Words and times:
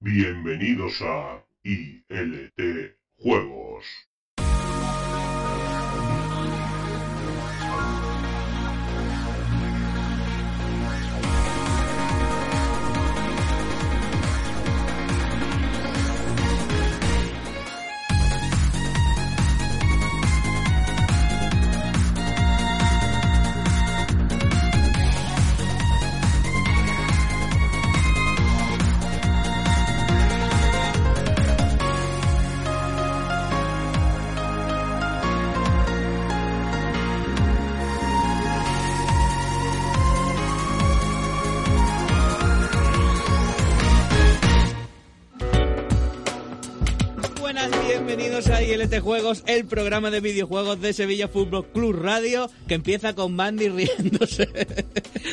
Bienvenidos 0.00 1.02
a 1.02 1.44
ILT 1.64 2.94
Juegos. 3.16 3.84
Juegos, 48.96 49.44
el 49.46 49.66
programa 49.66 50.10
de 50.10 50.20
videojuegos 50.20 50.80
de 50.80 50.94
Sevilla 50.94 51.28
Fútbol 51.28 51.66
Club 51.66 51.94
Radio, 51.94 52.50
que 52.66 52.74
empieza 52.74 53.14
con 53.14 53.36
Mandy 53.36 53.68
riéndose. 53.68 54.48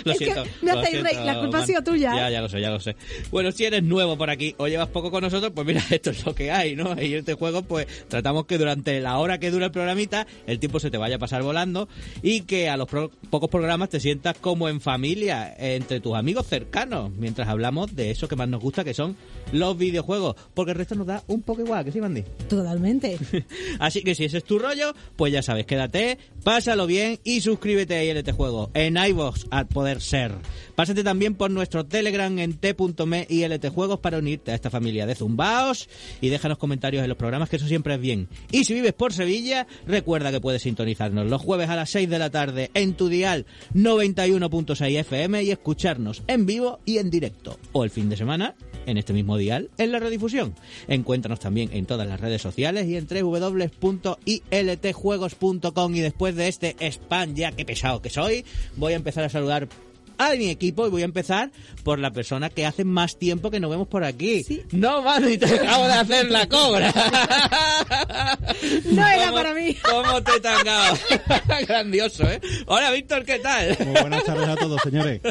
lo 0.04 0.12
Es 0.12 0.20
que 0.20 0.26
siento. 0.26 0.44
me 0.62 0.72
hacéis 0.72 1.04
reír, 1.04 1.20
la 1.26 1.40
culpa 1.40 1.60
ha 1.60 1.66
sido 1.66 1.82
tuya, 1.84 2.14
¿eh? 2.14 2.18
Ya, 2.18 2.30
ya 2.30 2.42
lo 2.42 2.50
sé, 2.50 2.62
ya 2.62 2.70
lo 2.70 2.80
sé. 2.80 2.96
Bueno, 3.32 3.52
si 3.52 3.66
eres 3.66 3.84
nuevo 3.84 4.18
por 4.18 4.30
aquí 4.30 4.56
o 4.58 4.68
llevas 4.68 4.90
poco 4.90 5.12
con 5.12 5.22
nosotros, 5.24 5.52
pues 5.56 5.66
mira, 5.68 5.84
esto 5.90 6.10
es 6.12 6.26
lo 6.26 6.34
que 6.36 6.52
hay, 6.52 6.76
¿no? 6.76 6.92
En 6.94 7.00
ILT 7.12 7.34
Juegos, 7.34 7.64
pues 7.68 7.88
tratamos 8.08 8.46
que 8.46 8.58
durante 8.58 9.00
la 9.00 9.18
hora 9.18 9.40
que 9.40 9.52
dura 9.52 9.66
el 9.68 9.72
programita, 9.72 10.26
el 10.48 10.60
tiempo 10.60 10.80
se 10.80 10.90
te 10.92 10.98
vaya 10.98 11.16
a 11.18 11.20
pasar 11.20 11.44
volando 11.44 11.88
y 12.22 12.42
que 12.42 12.70
a 12.70 12.78
los 12.78 12.88
pro- 12.88 13.12
pocos 13.30 13.50
programas 13.50 13.90
te 13.90 14.00
sientas 14.00 14.36
como 14.40 14.70
en 14.70 14.82
familia, 14.82 15.54
entre 15.58 16.00
tus 16.00 16.16
amigos 16.16 16.48
cercanos, 16.48 17.12
mientras 17.18 17.48
hablamos 17.48 17.96
de 17.96 18.12
eso 18.12 18.28
que 18.28 18.36
más 18.36 18.48
nos 18.48 18.62
gusta, 18.62 18.84
que 18.84 18.94
son 18.94 19.16
los 19.52 19.78
videojuegos, 19.78 20.36
porque 20.54 20.72
el 20.72 20.78
resto 20.78 20.96
nos 20.96 21.08
da 21.08 21.24
un 21.28 21.42
poco 21.42 21.62
igual, 21.62 21.86
que 21.86 21.92
sí, 21.92 22.02
Mandy. 22.02 22.24
Totalmente. 22.50 23.18
Así 23.80 24.02
que 24.02 24.16
si 24.16 24.26
ese 24.26 24.38
es 24.40 24.44
tu 24.44 24.60
rollo, 24.60 24.94
pues 25.16 25.32
ya 25.34 25.42
sabes, 25.42 25.66
quédate, 25.66 26.18
pásalo 26.44 26.88
bien 26.88 27.20
y 27.24 27.42
suscríbete 27.42 27.96
a 27.96 28.04
ILT 28.04 28.32
Juego 28.32 28.72
en 28.74 28.98
iVoox 28.98 29.46
a 29.52 29.66
poder 29.76 30.02
ser. 30.02 30.32
Pásate 30.76 31.04
también 31.04 31.36
por 31.36 31.52
nuestro 31.52 31.86
Telegram 31.86 32.40
en 32.40 32.54
t.me 32.54 33.28
ILT 33.30 33.68
Juegos 33.68 34.00
para 34.00 34.20
unirte 34.20 34.54
a 34.54 34.56
esta 34.56 34.70
familia 34.70 35.06
de 35.06 35.16
zumbaos 35.16 35.90
y 36.22 36.30
déjanos 36.30 36.58
comentarios 36.58 37.04
en 37.04 37.10
los 37.10 37.18
programas, 37.18 37.50
que 37.50 37.58
eso 37.58 37.68
siempre 37.68 37.96
es 37.96 38.00
bien. 38.00 38.30
Y 38.54 38.64
si 38.64 38.74
vives 38.74 38.94
por 38.94 39.12
Sevilla, 39.12 39.68
recuerda 39.86 40.32
que 40.32 40.40
puedes 40.40 40.62
sintonizarnos 40.62 41.30
los 41.30 41.42
jueves 41.42 41.70
a 41.70 41.76
las 41.76 41.90
6 41.90 42.10
de 42.10 42.20
la 42.20 42.30
tarde 42.30 42.72
en 42.74 42.94
tu 42.94 43.10
dial 43.10 43.46
91.6 43.74 45.00
FM 45.00 45.44
y 45.44 45.52
escucharnos 45.52 46.24
en 46.28 46.46
vivo 46.46 46.80
y 46.86 47.00
en 47.00 47.10
directo. 47.10 47.60
O 47.74 47.84
el 47.84 47.90
fin 47.90 48.08
de 48.08 48.16
semana 48.16 48.56
en 48.86 48.98
este 48.98 49.12
mismo 49.14 49.38
dial 49.38 49.70
en 49.78 49.92
la 49.92 50.00
redifusión. 50.00 50.56
Encuéntranos 50.88 51.42
también 51.42 51.70
en 51.74 51.86
todas 51.86 52.08
las 52.08 52.22
redes 52.22 52.42
sociales 52.42 52.88
y 52.88 52.96
en 52.96 53.08
www.iltjuegos.com 53.08 55.96
y 55.96 56.00
después 56.00 56.34
de 56.36 56.48
este 56.48 56.78
spam 56.80 57.36
ya 57.36 57.52
que 57.52 57.66
pesado 57.66 58.02
que 58.02 58.10
soy, 58.10 58.46
voy 58.78 58.94
a 58.94 58.96
empezar 58.96 59.26
a 59.26 59.30
saludar 59.30 59.65
a 60.18 60.32
mi 60.36 60.50
equipo 60.50 60.88
y 60.88 60.90
voy 60.90 61.02
a 61.02 61.06
empezar 61.06 61.52
por 61.84 62.00
la 62.00 62.12
persona 62.12 62.50
que 62.50 62.66
hace 62.66 62.84
más 62.84 63.18
tiempo 63.18 63.52
que 63.52 63.60
nos 63.60 63.70
vemos 63.72 63.88
por 63.88 64.04
aquí. 64.04 64.44
Sí. 64.44 64.62
No, 64.72 65.02
mano, 65.02 65.30
y 65.30 65.38
te 65.38 65.46
acabo 65.46 65.86
de 65.88 65.94
hacer 65.94 66.32
la 66.32 66.48
cobra. 66.48 66.94
No 68.92 69.08
era 69.08 69.26
¿Cómo- 69.26 69.36
para 69.38 69.54
mí. 69.54 69.76
¿Cómo 69.90 70.24
te 70.24 70.32
he 70.38 70.40
tangado? 70.40 70.98
Grandioso, 71.68 72.30
¿eh? 72.30 72.40
Hola, 72.68 72.92
Víctor, 72.92 73.24
¿qué 73.26 73.40
tal? 73.40 73.78
Muy 73.86 74.02
buenas 74.02 74.24
tardes 74.24 74.48
a 74.48 74.56
todos, 74.56 74.82
señores. 74.82 75.22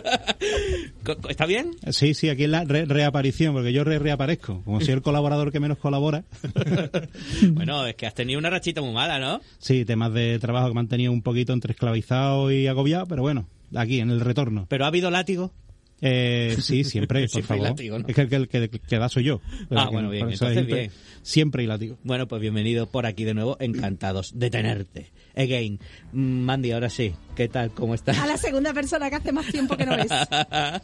¿Está 1.28 1.46
bien? 1.46 1.70
Sí, 1.90 2.14
sí, 2.14 2.28
aquí 2.28 2.44
es 2.44 2.50
la 2.50 2.64
re- 2.64 2.84
reaparición, 2.84 3.54
porque 3.54 3.72
yo 3.72 3.84
re- 3.84 3.98
reaparezco. 3.98 4.62
Como 4.64 4.80
soy 4.80 4.94
el 4.94 5.02
colaborador 5.02 5.52
que 5.52 5.60
menos 5.60 5.78
colabora. 5.78 6.24
Bueno, 7.42 7.86
es 7.86 7.94
que 7.96 8.06
has 8.06 8.14
tenido 8.14 8.38
una 8.38 8.50
rachita 8.50 8.80
muy 8.80 8.92
mala, 8.92 9.18
¿no? 9.18 9.40
Sí, 9.58 9.84
temas 9.84 10.12
de 10.12 10.38
trabajo 10.38 10.68
que 10.68 10.74
me 10.74 10.80
han 10.80 10.88
tenido 10.88 11.12
un 11.12 11.22
poquito 11.22 11.52
entre 11.52 11.72
esclavizado 11.72 12.50
y 12.50 12.66
agobiado, 12.66 13.06
pero 13.06 13.22
bueno, 13.22 13.46
aquí, 13.74 14.00
en 14.00 14.10
el 14.10 14.20
retorno. 14.20 14.66
Pero 14.68 14.84
ha 14.84 14.88
habido 14.88 15.10
látigo. 15.10 15.52
Eh, 16.00 16.56
sí, 16.60 16.84
siempre, 16.84 17.20
por 17.22 17.28
Siempre 17.30 17.56
favor. 17.56 17.68
látigo, 17.70 17.98
¿no? 17.98 18.06
Es 18.08 18.14
que 18.14 18.20
el 18.22 18.48
que, 18.48 18.68
que, 18.68 18.78
que 18.80 18.98
da 18.98 19.08
soy 19.08 19.24
yo. 19.24 19.40
Ah, 19.70 19.88
bueno, 19.90 20.10
bien, 20.10 20.24
entonces 20.30 20.52
siempre, 20.56 20.74
bien. 20.80 20.90
Siempre 21.22 21.62
hay 21.62 21.66
látigo. 21.68 21.96
Bueno, 22.02 22.28
pues 22.28 22.42
bienvenido 22.42 22.86
por 22.86 23.06
aquí 23.06 23.24
de 23.24 23.32
nuevo, 23.32 23.56
encantados 23.60 24.32
de 24.38 24.50
tenerte. 24.50 25.12
Again. 25.36 25.80
Mandy, 26.12 26.72
ahora 26.72 26.90
sí, 26.90 27.14
¿qué 27.34 27.48
tal? 27.48 27.70
¿Cómo 27.72 27.94
estás? 27.94 28.18
A 28.18 28.26
la 28.26 28.36
segunda 28.36 28.72
persona 28.74 29.08
que 29.08 29.16
hace 29.16 29.32
más 29.32 29.46
tiempo 29.46 29.76
que 29.76 29.86
no 29.86 29.96
ves. 29.96 30.08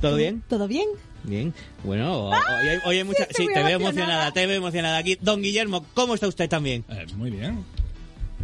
¿Todo 0.00 0.16
bien? 0.16 0.42
¿Todo 0.48 0.66
bien? 0.66 0.88
Bien. 1.24 1.54
Bueno, 1.84 2.26
hoy 2.30 2.34
hay, 2.68 2.78
hoy 2.84 2.96
hay 2.98 3.04
mucha... 3.04 3.26
Sí, 3.30 3.44
muy 3.44 3.54
te 3.54 3.62
veo 3.62 3.76
emocionada. 3.76 3.76
emocionada, 3.76 4.32
te 4.32 4.46
veo 4.46 4.56
emocionada 4.56 4.98
aquí. 4.98 5.16
Don 5.20 5.42
Guillermo, 5.42 5.84
¿cómo 5.94 6.14
está 6.14 6.26
usted 6.26 6.48
también? 6.48 6.84
Eh, 6.88 7.06
muy 7.16 7.30
bien, 7.30 7.64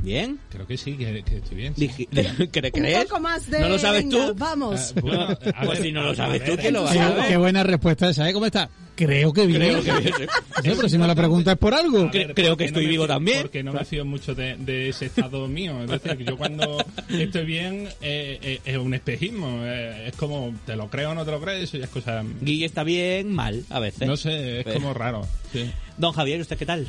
¿Bien? 0.03 0.39
creo 0.51 0.67
que 0.67 0.77
sí, 0.77 0.93
que, 0.95 1.23
que 1.23 1.37
estoy 1.39 1.57
bien. 1.57 1.75
sí. 1.77 1.87
Dije- 1.89 2.09
¿Cre- 2.51 2.73
¿Crees? 2.73 2.99
Un 2.99 3.05
poco 3.09 3.21
más 3.21 3.51
de... 3.51 3.61
¿No 3.61 3.69
lo 3.69 3.79
sabes 3.79 4.05
venga, 4.09 4.27
tú? 4.29 4.35
Vamos. 4.37 4.93
Eh, 4.97 5.01
bueno, 5.01 5.23
a 5.23 5.37
Pues 5.65 5.69
ver, 5.79 5.83
si 5.83 5.93
no 5.93 6.03
lo 6.03 6.15
sabes 6.15 6.41
ver, 6.41 6.51
tú, 6.51 6.57
¿quién 6.61 6.75
lo 6.75 6.83
va 6.85 6.91
a 6.91 6.95
saber? 6.95 7.29
Qué 7.29 7.37
buena 7.37 7.63
respuesta 7.65 8.09
esa, 8.11 8.29
¿eh? 8.29 8.33
¿Cómo 8.33 8.47
está? 8.47 8.69
Creo 8.95 9.33
que 9.33 9.47
bien. 9.47 9.61
Creo 9.61 9.83
que 9.83 9.93
bien, 9.93 10.15
sí. 10.63 10.71
Pero 10.77 10.89
si 10.89 10.99
me 10.99 11.07
la 11.07 11.15
pregunta 11.15 11.53
es 11.53 11.59
por 11.59 11.73
algo. 11.73 12.11
ver, 12.11 12.35
creo 12.35 12.57
que 12.57 12.65
estoy 12.65 12.87
vivo 12.87 13.05
fío- 13.05 13.09
también. 13.09 13.43
Porque 13.43 13.63
no 13.63 13.73
me 13.73 13.85
fío 13.85 14.05
mucho 14.05 14.35
de, 14.35 14.57
de 14.57 14.89
ese 14.89 15.07
estado 15.07 15.47
mío. 15.47 15.81
Es 15.85 15.89
decir, 15.91 16.17
que 16.19 16.25
yo 16.25 16.37
cuando 16.37 16.85
estoy 17.09 17.45
bien 17.45 17.89
eh, 18.01 18.39
eh, 18.43 18.61
es 18.65 18.77
un 18.77 18.95
espejismo. 18.95 19.61
eh, 19.65 20.09
es 20.09 20.17
como, 20.17 20.53
¿te 20.67 20.75
lo 20.75 20.89
creo 20.91 21.11
o 21.11 21.15
no 21.15 21.25
te 21.25 21.31
lo 21.31 21.41
crees? 21.41 21.65
Eso 21.65 21.77
ya 21.79 21.85
es 21.85 21.91
cosa... 21.91 22.25
Guille 22.41 22.65
está 22.67 22.83
bien, 22.83 23.33
mal, 23.33 23.65
a 23.71 23.79
veces. 23.79 24.09
No 24.09 24.17
sé, 24.17 24.59
es 24.61 24.65
Pero- 24.65 24.81
como 24.81 24.95
raro. 24.95 25.27
Sí. 25.53 25.71
Don 25.97 26.13
Javier, 26.13 26.41
¿usted 26.41 26.57
qué 26.59 26.67
tal? 26.67 26.87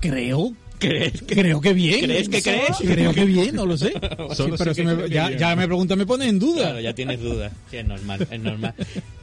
Creo. 0.00 0.52
¿Crees 0.88 1.22
que, 1.22 1.34
Creo 1.34 1.60
que 1.60 1.72
bien. 1.72 2.00
¿Crees 2.04 2.28
que 2.28 2.42
crees? 2.42 2.76
Creo 2.78 3.12
que 3.14 3.24
bien, 3.24 3.54
no 3.54 3.66
lo 3.66 3.76
sé. 3.76 3.92
Solo 4.34 4.56
Sí, 4.56 4.62
pero 4.64 4.74
si 4.74 4.82
que 4.82 4.88
me- 4.94 5.08
ya, 5.08 5.56
me 5.56 5.66
pregunta, 5.66 5.96
me 5.96 6.06
pone 6.06 6.28
en 6.28 6.38
duda. 6.38 6.62
Claro, 6.62 6.80
ya 6.80 6.94
tienes 6.94 7.20
dudas. 7.20 7.52
Sí, 7.70 7.76
es 7.78 7.86
normal, 7.86 8.26
es 8.30 8.40
normal. 8.40 8.74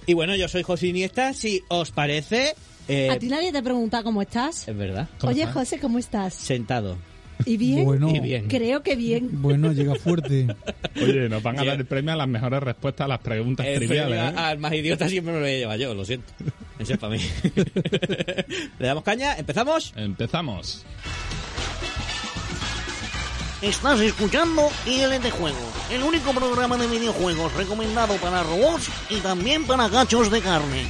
Y 0.05 0.13
bueno, 0.13 0.35
yo 0.35 0.47
soy 0.47 0.63
José 0.63 0.87
Iniesta, 0.87 1.33
si 1.33 1.61
os 1.67 1.91
parece... 1.91 2.55
eh, 2.87 3.09
A 3.11 3.19
ti 3.19 3.27
nadie 3.27 3.51
te 3.51 3.61
pregunta 3.61 4.01
cómo 4.03 4.21
estás. 4.21 4.67
es 4.67 4.75
verdad. 4.75 5.07
¿Cómo 5.19 5.31
Oye, 5.31 5.41
estás? 5.41 5.53
José, 5.55 5.79
¿cómo 5.79 5.99
estás? 5.99 6.33
Sentado. 6.33 6.97
¿Y 7.45 7.55
bien? 7.55 7.85
Bueno, 7.85 8.09
Y 8.13 8.19
bien. 8.19 8.47
Creo 8.49 8.83
que 8.83 8.97
bien. 8.97 9.29
bueno, 9.41 9.71
llega 9.71 9.95
fuerte. 9.95 10.47
Oye, 11.01 11.29
nos 11.29 11.41
van 11.41 11.57
a 11.57 11.63
dar 11.63 11.77
el 11.79 11.85
premio 11.85 12.11
a 12.11 12.17
las 12.17 12.27
mejores 12.27 12.61
respuestas 12.61 13.05
a 13.05 13.07
las 13.07 13.19
preguntas 13.19 13.65
El 13.65 13.77
triviales. 13.77 14.19
¿eh? 14.19 14.33
al 14.35 14.57
más 14.59 14.73
idiota 14.73 15.07
siempre 15.07 15.31
me 15.33 15.39
lo 15.39 15.45
voy 15.45 15.53
a 15.53 15.57
llevar 15.59 15.79
yo, 15.79 15.93
lo 15.93 16.03
siento. 16.03 16.33
Ese 16.79 16.93
es 16.93 16.99
para 16.99 17.15
mí. 17.15 17.21
¿Le 18.79 18.87
damos 18.87 19.03
caña? 19.03 19.35
¿Empezamos? 19.37 19.93
Empezamos. 19.95 20.83
Estás 23.61 23.99
escuchando 23.99 24.69
ILT 24.85 25.31
Juegos, 25.31 25.59
el 25.91 26.01
único 26.01 26.31
programa 26.31 26.77
de 26.77 26.87
videojuegos 26.87 27.53
recomendado 27.55 28.15
para 28.15 28.41
robots 28.41 28.89
y 29.09 29.17
también 29.17 29.67
para 29.67 29.89
gachos 29.89 30.31
de 30.31 30.39
carne. 30.39 30.87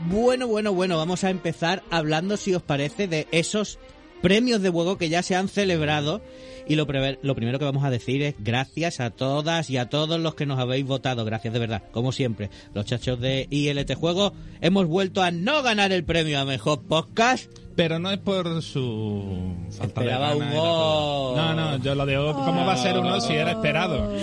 Bueno, 0.00 0.48
bueno, 0.48 0.74
bueno, 0.74 0.98
vamos 0.98 1.24
a 1.24 1.30
empezar 1.30 1.82
hablando, 1.90 2.36
si 2.36 2.54
os 2.54 2.62
parece, 2.62 3.08
de 3.08 3.26
esos 3.30 3.78
premios 4.20 4.60
de 4.60 4.68
juego 4.68 4.98
que 4.98 5.08
ya 5.08 5.22
se 5.22 5.34
han 5.34 5.48
celebrado. 5.48 6.20
Y 6.66 6.76
lo, 6.76 6.86
lo 7.22 7.34
primero 7.34 7.58
que 7.58 7.64
vamos 7.64 7.84
a 7.84 7.90
decir 7.90 8.22
es 8.22 8.34
gracias 8.38 9.00
a 9.00 9.10
todas 9.10 9.70
y 9.70 9.76
a 9.76 9.88
todos 9.88 10.20
los 10.20 10.34
que 10.34 10.46
nos 10.46 10.58
habéis 10.58 10.86
votado. 10.86 11.24
Gracias 11.24 11.52
de 11.52 11.60
verdad, 11.60 11.82
como 11.92 12.12
siempre. 12.12 12.50
Los 12.74 12.86
chachos 12.86 13.20
de 13.20 13.46
ILT 13.50 13.94
Juego 13.94 14.32
hemos 14.60 14.86
vuelto 14.86 15.22
a 15.22 15.30
no 15.30 15.62
ganar 15.62 15.92
el 15.92 16.04
premio 16.04 16.40
a 16.40 16.44
Mejor 16.44 16.82
Podcast. 16.82 17.50
Pero 17.76 17.98
no 17.98 18.10
es 18.10 18.18
por 18.18 18.62
su 18.62 19.52
falta 19.70 19.84
Esperaba 19.86 20.30
de 20.30 20.36
un 20.36 20.50
gol. 20.50 21.36
No, 21.36 21.54
no, 21.54 21.76
yo 21.82 21.94
lo 21.94 22.06
digo, 22.06 22.32
¿cómo 22.32 22.64
va 22.64 22.74
a 22.74 22.76
ser 22.76 22.98
uno 22.98 23.20
si 23.20 23.32
era 23.32 23.50
esperado? 23.52 24.16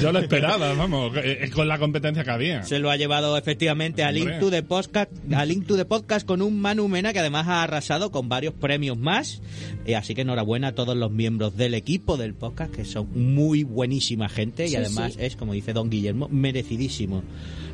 Yo 0.00 0.12
lo 0.12 0.18
esperaba, 0.18 0.74
vamos, 0.74 1.16
eh, 1.16 1.38
eh, 1.44 1.50
con 1.50 1.66
la 1.68 1.78
competencia 1.78 2.22
que 2.22 2.30
había. 2.30 2.62
Se 2.64 2.78
lo 2.78 2.90
ha 2.90 2.96
llevado 2.96 3.36
efectivamente 3.38 4.04
a 4.04 4.12
Link 4.12 4.38
the 4.50 4.62
Podcast, 4.62 5.10
a 5.34 5.44
Link 5.44 5.66
to 5.66 5.76
the 5.76 5.86
Podcast 5.86 6.26
con 6.26 6.42
un 6.42 6.60
Manu 6.60 6.86
Mena 6.88 7.12
que 7.12 7.18
además 7.20 7.48
ha 7.48 7.62
arrasado 7.62 8.10
con 8.10 8.28
varios 8.28 8.52
premios 8.54 8.98
más. 8.98 9.40
Eh, 9.86 9.96
así 9.96 10.14
que 10.14 10.20
enhorabuena 10.22 10.68
a 10.68 10.72
todos 10.74 10.96
los 10.96 11.10
miembros 11.10 11.56
del 11.56 11.72
equipo 11.74 12.16
del 12.18 12.34
podcast 12.34 12.74
que 12.74 12.84
son 12.84 13.08
muy 13.14 13.64
buenísima 13.64 14.28
gente 14.28 14.66
y 14.66 14.68
Sí, 14.68 14.76
además 14.76 15.14
sí. 15.14 15.20
es, 15.22 15.36
como 15.36 15.54
dice 15.54 15.72
Don 15.72 15.88
Guillermo, 15.88 16.28
merecidísimo. 16.30 17.22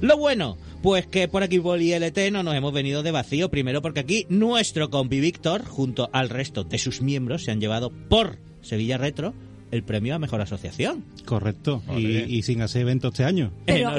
Lo 0.04 0.18
bueno, 0.18 0.58
pues 0.82 1.06
que 1.06 1.28
por 1.28 1.42
aquí 1.42 1.58
por 1.58 1.80
ILT 1.80 2.30
no 2.30 2.42
nos 2.42 2.54
hemos 2.54 2.74
venido 2.74 3.02
de 3.02 3.10
vacío. 3.10 3.50
Primero 3.50 3.80
porque 3.80 4.00
aquí 4.00 4.26
nuestro 4.28 4.90
compi 4.90 5.18
Víctor, 5.18 5.64
junto 5.64 6.10
al 6.12 6.28
resto 6.28 6.62
de 6.62 6.76
sus 6.76 7.00
miembros, 7.00 7.44
se 7.44 7.52
han 7.52 7.58
llevado 7.58 7.90
por 8.10 8.36
Sevilla 8.60 8.98
Retro 8.98 9.32
el 9.74 9.82
premio 9.82 10.14
a 10.14 10.18
Mejor 10.18 10.40
Asociación. 10.40 11.04
Correcto. 11.24 11.82
Y, 11.96 12.42
sin 12.42 12.62
hacer 12.62 12.82
eventos 12.82 13.12
este 13.12 13.24
año. 13.24 13.50
Pero, 13.66 13.98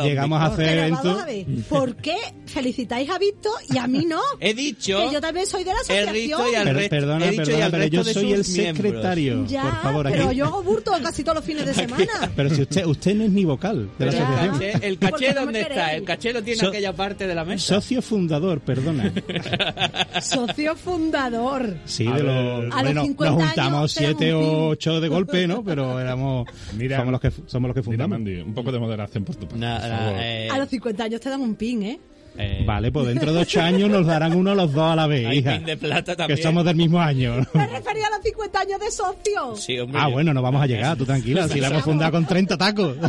llegamos 0.00 0.40
a 0.40 0.46
hacer 0.46 0.66
Pero 0.66 0.80
vamos 0.96 1.04
eventos. 1.04 1.22
a 1.22 1.26
ver, 1.26 1.46
¿por 1.68 1.96
qué 1.96 2.16
felicitáis 2.46 3.08
a 3.10 3.18
Víctor 3.18 3.52
y 3.70 3.78
a 3.78 3.86
mí 3.86 4.04
no? 4.04 4.20
He 4.40 4.52
dicho... 4.54 4.98
Que 5.08 5.14
yo 5.14 5.20
también 5.20 5.46
soy 5.46 5.64
de 5.64 5.72
la 5.72 5.80
asociación. 5.80 6.14
dicho 6.14 6.50
y 6.50 6.54
al 6.54 6.64
Per- 6.64 6.76
resto- 6.76 6.90
perdona, 6.90 7.26
he 7.26 7.30
dicho 7.30 7.50
y 7.50 7.60
al 7.60 7.70
pero 7.70 7.86
yo 7.86 8.04
soy 8.04 8.32
el 8.32 8.44
secretario. 8.44 9.46
Ya, 9.46 9.62
por 9.62 9.82
favor, 9.82 10.06
aquí. 10.08 10.16
pero 10.18 10.32
yo 10.32 10.44
hago 10.46 10.62
burto 10.62 10.92
casi 11.02 11.22
todos 11.22 11.36
los 11.36 11.44
fines 11.44 11.66
de 11.66 11.74
semana. 11.82 12.32
Pero 12.34 12.50
si 12.50 12.62
usted, 12.62 12.84
usted 12.86 13.14
no 13.14 13.24
es 13.24 13.30
ni 13.30 13.44
vocal 13.44 13.88
de 13.98 14.06
la 14.06 14.12
Ya. 14.12 14.22
asociación. 14.28 14.52
caché, 14.72 14.86
el 14.88 14.98
¿Por 14.98 15.10
caché 15.12 15.34
no 15.34 15.40
¿dónde 15.42 15.60
está? 15.62 15.94
El 15.94 16.04
caché 16.04 16.32
lo 16.32 16.42
tiene 16.42 16.60
So- 16.60 16.68
aquella 16.68 16.92
parte 16.94 17.26
de 17.26 17.34
la 17.34 17.44
mesa. 17.44 17.74
Socio 17.74 18.02
fundador, 18.02 18.60
perdona. 18.60 19.12
Socio 20.22 20.76
fundador. 20.76 21.76
Sí, 21.84 22.06
A 22.06 22.16
de 22.16 22.22
los. 22.22 22.72
A 22.74 22.82
los 22.82 22.94
bueno, 22.94 23.02
50 23.04 23.30
nos 23.32 23.42
años 23.42 23.48
juntamos 23.54 23.94
tenemos 23.94 24.16
siete 24.18 24.34
un 24.34 24.42
o 24.44 24.48
pin. 24.50 24.58
ocho 24.72 25.00
de 25.00 25.08
golpe, 25.12 25.46
¿no? 25.46 25.62
Pero 25.64 25.98
éramos. 26.00 26.48
Mira. 26.76 26.98
somos, 26.98 27.12
los 27.12 27.20
que, 27.20 27.30
somos 27.46 27.68
los 27.68 27.74
que 27.74 27.80
Mira, 27.80 28.04
fundamos. 28.04 28.18
Mandy, 28.18 28.40
un 28.40 28.54
poco 28.54 28.72
de 28.72 28.78
moderación 28.78 29.24
por 29.24 29.36
tu 29.36 29.46
parte. 29.46 29.64
Por 29.64 30.20
eh, 30.20 30.48
A 30.50 30.58
los 30.58 30.68
50 30.68 31.04
años 31.04 31.20
te 31.20 31.30
dan 31.30 31.40
un 31.40 31.54
pin, 31.54 31.82
¿eh? 31.82 32.00
Eh, 32.38 32.62
Vale, 32.66 32.90
pues 32.92 33.06
dentro 33.08 33.32
de 33.32 33.40
ocho 33.40 33.60
años 33.60 33.90
nos 33.90 34.06
darán 34.06 34.34
uno 34.34 34.54
los 34.54 34.72
dos 34.72 34.84
a 34.92 34.96
la 34.96 35.06
vez, 35.06 35.26
Hay 35.26 35.38
hija. 35.38 35.56
pin 35.56 35.66
de 35.66 35.76
plata 35.76 36.16
Que 36.26 36.36
somos 36.36 36.64
del 36.64 36.76
mismo 36.76 37.00
año. 37.00 37.36
Me 37.54 37.66
refería 37.66 38.06
a 38.06 38.10
los 38.10 38.22
50 38.22 38.60
años 38.60 38.80
de 38.80 38.90
socio. 38.90 39.56
Sí, 39.56 39.78
hombre. 39.78 40.00
Ah, 40.02 40.08
bueno, 40.08 40.32
no 40.32 40.40
vamos 40.42 40.62
a 40.62 40.66
llegar, 40.66 40.96
tú 40.96 41.04
tranquila. 41.04 41.48
Si 41.48 41.60
la 41.60 41.68
hemos 41.68 41.82
fundado 41.82 42.12
con 42.12 42.26
30 42.26 42.56
tacos. 42.56 42.96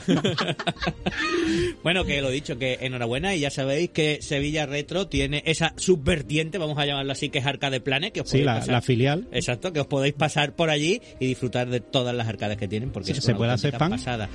Bueno, 1.84 2.06
que 2.06 2.22
lo 2.22 2.30
dicho, 2.30 2.58
que 2.58 2.78
enhorabuena 2.82 3.36
y 3.36 3.42
ya 3.42 3.50
sabéis 3.50 3.90
que 3.90 4.20
Sevilla 4.22 4.66
Retro 4.66 5.08
tiene 5.08 5.44
esa 5.46 5.74
subvertiente, 5.76 6.58
vamos 6.58 6.78
a 6.78 6.86
llamarlo 6.86 7.12
así, 7.12 7.30
que 7.30 7.40
es 7.40 7.46
Arcade 7.46 7.82
Planet, 7.82 8.14
que 8.14 8.22
os 8.22 8.28
Sí, 8.30 8.38
podéis 8.38 8.46
la, 8.46 8.56
pasar- 8.60 8.72
la 8.72 8.82
filial. 8.82 9.28
Exacto, 9.34 9.74
que 9.74 9.82
os 9.82 9.88
podéis 9.88 10.14
pasar 10.14 10.54
por 10.56 10.70
allí 10.70 11.02
y 11.20 11.28
disfrutar 11.28 11.70
de 11.70 11.82
todas 11.82 12.16
las 12.16 12.28
arcades 12.28 12.58
que 12.58 12.68
tienen, 12.70 12.92
porque 12.92 13.08
Sí, 13.14 13.20
es 13.20 13.24
¿se 13.26 13.32
una 13.32 13.38
puede 13.38 13.52
hacer 13.52 13.76
fan? 13.78 13.92
pasada. 13.92 14.30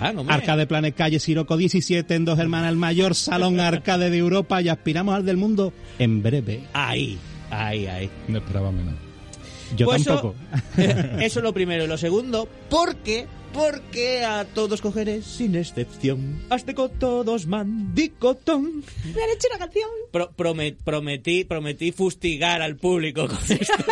Hombre. 0.00 0.34
Arcade 0.34 0.66
Planet 0.66 0.94
Calle 0.94 1.18
Siroco 1.20 1.56
17 1.56 2.14
en 2.14 2.24
Dos 2.24 2.38
Hermanas, 2.38 2.70
el 2.70 2.76
mayor 2.76 3.14
salón 3.14 3.60
arcade 3.60 4.10
de 4.10 4.18
Europa 4.18 4.60
y 4.62 4.68
aspiramos 4.68 5.14
al 5.14 5.24
del 5.24 5.36
mundo 5.36 5.72
en 5.98 6.22
breve. 6.22 6.64
Ahí, 6.72 7.18
ahí, 7.50 7.86
ahí. 7.86 8.10
No 8.28 8.38
esperaba 8.38 8.70
menos. 8.72 8.94
Yo 9.76 9.86
Pues 9.86 10.04
tampoco. 10.04 10.34
Eso, 10.76 10.90
eh, 10.90 11.16
eso 11.20 11.40
es 11.40 11.42
lo 11.44 11.52
primero. 11.52 11.84
Y 11.84 11.86
lo 11.88 11.98
segundo, 11.98 12.48
porque, 12.70 13.26
porque 13.52 14.24
a 14.24 14.44
todos 14.44 14.80
cogeré 14.80 15.22
sin 15.22 15.54
excepción. 15.56 16.40
Hazte 16.50 16.74
con 16.74 16.90
todos, 16.98 17.46
mandicotón. 17.46 18.84
Me 19.14 19.22
han 19.22 19.30
hecho 19.30 19.48
una 19.50 19.58
canción. 19.58 19.88
Pro- 20.12 20.30
promet- 20.36 20.76
prometí, 20.84 21.44
prometí 21.44 21.92
fustigar 21.92 22.62
al 22.62 22.76
público 22.76 23.26
con 23.26 23.38
esto. 23.48 23.74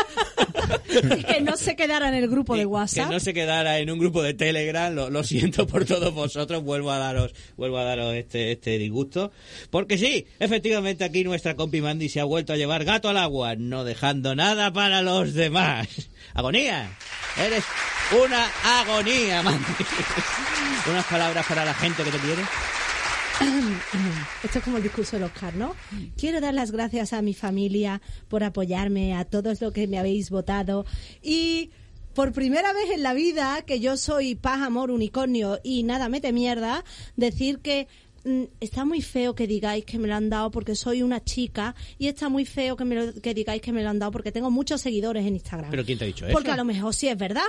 Y 1.18 1.22
que 1.24 1.40
no 1.42 1.56
se 1.56 1.76
quedara 1.76 2.08
en 2.08 2.14
el 2.14 2.28
grupo 2.28 2.54
de 2.54 2.60
que 2.62 2.66
WhatsApp. 2.66 3.10
no 3.10 3.20
se 3.20 3.34
quedara 3.34 3.78
en 3.78 3.90
un 3.90 3.98
grupo 3.98 4.22
de 4.22 4.32
Telegram, 4.34 4.92
lo, 4.94 5.10
lo 5.10 5.22
siento 5.24 5.66
por 5.66 5.84
todos 5.84 6.12
vosotros, 6.14 6.62
vuelvo 6.64 6.90
a 6.90 6.98
daros, 6.98 7.34
vuelvo 7.56 7.76
a 7.78 7.84
daros 7.84 8.14
este, 8.14 8.52
este 8.52 8.78
disgusto. 8.78 9.30
Porque 9.70 9.98
sí, 9.98 10.26
efectivamente 10.38 11.04
aquí 11.04 11.22
nuestra 11.22 11.54
compi 11.54 11.82
Mandy 11.82 12.08
se 12.08 12.20
ha 12.20 12.24
vuelto 12.24 12.52
a 12.52 12.56
llevar 12.56 12.84
gato 12.84 13.08
al 13.10 13.18
agua, 13.18 13.54
no 13.56 13.84
dejando 13.84 14.34
nada 14.34 14.72
para 14.72 15.02
los 15.02 15.34
demás. 15.34 15.86
Agonía, 16.34 16.90
eres 17.44 17.64
una 18.12 18.48
agonía, 18.80 19.42
Mandy. 19.42 19.64
Unas 20.90 21.04
palabras 21.06 21.46
para 21.46 21.64
la 21.64 21.74
gente 21.74 22.04
que 22.04 22.10
te 22.10 22.18
quiere. 22.18 22.42
Esto 24.42 24.58
es 24.58 24.64
como 24.64 24.76
el 24.78 24.82
discurso 24.82 25.16
del 25.16 25.24
Oscar, 25.24 25.54
¿no? 25.54 25.74
Quiero 26.16 26.40
dar 26.40 26.54
las 26.54 26.70
gracias 26.70 27.12
a 27.12 27.22
mi 27.22 27.34
familia 27.34 28.00
por 28.28 28.44
apoyarme, 28.44 29.14
a 29.14 29.24
todos 29.24 29.60
los 29.60 29.72
que 29.72 29.86
me 29.86 29.98
habéis 29.98 30.30
votado 30.30 30.86
y 31.22 31.70
por 32.14 32.32
primera 32.32 32.72
vez 32.72 32.90
en 32.92 33.02
la 33.02 33.12
vida 33.12 33.62
que 33.66 33.78
yo 33.78 33.98
soy 33.98 34.36
paz, 34.36 34.62
amor, 34.62 34.90
unicornio 34.90 35.60
y 35.62 35.82
nada 35.82 36.08
mete 36.08 36.32
mierda, 36.32 36.82
decir 37.16 37.58
que 37.58 37.88
está 38.61 38.84
muy 38.84 39.02
feo 39.02 39.34
que 39.34 39.46
digáis 39.46 39.84
que 39.84 39.99
me 39.99 40.08
lo 40.08 40.14
han 40.14 40.28
dado 40.28 40.50
porque 40.50 40.75
soy 40.75 41.02
una 41.02 41.23
chica 41.23 41.75
y 41.99 42.08
está 42.08 42.28
muy 42.28 42.44
feo 42.44 42.76
que 42.76 42.84
me 42.84 42.94
lo, 42.94 43.14
que 43.14 43.34
digáis 43.34 43.62
que 43.62 43.73
me 43.73 43.82
lo 43.82 43.90
han 43.90 43.99
dado 43.99 44.12
porque 44.12 44.32
tengo 44.32 44.50
muchos 44.50 44.81
seguidores 44.81 45.25
en 45.26 45.34
Instagram. 45.34 45.70
¿Pero 45.70 45.84
quién 45.84 45.99
te 45.99 46.05
ha 46.05 46.06
dicho 46.06 46.26
eso? 46.26 46.32
Porque 46.32 46.50
a 46.50 46.56
lo 46.56 46.64
mejor 46.64 46.94
sí 46.94 47.08
es 47.08 47.17
verdad, 47.17 47.43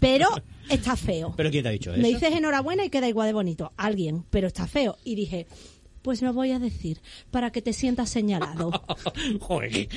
pero 0.00 0.28
está 0.68 0.96
feo. 0.96 1.34
¿Pero 1.36 1.50
quién 1.50 1.62
te 1.62 1.68
ha 1.68 1.72
dicho 1.72 1.92
eso? 1.92 2.02
Me 2.02 2.08
dices 2.08 2.32
enhorabuena 2.34 2.84
y 2.84 2.90
queda 2.90 3.08
igual 3.08 3.28
de 3.28 3.34
bonito. 3.34 3.72
Alguien, 3.76 4.24
pero 4.30 4.48
está 4.48 4.66
feo. 4.66 4.96
Y 5.04 5.14
dije, 5.14 5.46
pues 6.06 6.22
lo 6.22 6.32
voy 6.32 6.52
a 6.52 6.60
decir 6.60 7.00
para 7.32 7.50
que 7.50 7.60
te 7.60 7.72
sientas 7.72 8.10
señalado. 8.10 8.70
Joder, 9.40 9.88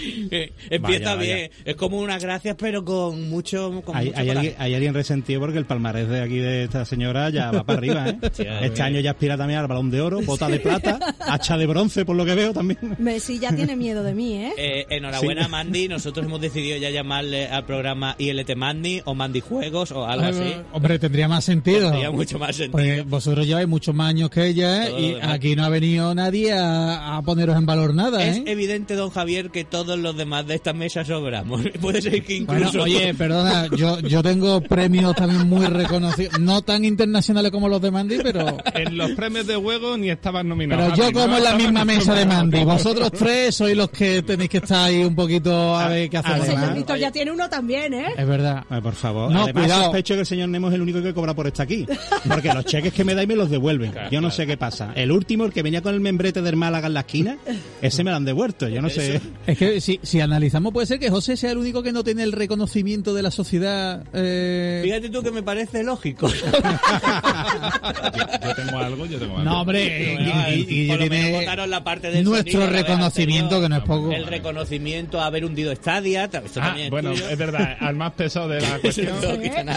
empieza 0.72 0.80
Vaya, 0.80 1.16
vaya. 1.16 1.36
bien. 1.36 1.52
Es 1.66 1.76
como 1.76 2.00
unas 2.00 2.24
gracias, 2.24 2.56
pero 2.58 2.84
con 2.84 3.30
mucho. 3.30 3.84
Con 3.86 3.96
Hay, 3.96 4.08
mucho 4.08 4.18
hay 4.20 4.30
alguien, 4.32 4.56
hay 4.58 4.74
alguien 4.74 4.96
resentido 4.96 5.40
porque 5.40 5.60
el 5.60 5.66
palmarés 5.66 6.10
de 6.10 6.20
aquí 6.22 6.40
de 6.40 6.64
esta 6.64 6.84
señora 6.86 7.30
ya 7.30 7.52
va 7.52 7.64
para 7.64 7.78
arriba, 7.78 8.10
¿eh? 8.10 8.18
Este 8.64 8.82
año 8.82 9.00
ya 9.02 9.12
aspira 9.12 9.38
también 9.38 9.60
al 9.60 9.68
balón 9.68 9.92
de 9.92 10.02
oro, 10.02 10.20
bota 10.22 10.48
de 10.48 10.60
plata, 10.60 10.98
hacha 11.20 11.58
de 11.58 11.68
bronce, 11.68 12.06
por 12.06 12.16
lo 12.16 12.26
que 12.26 12.34
veo 12.34 12.54
también. 12.54 12.80
Messi 12.98 13.38
ya 13.38 13.56
tiene 13.56 13.76
miedo 13.76 14.02
de 14.02 14.16
mí, 14.16 14.34
¿eh? 14.34 14.54
Eh, 14.58 14.86
enhorabuena, 14.90 15.44
Sí. 15.44 15.50
Mandy. 15.52 15.88
Nosotros 15.90 16.26
hemos 16.26 16.42
decidido 16.42 16.78
ya 16.78 16.90
llamarle 16.90 17.48
al 17.50 17.66
programa 17.66 18.16
ILT 18.18 18.56
Mandy 18.56 19.04
o 19.06 19.14
Mandy 19.14 19.42
Juegos 19.42 19.92
o 19.92 20.08
algo 20.08 20.26
así. 20.26 20.42
Eh, 20.42 20.64
Hombre, 20.72 20.98
tendría 20.98 21.28
más 21.28 21.46
sentido. 21.46 21.92
Tendría 21.92 22.10
mucho 22.10 22.40
más 22.40 22.56
sentido. 22.56 22.72
Porque 22.72 23.04
vosotros 23.04 23.46
lleváis 23.46 23.68
muchos 23.68 23.94
más 23.94 24.10
años 24.10 24.32
que 24.32 24.48
ella 24.48 24.86
¿eh? 24.86 24.90
Todo 24.90 25.00
y 25.00 25.16
aquí 25.22 25.56
no 25.56 25.66
ha 25.66 25.70
venido 25.70 25.99
nadie 26.16 26.54
a, 26.54 27.18
a 27.18 27.22
poneros 27.22 27.56
en 27.58 27.66
valor 27.66 27.94
nada, 27.94 28.24
Es 28.26 28.38
¿eh? 28.38 28.44
evidente, 28.48 28.96
don 28.96 29.10
Javier, 29.10 29.50
que 29.52 29.64
todos 29.64 29.98
los 30.00 30.16
demás 30.18 30.46
de 30.48 30.56
esta 30.56 30.74
mesa 30.74 31.04
sobramos. 31.06 31.62
Puede 31.82 32.02
ser 32.02 32.24
que 32.24 32.42
Bueno, 32.44 32.68
incluso. 32.68 32.84
oye, 32.84 33.14
perdona, 33.14 33.68
yo, 33.76 34.00
yo 34.00 34.22
tengo 34.24 34.62
premios 34.62 35.16
también 35.16 35.48
muy 35.48 35.66
reconocidos, 35.66 36.40
no 36.40 36.62
tan 36.62 36.86
internacionales 36.86 37.52
como 37.52 37.68
los 37.70 37.82
de 37.82 37.92
Mandy, 37.92 38.18
pero, 38.24 38.58
En 38.74 38.98
los 38.98 39.12
premios 39.12 39.46
de 39.48 39.56
juego 39.56 39.98
ni 39.98 40.10
estaban 40.10 40.48
nominados. 40.48 40.92
pero 40.96 41.10
yo 41.12 41.20
como 41.20 41.38
en 41.38 41.44
la 41.44 41.54
misma 41.56 41.86
mesa 41.86 42.14
de. 42.14 42.26
Mandy. 42.26 42.64
Vosotros 42.64 43.12
tres 43.12 43.56
sois 43.56 43.76
los 43.76 43.90
que 43.90 44.22
tenéis 44.22 44.50
que 44.50 44.58
estar 44.58 44.86
ahí 44.88 45.04
un 45.04 45.16
poquito 45.16 45.76
a 45.76 45.88
ver 45.90 46.10
qué 46.10 46.18
hacemos. 46.18 46.48
El 46.48 46.54
señor 46.56 46.74
Víctor 46.76 46.98
ya 46.98 47.12
tiene 47.12 47.32
uno 47.32 47.50
también, 47.50 47.94
¿eh? 47.94 48.06
Es 48.18 48.28
verdad. 48.28 48.64
Ay, 48.70 48.82
por 48.82 48.94
favor. 48.94 49.32
No, 49.32 49.44
Además, 49.44 49.64
cuidado. 49.64 49.84
sospecho 49.86 50.14
que 50.16 50.20
el 50.22 50.26
señor 50.26 50.50
Nemo 50.50 50.68
es 50.70 50.76
el 50.76 50.82
único 50.82 51.02
que 51.02 51.14
cobra 51.14 51.34
por 51.34 51.48
estar 51.48 51.64
aquí. 51.64 51.86
Porque 52.28 52.54
los 52.54 52.66
cheques 52.66 52.94
que 52.94 53.04
me 53.04 53.14
dais 53.16 53.28
me 53.28 53.36
los 53.36 53.50
devuelven. 53.50 53.94
Yo 54.12 54.22
no 54.22 54.30
sé 54.32 54.46
qué 54.46 54.58
pasa. 54.58 54.92
El 54.96 55.12
último, 55.12 55.46
el 55.46 55.52
que 55.54 55.64
venía 55.64 55.82
con 55.82 55.89
el 55.90 56.00
membrete 56.00 56.42
del 56.42 56.56
Málaga 56.56 56.88
en 56.88 56.94
la 56.94 57.00
esquina, 57.02 57.38
ese 57.82 58.04
me 58.04 58.12
lo 58.12 58.18
han 58.18 58.26
devuelto. 58.26 58.68
Yo 58.68 58.82
no 58.82 58.90
sé. 58.90 59.22
Es 59.48 59.58
que 59.58 59.82
si, 59.82 60.00
si 60.04 60.22
analizamos 60.22 60.74
puede 60.74 60.88
ser 60.88 61.00
que 61.00 61.10
José 61.10 61.38
sea 61.38 61.52
el 61.52 61.58
único 61.58 61.84
que 61.84 61.92
no 61.92 62.04
tiene 62.04 62.24
el 62.24 62.32
reconocimiento 62.32 63.14
de 63.14 63.22
la 63.24 63.32
sociedad. 63.32 64.04
eh, 64.14 64.82
Fíjate 64.84 65.10
tú 65.10 65.22
que 65.24 65.32
me 65.32 65.44
parece 65.44 65.84
lógico. 65.84 66.30
Yo, 66.30 66.36
yo 68.48 68.56
tengo 68.56 68.78
algo, 68.80 69.06
yo 69.06 69.20
tengo 69.20 69.38
algo. 69.38 69.44
No, 69.50 69.62
hombre, 69.62 70.18
y, 70.50 70.54
y- 70.60 70.86
y 70.86 70.88
por 70.88 71.00
lo 71.00 71.06
menos 71.08 71.20
tiene 71.26 71.40
votaron 71.40 71.70
la 71.70 71.84
parte 71.84 72.12
del 72.12 72.24
nuestro 72.24 72.62
sonido, 72.62 72.72
reconocimiento 72.72 73.62
que 73.62 73.70
no 73.70 73.78
es 73.78 73.84
poco. 73.84 74.12
El 74.12 74.26
reconocimiento 74.28 75.20
a 75.22 75.26
haber 75.28 75.46
hundido 75.46 75.74
Stadia. 75.76 76.26
Esto 76.26 76.60
Ah, 76.62 76.76
es 76.78 76.90
bueno, 76.90 77.12
tuyo. 77.12 77.30
es 77.30 77.38
verdad, 77.38 77.78
al 77.80 77.96
más 77.96 78.14
pesado 78.14 78.48
de 78.50 78.62
la 78.62 78.80
cuestión, 78.82 79.08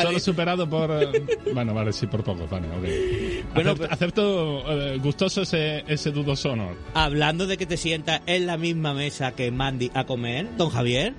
solo 0.03 0.19
superado 0.19 0.69
por... 0.69 0.91
eh, 0.91 1.23
Bueno, 1.53 1.75
vale, 1.75 1.93
sí, 1.93 2.07
por 2.07 2.23
poco, 2.25 2.47
vale, 2.51 2.67
ok. 2.69 3.55
Bueno, 3.55 3.71
Acepto, 3.71 3.77
pues- 3.77 3.93
acepto, 3.93 4.73
eh, 4.73 4.99
gustoso 5.03 5.43
ese, 5.43 5.85
ese 5.93 6.11
dudoso 6.11 6.53
honor. 6.53 6.77
Hablando 6.95 7.47
de 7.47 7.57
que 7.57 7.67
te 7.67 7.77
sientas 7.77 8.21
en 8.27 8.47
la 8.47 8.57
misma 8.57 8.95
mesa 8.95 9.33
que 9.33 9.51
Mandy 9.51 9.91
a 9.95 10.05
comer, 10.05 10.49
don 10.57 10.71
Javier, 10.71 11.15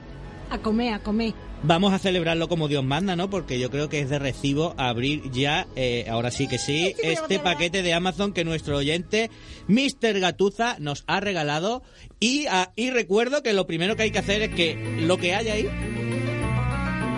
A 0.49 0.57
comer, 0.59 0.93
a 0.93 0.99
comer. 0.99 1.33
vamos 1.63 1.93
a 1.93 1.99
celebrarlo 1.99 2.47
como 2.47 2.67
Dios 2.67 2.83
manda, 2.83 3.15
¿no? 3.15 3.29
Porque 3.29 3.57
yo 3.59 3.69
creo 3.71 3.89
que 3.89 3.99
es 4.01 4.09
de 4.09 4.19
recibo 4.19 4.75
abrir 4.77 5.31
ya, 5.31 5.65
eh, 5.75 6.05
ahora 6.09 6.29
sí 6.31 6.47
que 6.47 6.57
sí, 6.59 6.85
a 7.03 7.07
este 7.07 7.15
celebrar. 7.27 7.43
paquete 7.53 7.81
de 7.81 7.93
Amazon 7.93 8.33
que 8.33 8.43
nuestro 8.45 8.77
oyente, 8.77 9.31
Mr. 9.67 10.19
Gatuza, 10.19 10.75
nos 10.79 11.03
ha 11.07 11.19
regalado. 11.19 11.81
Y, 12.19 12.45
ah, 12.47 12.71
y 12.75 12.89
recuerdo 12.91 13.41
que 13.43 13.53
lo 13.53 13.65
primero 13.67 13.95
que 13.95 14.03
hay 14.03 14.11
que 14.11 14.19
hacer 14.19 14.41
es 14.43 14.49
que 14.53 14.75
lo 15.01 15.17
que 15.17 15.33
hay 15.35 15.47
ahí... 15.47 15.63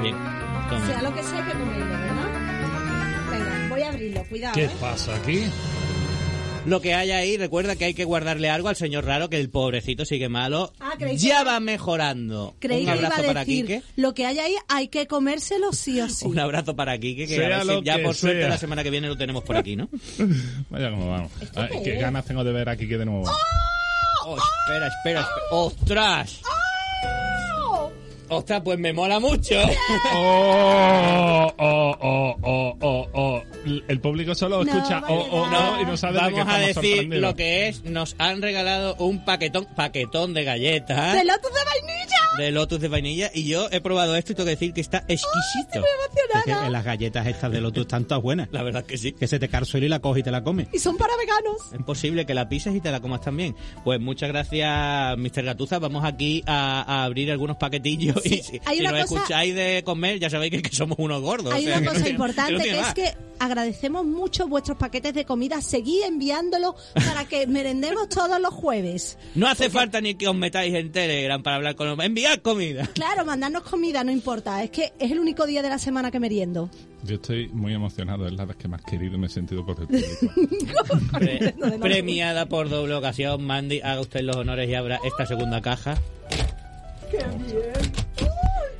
Bien, 0.01 0.15
toma. 0.69 0.87
Sea 0.87 1.01
lo 1.01 1.13
que 1.13 1.23
sea, 1.23 1.37
hay 1.45 1.51
que 1.51 1.57
comerlo, 1.59 1.85
¿verdad? 1.85 3.31
Venga, 3.31 3.67
voy 3.69 3.81
a 3.81 3.89
abrirlo, 3.89 4.23
cuidado, 4.29 4.53
¿Qué 4.55 4.65
¿eh? 4.65 4.69
pasa 4.79 5.15
aquí? 5.15 5.43
Lo 6.65 6.81
que 6.81 6.93
hay 6.95 7.11
ahí, 7.11 7.37
recuerda 7.37 7.75
que 7.75 7.85
hay 7.85 7.93
que 7.93 8.03
guardarle 8.05 8.49
algo 8.49 8.69
al 8.69 8.75
señor 8.75 9.05
raro, 9.05 9.29
que 9.29 9.39
el 9.39 9.49
pobrecito 9.49 10.03
sigue 10.05 10.29
malo. 10.29 10.73
Ah, 10.79 10.93
creí 10.97 11.11
que- 11.11 11.17
ya 11.17 11.43
va 11.43 11.59
mejorando. 11.59 12.55
Creí 12.59 12.79
Un 12.81 12.85
que 12.91 12.97
iba 12.97 13.07
abrazo 13.07 13.23
a 13.23 13.25
para 13.27 13.39
decir, 13.41 13.65
Quique. 13.65 13.81
lo 13.95 14.13
que 14.13 14.25
hay 14.25 14.39
ahí 14.39 14.55
hay 14.67 14.87
que 14.87 15.07
comérselo 15.07 15.73
sí 15.73 16.01
o 16.01 16.09
sí. 16.09 16.25
Un 16.25 16.39
abrazo 16.39 16.75
para 16.75 16.97
Quique, 16.97 17.27
que 17.27 17.35
Sea 17.35 17.45
a 17.45 17.49
ver 17.49 17.61
si 17.61 17.67
lo 17.67 17.83
ya 17.83 17.97
que 17.97 18.03
por 18.03 18.15
suerte 18.15 18.39
sea. 18.41 18.49
la 18.49 18.57
semana 18.57 18.83
que 18.83 18.89
viene 18.89 19.07
lo 19.07 19.17
tenemos 19.17 19.43
por 19.43 19.57
aquí, 19.57 19.75
¿no? 19.75 19.89
Vaya 20.69 20.89
como 20.89 21.09
vamos. 21.09 21.31
¿Esto 21.41 21.61
Ay, 21.61 21.81
qué 21.83 21.95
ganas 21.95 22.25
tengo 22.25 22.43
de 22.43 22.51
ver 22.51 22.67
aquí 22.69 22.87
que 22.87 22.97
de 22.97 23.05
nuevo. 23.05 23.23
Oh, 24.25 24.35
espera, 24.37 24.87
espera, 24.87 25.19
espera. 25.21 25.27
¡Ostras! 25.51 26.41
¡Ostras, 28.29 28.61
pues 28.63 28.79
me 28.79 28.93
mola 28.93 29.19
mucho! 29.19 29.55
Oh, 30.17 31.53
oh, 31.57 31.95
oh, 32.01 32.35
oh, 32.41 32.77
oh, 32.81 33.07
oh. 33.13 33.41
El 33.87 33.99
público 33.99 34.33
solo 34.35 34.63
No, 34.63 34.71
escucha 34.71 34.99
vale, 35.01 35.13
oh, 35.13 35.27
oh, 35.31 35.47
no. 35.49 35.73
oh, 35.73 35.81
y 35.81 35.85
no 35.85 35.97
sabe 35.97 36.13
de 36.21 36.33
qué 36.33 36.39
Vamos 36.39 36.53
a 36.53 36.63
estamos 36.63 36.89
decir 36.89 37.07
lo 37.15 37.35
que 37.35 37.67
es. 37.67 37.83
Nos 37.83 38.15
han 38.19 38.41
regalado 38.41 38.95
un 38.99 39.23
paquetón, 39.25 39.65
paquetón 39.75 40.33
de 40.33 40.43
galletas. 40.43 41.13
¡De 41.13 41.25
lotus 41.25 41.51
de 41.51 41.59
vainilla! 41.65 42.14
De 42.37 42.51
Lotus 42.51 42.79
de 42.79 42.87
vainilla 42.87 43.31
y 43.33 43.45
yo 43.45 43.67
he 43.71 43.81
probado 43.81 44.15
esto 44.15 44.31
y 44.31 44.35
tengo 44.35 44.45
que 44.45 44.51
decir 44.51 44.73
que 44.73 44.81
está 44.81 44.99
exquisito. 45.07 45.83
Es 46.35 46.43
que 46.45 46.51
en 46.51 46.71
las 46.71 46.83
galletas 46.83 47.27
estas 47.27 47.51
de 47.51 47.61
Lotus 47.61 47.81
están 47.81 48.05
todas 48.05 48.21
buenas. 48.23 48.49
La 48.51 48.63
verdad 48.63 48.85
que 48.85 48.97
sí. 48.97 49.13
Que 49.13 49.27
se 49.27 49.39
te 49.39 49.47
cae 49.49 49.65
suelo 49.65 49.85
y 49.85 49.89
la 49.89 49.99
coges 49.99 50.21
y 50.21 50.23
te 50.23 50.31
la 50.31 50.43
comes. 50.43 50.67
Y 50.73 50.79
son 50.79 50.97
para 50.97 51.15
veganos. 51.17 51.73
Es 51.73 51.83
posible 51.83 52.25
que 52.25 52.33
la 52.33 52.47
pises 52.49 52.75
y 52.75 52.81
te 52.81 52.91
la 52.91 52.99
comas 52.99 53.21
también. 53.21 53.55
Pues 53.83 53.99
muchas 53.99 54.29
gracias, 54.29 55.17
Mr. 55.17 55.43
Gatuza. 55.43 55.79
Vamos 55.79 56.03
aquí 56.03 56.43
a, 56.45 56.81
a 56.81 57.03
abrir 57.05 57.31
algunos 57.31 57.57
paquetillos. 57.57 58.21
Sí, 58.23 58.35
y 58.35 58.43
si, 58.43 58.61
hay 58.65 58.77
si 58.77 58.81
una 58.85 58.91
nos 58.91 59.05
cosa- 59.09 59.15
escucháis 59.21 59.55
de 59.55 59.83
comer, 59.85 60.19
ya 60.19 60.29
sabéis 60.29 60.51
que, 60.51 60.61
que 60.61 60.75
somos 60.75 60.97
unos 60.99 61.21
gordos. 61.21 61.53
Hay 61.53 61.63
o 61.65 61.69
sea, 61.69 61.77
una 61.77 61.81
que 61.81 61.85
no 61.85 61.93
cosa 61.99 62.09
importante 62.09 62.53
no 62.53 62.59
que 62.59 62.79
es 62.79 62.93
que 62.93 63.13
agradecemos 63.39 64.05
mucho 64.05 64.47
vuestros 64.47 64.77
paquetes 64.77 65.13
de 65.13 65.25
comida. 65.25 65.61
Seguid 65.61 66.03
enviándolos 66.03 66.75
para 66.93 67.25
que 67.25 67.47
merendemos 67.47 68.09
todos 68.09 68.39
los 68.39 68.53
jueves. 68.53 69.17
No 69.35 69.47
hace 69.47 69.69
falta 69.69 70.01
ni 70.01 70.15
que 70.15 70.27
os 70.27 70.35
metáis 70.35 70.73
en 70.73 70.91
Telegram 70.91 71.41
para 71.41 71.57
hablar 71.57 71.75
con 71.75 71.87
nosotros. 71.87 72.05
Comida. 72.41 72.87
Claro, 72.93 73.25
mandarnos 73.25 73.63
comida 73.63 74.03
no 74.03 74.11
importa. 74.11 74.63
Es 74.63 74.69
que 74.71 74.93
es 74.99 75.11
el 75.11 75.19
único 75.19 75.45
día 75.45 75.61
de 75.61 75.69
la 75.69 75.79
semana 75.79 76.11
que 76.11 76.19
meriendo. 76.19 76.69
Yo 77.03 77.15
estoy 77.15 77.47
muy 77.49 77.73
emocionado, 77.73 78.25
es 78.27 78.33
la 78.33 78.45
vez 78.45 78.57
que 78.57 78.67
más 78.67 78.81
querido 78.83 79.17
me 79.17 79.27
he 79.27 79.29
sentido 79.29 79.65
por 79.65 79.79
el 79.79 79.87
público. 79.87 81.07
Pre- 81.17 81.53
premiada 81.79 82.47
por 82.47 82.69
doble 82.69 82.95
ocasión. 82.95 83.43
Mandy, 83.45 83.81
haga 83.81 84.01
usted 84.01 84.21
los 84.21 84.35
honores 84.35 84.69
y 84.69 84.73
abra 84.75 84.99
esta 85.03 85.25
segunda 85.25 85.61
caja. 85.61 85.97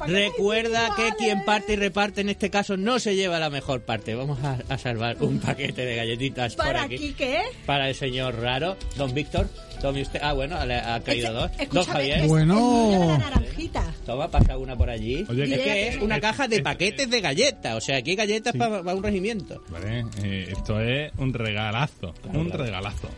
Recuerda 0.07 0.89
que 0.95 1.09
quien 1.17 1.43
parte 1.45 1.74
y 1.74 1.75
reparte 1.75 2.21
en 2.21 2.29
este 2.29 2.50
caso 2.50 2.77
no 2.77 3.00
se 3.00 3.15
lleva 3.15 3.39
la 3.39 3.50
mejor 3.50 3.81
parte. 3.81 4.15
Vamos 4.15 4.39
a, 4.43 4.57
a 4.69 4.77
salvar 4.77 5.17
un 5.21 5.39
paquete 5.39 5.85
de 5.85 5.95
galletitas 5.95 6.55
por 6.55 6.65
¿Para 6.65 6.83
aquí. 6.83 6.95
aquí 6.95 7.13
qué? 7.13 7.39
Para 7.65 7.89
el 7.89 7.95
señor 7.95 8.39
raro. 8.39 8.77
Don 8.97 9.13
Víctor, 9.13 9.50
tome 9.81 10.01
usted. 10.01 10.19
Ah, 10.21 10.33
bueno, 10.33 10.63
le 10.65 10.75
ha 10.75 11.00
caído 11.01 11.33
dos. 11.33 11.51
Don 11.51 11.62
Escúchame, 11.62 11.93
Javier. 11.93 12.19
es- 12.19 12.27
Bueno. 12.27 13.17
es. 13.17 13.71
Toma, 14.05 14.29
pasa 14.29 14.57
una 14.57 14.75
por 14.75 14.89
allí. 14.89 15.25
Oye, 15.29 15.43
es 15.43 15.50
que- 15.50 15.63
que 15.63 15.88
es 15.89 15.97
una 16.01 16.19
caja 16.21 16.47
de 16.47 16.62
paquetes 16.62 17.09
de 17.09 17.21
galletas. 17.21 17.75
O 17.75 17.81
sea, 17.81 17.97
aquí 17.97 18.12
hay 18.12 18.15
galletas 18.15 18.55
para 18.55 18.79
un 18.93 19.03
regimiento. 19.03 19.63
Vale, 19.69 20.05
eh, 20.24 20.50
esto 20.51 20.79
es 20.79 21.12
un 21.17 21.33
regalazo, 21.33 22.13
un 22.33 22.51
regalazo. 22.51 23.09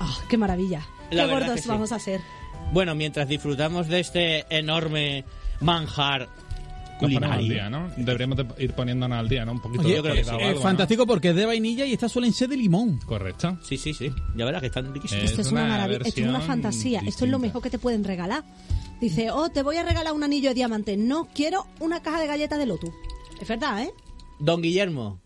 Ah, 0.00 0.16
qué 0.28 0.36
maravilla. 0.36 0.86
La 1.10 1.24
qué 1.26 1.30
gordos 1.32 1.54
que 1.56 1.62
sí. 1.62 1.68
vamos 1.68 1.92
a 1.92 1.98
ser. 1.98 2.20
Bueno, 2.72 2.94
mientras 2.94 3.26
disfrutamos 3.28 3.88
de 3.88 4.00
este 4.00 4.46
enorme 4.56 5.24
manjar 5.60 6.28
ponemos 7.00 7.22
al 7.22 7.38
culinario. 7.38 7.52
día, 7.54 7.70
¿no? 7.70 7.90
Deberíamos 7.96 8.36
de 8.38 8.46
ir 8.58 8.72
poniéndonos 8.74 9.18
al 9.18 9.28
día, 9.28 9.44
¿no? 9.44 9.52
Un 9.52 9.60
poquito 9.60 9.82
Oye, 9.82 9.90
de 9.90 9.96
yo 9.96 10.02
creo 10.02 10.14
que 10.14 10.24
sí. 10.24 10.30
algo, 10.30 10.50
¿no? 10.50 10.60
fantástico 10.60 11.06
porque 11.06 11.30
es 11.30 11.36
de 11.36 11.46
vainilla 11.46 11.86
y 11.86 11.92
estas 11.92 12.12
suelen 12.12 12.32
ser 12.32 12.48
de 12.48 12.56
limón. 12.56 12.98
Correcto. 13.06 13.58
Sí, 13.62 13.76
sí, 13.76 13.94
sí. 13.94 14.12
Ya 14.36 14.44
verás 14.44 14.60
que 14.60 14.66
están 14.66 14.92
riquísimos. 14.92 15.24
Esto 15.24 15.40
es, 15.40 15.52
una 15.52 15.66
maravilla, 15.66 16.00
esto 16.04 16.20
es 16.20 16.28
una 16.28 16.40
fantasía. 16.40 17.00
Esto 17.06 17.24
es 17.24 17.30
lo 17.30 17.38
mejor 17.38 17.62
que 17.62 17.70
te 17.70 17.78
pueden 17.78 18.04
regalar. 18.04 18.44
Dice, 19.00 19.30
oh, 19.30 19.48
te 19.48 19.62
voy 19.62 19.76
a 19.76 19.82
regalar 19.82 20.12
un 20.12 20.22
anillo 20.22 20.50
de 20.50 20.54
diamante. 20.54 20.96
No, 20.96 21.28
quiero 21.34 21.66
una 21.80 22.02
caja 22.02 22.20
de 22.20 22.26
galletas 22.26 22.58
de 22.58 22.66
Lotus. 22.66 22.90
Es 23.40 23.48
verdad, 23.48 23.82
¿eh? 23.82 23.90
Don 24.38 24.60
Guillermo, 24.60 25.20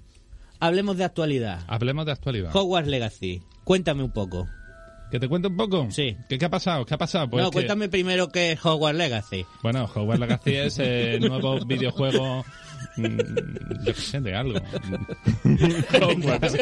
hablemos 0.60 0.96
de 0.96 1.04
actualidad. 1.04 1.64
Hablemos 1.66 2.06
de 2.06 2.12
actualidad. 2.12 2.54
Hogwarts 2.54 2.88
Legacy. 2.88 3.42
Cuéntame 3.64 4.02
un 4.04 4.12
poco. 4.12 4.48
¿Que 5.14 5.20
te 5.20 5.28
cuente 5.28 5.46
un 5.46 5.56
poco? 5.56 5.86
Sí. 5.92 6.16
¿Qué, 6.28 6.36
qué 6.38 6.44
ha 6.46 6.50
pasado? 6.50 6.84
¿Qué 6.84 6.92
ha 6.94 6.98
pasado? 6.98 7.30
Pues 7.30 7.44
no, 7.44 7.50
que- 7.50 7.54
cuéntame 7.58 7.88
primero 7.88 8.30
qué 8.30 8.50
es 8.50 8.66
Hogwarts 8.66 8.98
Legacy. 8.98 9.46
Bueno, 9.62 9.88
Hogwarts 9.94 10.18
Legacy 10.18 10.54
es 10.56 10.78
el 10.80 11.20
nuevo 11.20 11.60
videojuego... 11.66 12.44
mm, 12.96 13.06
yo 13.86 13.94
qué 13.94 14.00
sé, 14.00 14.20
de 14.20 14.34
algo. 14.34 14.58
Hogwarts. 16.02 16.52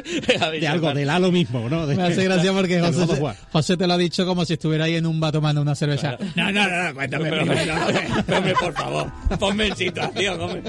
De 0.61 0.69
algo, 0.69 0.93
del 0.93 1.09
halo 1.09 1.33
mismo, 1.33 1.67
¿no? 1.71 1.87
De- 1.87 1.97
Me 1.97 2.03
hace 2.03 2.25
gracia 2.25 2.53
porque 2.53 2.79
José. 2.79 3.35
José 3.53 3.77
te 3.79 3.87
lo 3.87 3.95
ha 3.95 3.97
dicho 3.97 4.27
como 4.27 4.45
si 4.45 4.53
estuviera 4.53 4.85
ahí 4.85 4.97
en 4.97 5.07
un 5.07 5.19
bar 5.19 5.33
tomando 5.33 5.63
una 5.63 5.75
cerveza. 5.75 6.19
No, 6.37 6.53
no, 6.53 6.69
no, 6.69 6.89
no, 6.89 6.95
cuéntame 6.95 7.31
primero. 7.33 7.75
Hombre, 8.37 8.55
por 8.61 8.75
favor, 8.75 9.11
ponme 9.41 9.69
en 9.69 9.77
situación, 9.77 10.39
hombre. 10.43 10.63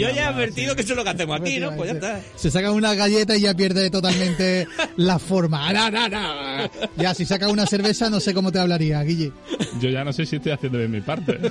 Yo 0.00 0.08
ya 0.10 0.14
he 0.14 0.20
advertido 0.24 0.74
que 0.76 0.82
eso 0.82 0.92
es 0.92 0.96
lo 0.96 1.04
que 1.04 1.10
hacemos 1.10 1.40
aquí, 1.40 1.58
¿no? 1.58 1.74
Pues 1.76 1.90
ya 1.90 1.94
está. 1.96 2.20
Se 2.36 2.50
saca 2.50 2.70
una 2.72 2.94
galleta 2.94 3.36
y 3.36 3.40
ya 3.42 3.54
pierde 3.54 3.90
totalmente 3.90 4.66
la 4.96 5.18
forma. 5.18 5.72
No, 5.72 5.90
no, 5.90 6.08
no. 6.08 6.70
Ya, 6.96 7.14
si 7.14 7.24
saca 7.24 7.48
una 7.48 7.66
cerveza, 7.66 8.08
no 8.10 8.20
sé 8.20 8.32
cómo 8.34 8.52
te 8.52 8.58
hablaría, 8.58 9.02
Guille. 9.02 9.32
Yo 9.80 9.90
ya 9.90 10.04
no 10.04 10.12
sé 10.12 10.26
si 10.26 10.36
estoy 10.36 10.52
haciendo 10.52 10.78
bien 10.78 10.90
mi 10.90 11.00
parte. 11.00 11.38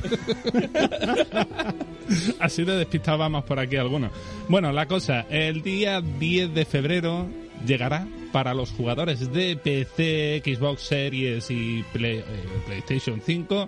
Así 2.39 2.63
de 2.63 2.77
despistado 2.77 3.17
vamos 3.17 3.43
por 3.43 3.59
aquí 3.59 3.75
algunos. 3.75 4.11
Bueno, 4.47 4.71
la 4.71 4.85
cosa, 4.87 5.25
el 5.29 5.61
día 5.61 6.01
10 6.01 6.53
de 6.53 6.65
febrero 6.65 7.27
llegará 7.65 8.07
para 8.31 8.53
los 8.53 8.71
jugadores 8.71 9.31
de 9.33 9.55
PC, 9.57 10.41
Xbox 10.45 10.81
Series 10.83 11.49
y 11.49 11.83
Play- 11.93 12.19
eh, 12.19 12.23
PlayStation 12.65 13.21
5, 13.25 13.67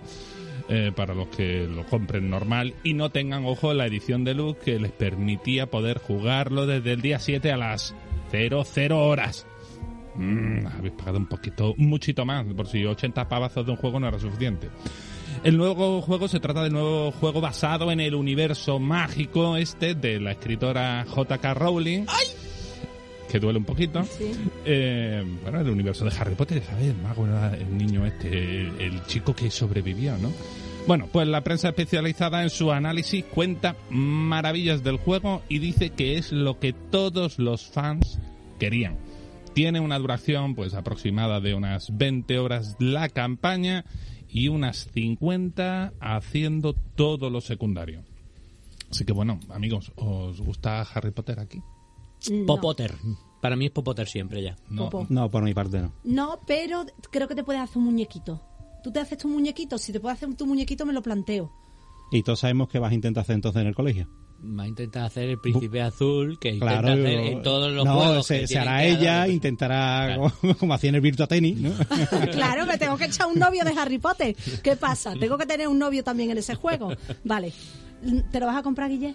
eh, 0.72 0.92
para 0.94 1.14
los 1.14 1.26
que 1.28 1.66
lo 1.66 1.84
compren 1.84 2.30
normal 2.30 2.74
y 2.84 2.94
no 2.94 3.10
tengan, 3.10 3.44
ojo, 3.44 3.74
la 3.74 3.86
edición 3.86 4.22
de 4.22 4.34
luz 4.34 4.56
que 4.56 4.78
les 4.78 4.92
permitía 4.92 5.68
poder 5.68 5.98
jugarlo 5.98 6.64
desde 6.64 6.92
el 6.92 7.02
día 7.02 7.18
7 7.18 7.50
a 7.50 7.56
las 7.56 7.92
00 8.30 9.04
horas. 9.04 9.46
Mm, 10.14 10.66
habéis 10.66 10.94
pagado 10.94 11.18
un 11.18 11.26
poquito, 11.26 11.74
un 11.76 11.88
muchito 11.88 12.24
más, 12.24 12.46
por 12.54 12.68
si 12.68 12.84
80 12.84 13.28
pavazos 13.28 13.66
de 13.66 13.72
un 13.72 13.78
juego 13.78 13.98
no 13.98 14.06
era 14.06 14.20
suficiente. 14.20 14.68
El 15.42 15.56
nuevo 15.56 16.02
juego 16.02 16.28
se 16.28 16.38
trata 16.38 16.62
del 16.62 16.72
nuevo 16.72 17.10
juego 17.12 17.40
basado 17.40 17.90
en 17.90 17.98
el 17.98 18.14
universo 18.14 18.78
mágico 18.78 19.56
este 19.56 19.96
de 19.96 20.20
la 20.20 20.32
escritora 20.32 21.04
J.K. 21.08 21.54
Rowling. 21.54 22.06
Que 23.28 23.40
duele 23.40 23.58
un 23.58 23.64
poquito. 23.64 24.04
Sí. 24.04 24.32
Eh, 24.64 25.24
bueno, 25.42 25.60
el 25.60 25.70
universo 25.70 26.04
de 26.04 26.12
Harry 26.16 26.34
Potter, 26.34 26.62
¿sabes? 26.62 26.88
El 26.88 26.96
mago 26.96 27.26
era 27.26 27.56
el 27.56 27.76
niño 27.76 28.04
este, 28.04 28.28
el, 28.28 28.80
el 28.80 29.02
chico 29.04 29.34
que 29.34 29.50
sobrevivió, 29.50 30.16
¿no? 30.18 30.30
Bueno, 30.86 31.08
pues 31.12 31.28
la 31.28 31.42
prensa 31.42 31.68
especializada 31.68 32.42
en 32.42 32.50
su 32.50 32.72
análisis 32.72 33.24
cuenta 33.24 33.76
maravillas 33.90 34.82
del 34.82 34.96
juego 34.96 35.42
y 35.48 35.58
dice 35.58 35.90
que 35.90 36.16
es 36.16 36.32
lo 36.32 36.58
que 36.58 36.72
todos 36.72 37.38
los 37.38 37.66
fans 37.68 38.18
querían. 38.58 38.98
Tiene 39.54 39.78
una 39.80 39.98
duración 39.98 40.54
pues 40.54 40.74
aproximada 40.74 41.40
de 41.40 41.54
unas 41.54 41.96
20 41.96 42.38
horas 42.38 42.76
la 42.80 43.08
campaña 43.08 43.84
y 44.28 44.48
unas 44.48 44.88
50 44.92 45.92
haciendo 46.00 46.72
todo 46.72 47.30
lo 47.30 47.40
secundario. 47.40 48.02
Así 48.90 49.04
que 49.04 49.12
bueno, 49.12 49.38
amigos, 49.50 49.92
¿os 49.96 50.40
gusta 50.40 50.80
Harry 50.82 51.12
Potter 51.12 51.38
aquí? 51.38 51.62
No. 52.30 52.46
Popotter. 52.46 52.94
Para 53.40 53.56
mí 53.56 53.66
es 53.66 53.70
Popotter 53.70 54.08
siempre 54.08 54.42
ya. 54.42 54.56
No. 54.68 54.90
Popo. 54.90 55.06
No, 55.08 55.30
por 55.30 55.42
mi 55.42 55.54
parte 55.54 55.80
no. 55.80 55.92
No, 56.04 56.40
pero 56.46 56.84
creo 57.10 57.28
que 57.28 57.34
te 57.34 57.44
puedes 57.44 57.62
hacer 57.62 57.78
un 57.78 57.84
muñequito. 57.84 58.42
Tú 58.82 58.90
te 58.92 59.00
haces 59.00 59.18
tu 59.18 59.28
muñequito. 59.28 59.78
Si 59.78 59.92
te 59.92 60.00
puedes 60.00 60.16
hacer 60.22 60.34
tu 60.34 60.46
muñequito, 60.46 60.84
me 60.86 60.92
lo 60.92 61.02
planteo. 61.02 61.52
Y 62.12 62.22
todos 62.22 62.40
sabemos 62.40 62.68
que 62.68 62.78
vas 62.78 62.90
a 62.90 62.94
intentar 62.94 63.22
hacer 63.22 63.34
entonces 63.36 63.60
en 63.62 63.68
el 63.68 63.74
colegio. 63.74 64.08
Va 64.42 64.62
a 64.62 64.68
intentar 64.68 65.04
hacer 65.04 65.28
el 65.28 65.38
príncipe 65.38 65.82
azul 65.82 66.38
que 66.40 66.48
intenta 66.48 66.80
Claro, 66.80 66.88
hacer 66.94 67.06
en 67.06 67.42
todos 67.42 67.70
los 67.72 67.84
no, 67.84 67.94
juegos. 67.94 68.26
se, 68.26 68.40
que 68.40 68.46
se 68.48 68.58
hará 68.58 68.78
que 68.80 68.88
ella, 68.88 69.14
dar- 69.18 69.30
intentará, 69.30 70.06
Claro. 70.06 70.32
como, 70.40 70.54
como 70.58 70.74
hacía 70.74 70.88
en 70.88 70.94
el 70.94 71.00
Virtua 71.02 71.26
Tennis, 71.26 71.58
¿no? 71.58 71.72
claro, 72.32 72.64
me 72.66 72.78
tengo 72.78 72.96
que 72.96 73.04
echar 73.04 73.26
un 73.26 73.38
novio 73.38 73.64
de 73.64 73.72
Harry 73.78 73.98
Potter. 73.98 74.34
¿Qué 74.62 74.76
pasa? 74.76 75.12
Tengo 75.14 75.36
que 75.36 75.44
tener 75.46 75.68
un 75.68 75.78
novio 75.78 76.02
también 76.02 76.30
en 76.30 76.38
ese 76.38 76.54
juego. 76.54 76.90
Vale. 77.22 77.52
¿Te 78.32 78.40
lo 78.40 78.46
vas 78.46 78.56
a 78.56 78.62
comprar, 78.62 78.88
Guille? 78.88 79.14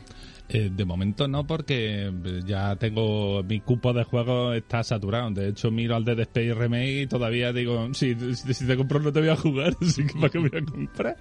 Eh, 0.49 0.69
de 0.71 0.85
momento 0.85 1.27
no, 1.27 1.47
porque 1.47 2.07
eh, 2.07 2.41
ya 2.45 2.75
tengo 2.75 3.41
mi 3.43 3.61
cupo 3.61 3.93
de 3.93 4.03
juegos 4.03 4.55
está 4.55 4.83
saturado. 4.83 5.31
De 5.31 5.49
hecho, 5.49 5.71
miro 5.71 5.95
al 5.95 6.05
Dead 6.05 6.19
Space 6.19 6.53
Remake 6.53 7.01
y 7.01 7.07
todavía 7.07 7.51
digo, 7.51 7.93
si, 7.93 8.15
si, 8.35 8.67
te 8.67 8.77
compro 8.77 8.99
no 8.99 9.11
te 9.11 9.21
voy 9.21 9.29
a 9.29 9.35
jugar, 9.35 9.75
así 9.81 10.05
que 10.05 10.13
¿para 10.13 10.29
qué 10.29 10.37
voy 10.37 10.51
a 10.53 10.63
comprar? 10.63 11.17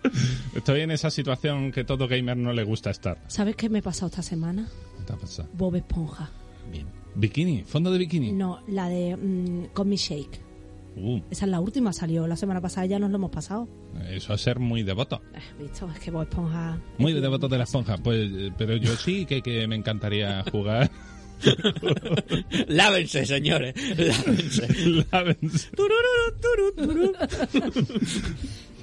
Estoy 0.54 0.80
en 0.80 0.90
esa 0.90 1.10
situación 1.10 1.72
que 1.72 1.84
todo 1.84 2.06
gamer 2.06 2.36
no 2.36 2.52
le 2.52 2.64
gusta 2.64 2.90
estar. 2.90 3.18
¿Sabes 3.26 3.56
qué 3.56 3.68
me 3.68 3.78
he 3.78 3.82
pasado 3.82 4.08
esta 4.08 4.22
semana? 4.22 4.68
¿Qué 4.98 5.04
te 5.04 5.12
ha 5.14 5.16
pasado? 5.16 5.48
Bob 5.54 5.76
Esponja. 5.76 6.30
Bien. 6.70 6.86
¿Bikini? 7.14 7.62
¿Fondo 7.62 7.92
de 7.92 7.98
bikini? 7.98 8.32
No, 8.32 8.60
la 8.66 8.88
de 8.88 9.16
mm, 9.16 9.72
Con 9.72 9.88
mi 9.88 9.96
Shake. 9.96 10.53
Uh, 10.96 11.20
Esa 11.30 11.44
es 11.44 11.50
la 11.50 11.60
última, 11.60 11.92
salió 11.92 12.26
la 12.26 12.36
semana 12.36 12.60
pasada, 12.60 12.86
ya 12.86 12.98
nos 12.98 13.10
lo 13.10 13.16
hemos 13.16 13.30
pasado. 13.30 13.68
eso 14.10 14.32
es 14.34 14.40
ser 14.40 14.58
muy 14.60 14.82
devoto. 14.82 15.20
Eh, 15.34 15.38
¿Visto? 15.62 15.90
Es 15.90 15.98
que 15.98 16.10
Bob 16.10 16.22
Esponja... 16.22 16.78
Muy 16.98 17.12
es 17.12 17.20
devoto 17.20 17.48
de 17.48 17.58
la 17.58 17.64
esponja. 17.64 17.96
Pues, 17.98 18.30
eh, 18.32 18.52
pero 18.56 18.76
yo 18.76 18.94
sí 18.96 19.26
que, 19.26 19.42
que 19.42 19.66
me 19.66 19.74
encantaría 19.76 20.44
jugar. 20.52 20.90
Lávense, 22.68 23.26
señores. 23.26 23.74
Lávense. 23.76 24.68
Lávense. 25.12 25.68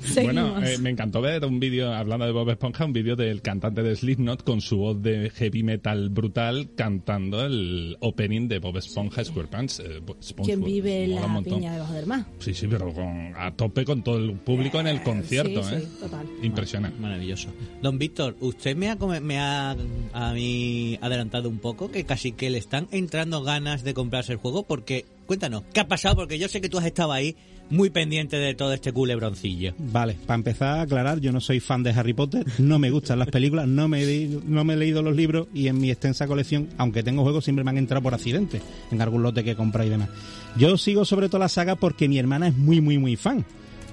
Seguimos. 0.03 0.51
Bueno, 0.51 0.65
eh, 0.65 0.77
me 0.79 0.89
encantó 0.89 1.21
ver 1.21 1.45
un 1.45 1.59
vídeo, 1.59 1.93
hablando 1.93 2.25
de 2.25 2.31
Bob 2.31 2.49
Esponja, 2.49 2.85
un 2.85 2.93
vídeo 2.93 3.15
del 3.15 3.41
cantante 3.41 3.83
de 3.83 3.95
Slipknot 3.95 4.43
con 4.43 4.61
su 4.61 4.77
voz 4.77 5.01
de 5.01 5.29
heavy 5.29 5.63
metal 5.63 6.09
brutal 6.09 6.69
cantando 6.75 7.45
el 7.45 7.97
opening 7.99 8.47
de 8.47 8.59
Bob 8.59 8.77
Esponja 8.77 9.23
SquarePants. 9.23 9.79
Eh, 9.79 9.99
Bo- 10.05 10.17
SpongeBob. 10.21 10.45
¿Quién 10.45 10.63
vive 10.63 11.07
la 11.07 11.41
piña 11.43 11.73
debajo 11.73 11.93
del 11.93 12.05
mar? 12.07 12.25
Sí, 12.39 12.53
sí, 12.53 12.67
pero 12.67 12.93
con, 12.93 13.33
a 13.35 13.51
tope 13.55 13.85
con 13.85 14.03
todo 14.03 14.17
el 14.17 14.33
público 14.33 14.79
en 14.79 14.87
el 14.87 15.03
concierto, 15.03 15.63
sí, 15.63 15.75
¿eh? 15.75 15.79
sí, 15.81 15.87
total. 15.99 16.25
Impresionante. 16.41 16.99
Maravilloso. 16.99 17.49
Don 17.81 17.97
Víctor, 17.97 18.35
usted 18.39 18.75
me 18.75 18.89
ha, 18.89 18.95
me 18.95 19.39
ha 19.39 19.75
a 20.13 20.33
mí 20.33 20.97
adelantado 21.01 21.47
un 21.49 21.59
poco 21.59 21.91
que 21.91 22.03
casi 22.05 22.31
que 22.31 22.49
le 22.49 22.57
están 22.57 22.87
entrando 22.91 23.43
ganas 23.43 23.83
de 23.83 23.93
comprarse 23.93 24.31
el 24.33 24.37
juego 24.39 24.63
porque, 24.63 25.05
cuéntanos, 25.25 25.63
¿qué 25.73 25.79
ha 25.81 25.87
pasado? 25.87 26.15
Porque 26.15 26.39
yo 26.39 26.47
sé 26.47 26.61
que 26.61 26.69
tú 26.69 26.77
has 26.77 26.85
estado 26.85 27.11
ahí 27.11 27.35
muy 27.71 27.89
pendiente 27.89 28.37
de 28.37 28.53
todo 28.53 28.73
este 28.73 28.91
culebroncillo. 28.91 29.73
Vale, 29.77 30.17
para 30.25 30.35
empezar 30.35 30.79
a 30.79 30.81
aclarar, 30.81 31.19
yo 31.19 31.31
no 31.31 31.39
soy 31.39 31.59
fan 31.59 31.83
de 31.83 31.91
Harry 31.91 32.13
Potter, 32.13 32.45
no 32.59 32.77
me 32.77 32.91
gustan 32.91 33.19
las 33.19 33.29
películas, 33.29 33.67
no 33.67 33.87
me, 33.87 34.03
he, 34.03 34.29
no 34.45 34.63
me 34.63 34.73
he 34.73 34.77
leído 34.77 35.01
los 35.01 35.15
libros 35.15 35.47
y 35.53 35.67
en 35.67 35.79
mi 35.79 35.89
extensa 35.89 36.27
colección, 36.27 36.69
aunque 36.77 37.01
tengo 37.01 37.23
juegos, 37.23 37.43
siempre 37.43 37.63
me 37.63 37.71
han 37.71 37.77
entrado 37.77 38.03
por 38.03 38.13
accidente 38.13 38.61
en 38.91 39.01
algún 39.01 39.23
lote 39.23 39.43
que 39.43 39.51
he 39.51 39.55
comprado 39.55 39.87
y 39.87 39.91
demás. 39.91 40.09
Yo 40.57 40.77
sigo 40.77 41.05
sobre 41.05 41.29
todo 41.29 41.39
la 41.39 41.49
saga 41.49 41.75
porque 41.75 42.07
mi 42.07 42.19
hermana 42.19 42.49
es 42.49 42.55
muy, 42.55 42.81
muy, 42.81 42.97
muy 42.97 43.15
fan 43.15 43.45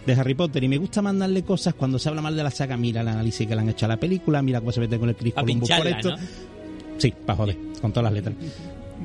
de 0.06 0.12
Harry 0.14 0.34
Potter 0.34 0.64
y 0.64 0.68
me 0.68 0.78
gusta 0.78 1.02
mandarle 1.02 1.42
cosas 1.42 1.74
cuando 1.74 1.98
se 1.98 2.08
habla 2.08 2.22
mal 2.22 2.34
de 2.34 2.42
la 2.42 2.50
saga, 2.50 2.76
mira 2.76 3.02
el 3.02 3.08
análisis 3.08 3.46
que 3.46 3.54
le 3.54 3.60
han 3.60 3.68
hecho 3.68 3.86
a 3.86 3.88
la 3.88 3.98
película, 3.98 4.42
mira 4.42 4.60
cómo 4.60 4.72
se 4.72 4.80
mete 4.80 4.98
con 4.98 5.08
el 5.08 5.16
Chris 5.16 5.34
Columbus 5.34 5.70
por 5.70 5.86
esto. 5.86 6.10
¿no? 6.10 6.16
Sí, 6.96 7.14
para 7.24 7.36
joder, 7.36 7.56
con 7.80 7.92
todas 7.92 8.04
las 8.04 8.12
letras. 8.12 8.34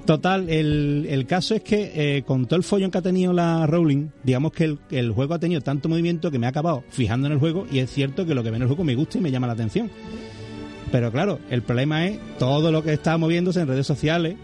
Total, 0.06 0.50
el, 0.50 1.08
el 1.10 1.26
caso 1.26 1.56
es 1.56 1.62
que 1.62 2.18
eh, 2.18 2.24
con 2.24 2.46
todo 2.46 2.58
el 2.58 2.64
follón 2.64 2.92
que 2.92 2.98
ha 2.98 3.02
tenido 3.02 3.32
la 3.32 3.66
Rowling, 3.66 4.10
digamos 4.24 4.52
que 4.52 4.66
el, 4.66 4.80
el 4.92 5.12
juego 5.12 5.34
ha 5.34 5.40
tenido 5.40 5.62
tanto 5.62 5.88
movimiento 5.88 6.30
que 6.30 6.40
me 6.40 6.46
ha 6.46 6.50
acabado 6.50 6.84
fijando 6.90 7.28
en 7.28 7.34
el 7.34 7.40
juego 7.40 7.66
y 7.72 7.80
es 7.80 7.90
cierto 7.90 8.26
que 8.26 8.36
lo 8.36 8.44
que 8.44 8.50
ve 8.50 8.58
en 8.58 8.64
el 8.64 8.68
juego 8.68 8.84
me 8.84 8.96
gusta 8.96 9.18
y 9.18 9.22
me 9.22 9.32
llama 9.32 9.48
la 9.48 9.54
atención. 9.54 9.90
Pero 10.92 11.12
claro, 11.12 11.40
el 11.50 11.62
problema 11.62 12.06
es 12.06 12.20
todo 12.38 12.72
lo 12.72 12.84
que 12.84 12.94
está 12.94 13.18
moviéndose 13.18 13.62
en 13.62 13.68
redes 13.68 13.88
sociales 13.88 14.36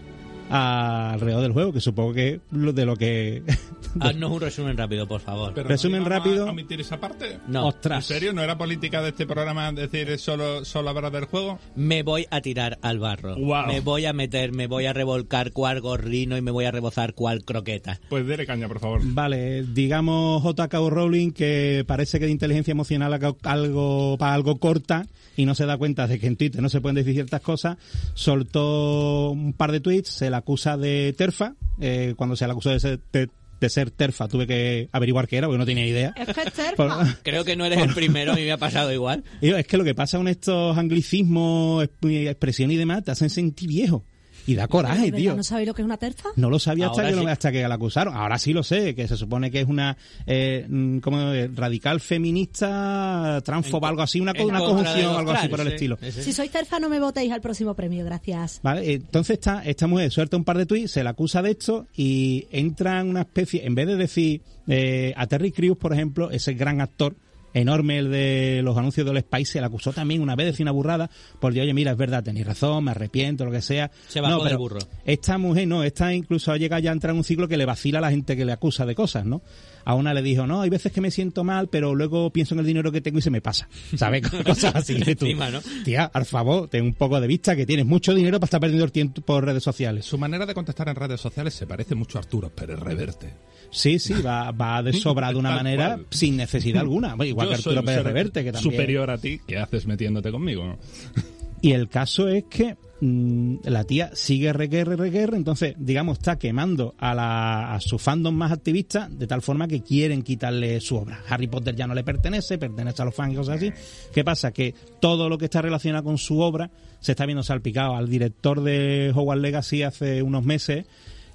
alrededor 0.50 1.42
del 1.42 1.52
juego, 1.52 1.72
que 1.72 1.80
supongo 1.80 2.12
que 2.14 2.28
es 2.34 2.40
lo 2.50 2.72
de 2.72 2.84
lo 2.86 2.96
que... 2.96 3.42
Haznos 4.00 4.30
un 4.30 4.40
resumen 4.40 4.76
rápido, 4.76 5.06
por 5.08 5.20
favor. 5.20 5.52
Pero 5.54 5.68
Resumen 5.68 6.02
¿no 6.02 6.08
rápido. 6.08 6.46
a 6.46 6.50
omitir 6.50 6.80
esa 6.80 7.00
parte? 7.00 7.38
No, 7.48 7.60
¿En 7.62 7.66
Ostras. 7.66 8.04
serio? 8.06 8.32
¿No 8.32 8.42
era 8.42 8.56
política 8.56 9.02
de 9.02 9.08
este 9.10 9.26
programa 9.26 9.72
decir 9.72 10.16
solo, 10.18 10.64
solo 10.64 10.90
hablar 10.90 11.10
del 11.12 11.24
juego? 11.24 11.58
me 11.74 12.02
voy 12.02 12.26
a 12.30 12.40
tirar 12.40 12.78
al 12.82 12.98
barro. 12.98 13.36
Me 13.66 13.80
voy 13.80 14.06
a 14.06 14.12
meter, 14.12 14.52
me 14.52 14.66
voy 14.66 14.86
a 14.86 14.92
revolcar 14.92 15.52
cual 15.52 15.80
gorrino 15.80 16.36
y 16.36 16.42
me 16.42 16.50
voy 16.50 16.64
a 16.66 16.70
rebozar 16.70 17.14
cual 17.14 17.44
croqueta. 17.44 18.00
Pues 18.08 18.26
dele 18.26 18.46
caña, 18.46 18.68
por 18.68 18.80
favor. 18.80 19.00
Vale, 19.02 19.64
digamos 19.64 20.42
JK 20.42 20.72
Rowling 20.88 21.32
que 21.32 21.84
parece 21.86 22.18
que 22.20 22.26
de 22.26 22.32
inteligencia 22.32 22.72
emocional 22.72 23.12
algo 23.42 24.16
para 24.18 24.34
algo 24.34 24.58
corta 24.58 25.06
y 25.36 25.46
no 25.46 25.54
se 25.54 25.64
da 25.66 25.76
cuenta 25.78 26.06
de 26.06 26.18
que 26.18 26.26
en 26.26 26.36
Twitter 26.36 26.60
no 26.60 26.68
se 26.68 26.80
pueden 26.80 26.96
decir 26.96 27.14
ciertas 27.14 27.40
cosas, 27.40 27.78
soltó 28.14 29.30
un 29.30 29.52
par 29.52 29.72
de 29.72 29.80
tweets, 29.80 30.10
se 30.10 30.28
la 30.30 30.39
acusa 30.40 30.76
de 30.76 31.14
terfa, 31.16 31.54
eh, 31.80 32.14
cuando 32.16 32.36
se 32.36 32.46
la 32.46 32.52
acusó 32.52 32.70
de 32.70 32.80
ser, 32.80 33.00
de, 33.12 33.28
de 33.60 33.68
ser 33.70 33.90
terfa 33.90 34.26
tuve 34.28 34.46
que 34.46 34.88
averiguar 34.92 35.28
qué 35.28 35.36
era 35.38 35.46
porque 35.46 35.58
no 35.58 35.66
tenía 35.66 35.86
idea. 35.86 36.12
Es 36.16 36.26
que 36.34 36.40
es 36.42 36.52
terfa. 36.52 36.74
Por- 36.76 36.90
Creo 37.22 37.44
que 37.44 37.56
no 37.56 37.64
eres 37.64 37.78
el 37.80 37.94
primero, 37.94 38.32
a 38.32 38.36
mí 38.36 38.42
me 38.42 38.52
ha 38.52 38.56
pasado 38.58 38.92
igual. 38.92 39.22
Es 39.40 39.66
que 39.66 39.76
lo 39.76 39.84
que 39.84 39.94
pasa 39.94 40.16
con 40.18 40.28
estos 40.28 40.76
anglicismos, 40.76 41.84
exp- 41.84 42.28
expresión 42.28 42.70
y 42.70 42.76
demás, 42.76 43.04
te 43.04 43.10
hacen 43.12 43.30
sentir 43.30 43.68
viejo. 43.68 44.04
Y 44.46 44.54
da 44.54 44.66
coraje, 44.68 44.96
¿De 45.06 45.10
verdad 45.12 45.18
tío. 45.18 45.36
¿No 45.36 45.42
sabéis 45.44 45.68
lo 45.68 45.74
que 45.74 45.82
es 45.82 45.86
una 45.86 45.96
terfa? 45.96 46.28
No 46.36 46.50
lo 46.50 46.58
sabía 46.58 46.88
hasta 46.88 47.04
que, 47.08 47.12
lo- 47.16 47.22
sí. 47.22 47.28
hasta 47.28 47.52
que 47.52 47.68
la 47.68 47.74
acusaron. 47.74 48.14
Ahora 48.16 48.38
sí 48.38 48.52
lo 48.52 48.62
sé, 48.62 48.94
que 48.94 49.06
se 49.08 49.16
supone 49.16 49.50
que 49.50 49.60
es 49.60 49.66
una 49.68 49.96
eh, 50.26 50.66
mm, 50.68 50.98
como 50.98 51.18
radical 51.54 52.00
feminista, 52.00 53.40
transfoba, 53.44 53.88
algo 53.88 54.02
así, 54.02 54.20
una, 54.20 54.32
una 54.42 54.58
conjunción, 54.60 55.06
los 55.08 55.16
algo 55.18 55.32
así 55.32 55.48
por 55.48 55.60
el 55.60 55.68
sí, 55.68 55.72
estilo. 55.74 55.98
sí, 56.02 56.12
sí. 56.12 56.22
Si 56.22 56.32
sois 56.32 56.50
terfa, 56.50 56.78
no 56.80 56.88
me 56.88 57.00
votéis 57.00 57.32
al 57.32 57.40
próximo 57.40 57.74
premio, 57.74 58.04
gracias. 58.04 58.60
Vale, 58.62 58.92
entonces 58.94 59.34
esta, 59.34 59.64
esta 59.64 59.86
mujer 59.86 60.10
suelta 60.10 60.36
un 60.36 60.44
par 60.44 60.58
de 60.58 60.66
tweets, 60.66 60.90
se 60.92 61.04
la 61.04 61.10
acusa 61.10 61.42
de 61.42 61.50
esto 61.52 61.86
y 61.94 62.46
entra 62.50 63.00
en 63.00 63.08
una 63.08 63.20
especie, 63.22 63.64
en 63.66 63.74
vez 63.74 63.86
de 63.86 63.96
decir 63.96 64.42
eh, 64.68 65.12
a 65.16 65.26
Terry 65.26 65.52
Crews, 65.52 65.78
por 65.78 65.92
ejemplo, 65.92 66.30
ese 66.30 66.54
gran 66.54 66.80
actor 66.80 67.16
enorme 67.54 67.98
el 67.98 68.10
de 68.10 68.60
los 68.62 68.76
anuncios 68.76 69.06
del 69.06 69.18
Spice, 69.20 69.52
se 69.52 69.60
la 69.60 69.66
acusó 69.66 69.92
también 69.92 70.22
una 70.22 70.36
vez 70.36 70.46
de 70.46 70.52
decir 70.52 70.64
una 70.64 70.72
burrada, 70.72 71.10
por 71.38 71.52
decir, 71.52 71.62
oye, 71.62 71.74
mira, 71.74 71.92
es 71.92 71.96
verdad, 71.96 72.22
tenéis 72.22 72.46
razón, 72.46 72.84
me 72.84 72.90
arrepiento, 72.90 73.44
lo 73.44 73.50
que 73.50 73.62
sea. 73.62 73.90
Se 74.08 74.20
bajó 74.20 74.38
no, 74.38 74.44
del 74.44 74.48
pero 74.48 74.58
burro. 74.58 74.78
Esta 75.04 75.38
mujer 75.38 75.68
no, 75.68 75.82
esta 75.82 76.14
incluso 76.14 76.52
ha 76.52 76.56
llegado 76.56 76.82
ya 76.82 76.90
a 76.90 76.92
entrar 76.92 77.12
en 77.12 77.18
un 77.18 77.24
ciclo 77.24 77.48
que 77.48 77.56
le 77.56 77.64
vacila 77.64 77.98
a 77.98 78.02
la 78.02 78.10
gente 78.10 78.36
que 78.36 78.44
le 78.44 78.52
acusa 78.52 78.86
de 78.86 78.94
cosas, 78.94 79.24
¿no? 79.24 79.42
A 79.84 79.94
una 79.94 80.12
le 80.14 80.22
dijo, 80.22 80.46
no, 80.46 80.60
hay 80.60 80.70
veces 80.70 80.92
que 80.92 81.00
me 81.00 81.10
siento 81.10 81.42
mal, 81.42 81.68
pero 81.68 81.94
luego 81.94 82.30
pienso 82.30 82.54
en 82.54 82.60
el 82.60 82.66
dinero 82.66 82.92
que 82.92 83.00
tengo 83.00 83.18
y 83.18 83.22
se 83.22 83.30
me 83.30 83.40
pasa. 83.40 83.68
¿Sabes? 83.96 84.28
Cosas 84.44 84.74
así. 84.74 85.00
que 85.00 85.16
tú, 85.16 85.24
Encima, 85.24 85.50
¿no? 85.50 85.60
Tía, 85.84 86.04
al 86.12 86.26
favor, 86.26 86.68
ten 86.68 86.84
un 86.84 86.94
poco 86.94 87.20
de 87.20 87.26
vista 87.26 87.56
que 87.56 87.66
tienes 87.66 87.86
mucho 87.86 88.14
dinero 88.14 88.38
para 88.38 88.46
estar 88.46 88.60
perdiendo 88.60 88.84
el 88.84 88.92
tiempo 88.92 89.22
por 89.22 89.44
redes 89.44 89.62
sociales. 89.62 90.04
Su 90.04 90.18
manera 90.18 90.46
de 90.46 90.54
contestar 90.54 90.88
en 90.88 90.96
redes 90.96 91.20
sociales 91.20 91.54
se 91.54 91.66
parece 91.66 91.94
mucho 91.94 92.18
a 92.18 92.20
Arturo 92.20 92.50
Pérez 92.50 92.78
Reverte. 92.78 93.34
Sí, 93.70 93.98
sí, 93.98 94.14
va, 94.14 94.50
va 94.52 94.82
de 94.82 94.92
sobra 94.92 95.32
de 95.32 95.38
una 95.38 95.50
manera 95.50 95.94
cual. 95.94 96.06
sin 96.10 96.36
necesidad 96.36 96.80
alguna. 96.82 97.14
Igual 97.24 97.46
Yo 97.46 97.50
que 97.50 97.56
Arturo 97.56 97.84
Pérez 97.84 98.04
Reverte, 98.04 98.44
que 98.44 98.52
también. 98.52 98.72
Superior 98.72 99.10
a 99.10 99.18
ti, 99.18 99.40
¿qué 99.46 99.58
haces 99.58 99.86
metiéndote 99.86 100.30
conmigo? 100.30 100.78
Y 101.62 101.72
el 101.72 101.88
caso 101.88 102.28
es 102.28 102.44
que 102.44 102.76
mm, 103.00 103.56
la 103.64 103.84
tía 103.84 104.10
sigue 104.14 104.52
requerre, 104.52 104.96
requerre, 104.96 105.36
entonces, 105.36 105.74
digamos, 105.78 106.18
está 106.18 106.38
quemando 106.38 106.94
a, 106.98 107.14
la, 107.14 107.74
a 107.74 107.80
su 107.80 107.98
fandom 107.98 108.34
más 108.34 108.50
activista 108.50 109.08
de 109.10 109.26
tal 109.26 109.42
forma 109.42 109.68
que 109.68 109.82
quieren 109.82 110.22
quitarle 110.22 110.80
su 110.80 110.96
obra. 110.96 111.20
Harry 111.28 111.48
Potter 111.48 111.76
ya 111.76 111.86
no 111.86 111.94
le 111.94 112.02
pertenece, 112.02 112.56
pertenece 112.56 113.02
a 113.02 113.04
los 113.04 113.14
fans 113.14 113.34
y 113.34 113.36
cosas 113.36 113.56
así. 113.56 113.72
¿Qué 114.12 114.24
pasa? 114.24 114.52
Que 114.52 114.74
todo 115.00 115.28
lo 115.28 115.36
que 115.36 115.46
está 115.46 115.60
relacionado 115.60 116.04
con 116.04 116.16
su 116.16 116.40
obra 116.40 116.70
se 117.00 117.12
está 117.12 117.26
viendo 117.26 117.42
salpicado. 117.42 117.94
Al 117.94 118.08
director 118.08 118.62
de 118.62 119.12
Hogwarts 119.14 119.42
Legacy 119.42 119.82
hace 119.82 120.22
unos 120.22 120.44
meses 120.44 120.86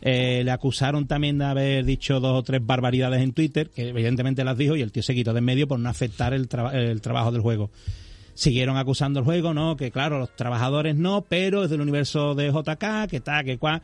eh, 0.08 0.44
le 0.46 0.52
acusaron 0.52 1.08
también 1.08 1.40
de 1.40 1.46
haber 1.46 1.84
dicho 1.84 2.20
dos 2.20 2.38
o 2.38 2.44
tres 2.44 2.64
barbaridades 2.64 3.24
en 3.24 3.34
Twitter, 3.34 3.72
que 3.72 3.90
evidentemente 3.90 4.44
las 4.44 4.56
dijo, 4.56 4.76
y 4.76 4.82
el 4.84 4.92
tío 4.92 5.02
se 5.02 5.16
quitó 5.16 5.34
de 5.34 5.40
en 5.40 5.46
medio 5.46 5.68
por 5.68 5.80
no 5.80 5.90
afectar 5.90 6.32
el, 6.36 6.48
el 6.74 7.02
trabajo 7.02 7.32
del 7.32 7.42
juego 7.42 7.72
siguieron 8.36 8.78
acusando 8.78 9.20
el 9.20 9.26
juego, 9.26 9.54
¿no? 9.54 9.76
Que 9.76 9.90
claro, 9.90 10.20
los 10.20 10.36
trabajadores 10.36 10.96
no, 10.96 11.26
pero 11.28 11.64
es 11.64 11.70
del 11.72 11.82
universo 11.82 12.36
de 12.36 12.52
JK, 12.52 13.10
que 13.10 13.22
tal, 13.22 13.44
que 13.44 13.58
cual. 13.58 13.82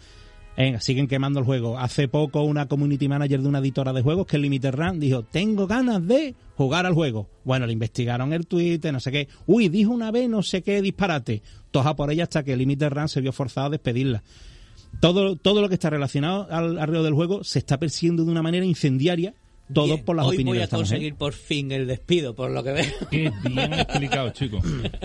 Siguen 0.79 1.07
quemando 1.07 1.39
el 1.39 1.45
juego. 1.45 1.79
Hace 1.79 2.07
poco 2.07 2.43
una 2.43 2.67
community 2.67 3.07
manager 3.07 3.41
de 3.41 3.47
una 3.47 3.59
editora 3.59 3.93
de 3.93 4.03
juegos, 4.03 4.27
que 4.27 4.35
es 4.35 4.41
Limited 4.43 4.75
Run, 4.75 4.99
dijo, 4.99 5.23
tengo 5.23 5.65
ganas 5.65 6.05
de 6.05 6.35
jugar 6.55 6.85
al 6.85 6.93
juego. 6.93 7.27
Bueno, 7.43 7.65
le 7.65 7.73
investigaron 7.73 8.31
el 8.31 8.45
Twitter, 8.45 8.93
no 8.93 8.99
sé 8.99 9.11
qué. 9.11 9.27
Uy, 9.47 9.69
dijo 9.69 9.91
una 9.91 10.11
vez 10.11 10.29
no 10.29 10.43
sé 10.43 10.61
qué 10.61 10.81
disparate. 10.81 11.41
Toja 11.71 11.95
por 11.95 12.11
ella 12.11 12.23
hasta 12.23 12.43
que 12.43 12.55
Limited 12.55 12.91
Run 12.91 13.07
se 13.07 13.21
vio 13.21 13.31
forzado 13.31 13.67
a 13.67 13.69
despedirla. 13.71 14.21
Todo, 14.99 15.35
todo 15.35 15.61
lo 15.61 15.67
que 15.69 15.75
está 15.75 15.89
relacionado 15.89 16.47
al 16.51 16.77
alrededor 16.77 17.05
del 17.05 17.13
juego 17.13 17.43
se 17.43 17.59
está 17.59 17.79
persiguiendo 17.79 18.23
de 18.25 18.31
una 18.31 18.41
manera 18.43 18.65
incendiaria, 18.65 19.33
todo 19.73 19.85
Bien, 19.85 20.03
por 20.03 20.15
las 20.17 20.25
Hoy 20.27 20.35
opiniones 20.35 20.51
voy 20.51 20.57
de 20.57 20.61
a 20.61 20.65
esta 20.65 20.77
mujer. 20.77 20.89
conseguir 20.89 21.15
por 21.15 21.33
fin 21.33 21.71
el 21.71 21.87
despido, 21.87 22.35
por 22.35 22.51
lo 22.51 22.61
que 22.63 22.71
veo. 22.73 22.85
Qué 23.09 23.31
bien 23.49 23.73
explicado, 23.73 24.29
chico. 24.31 24.59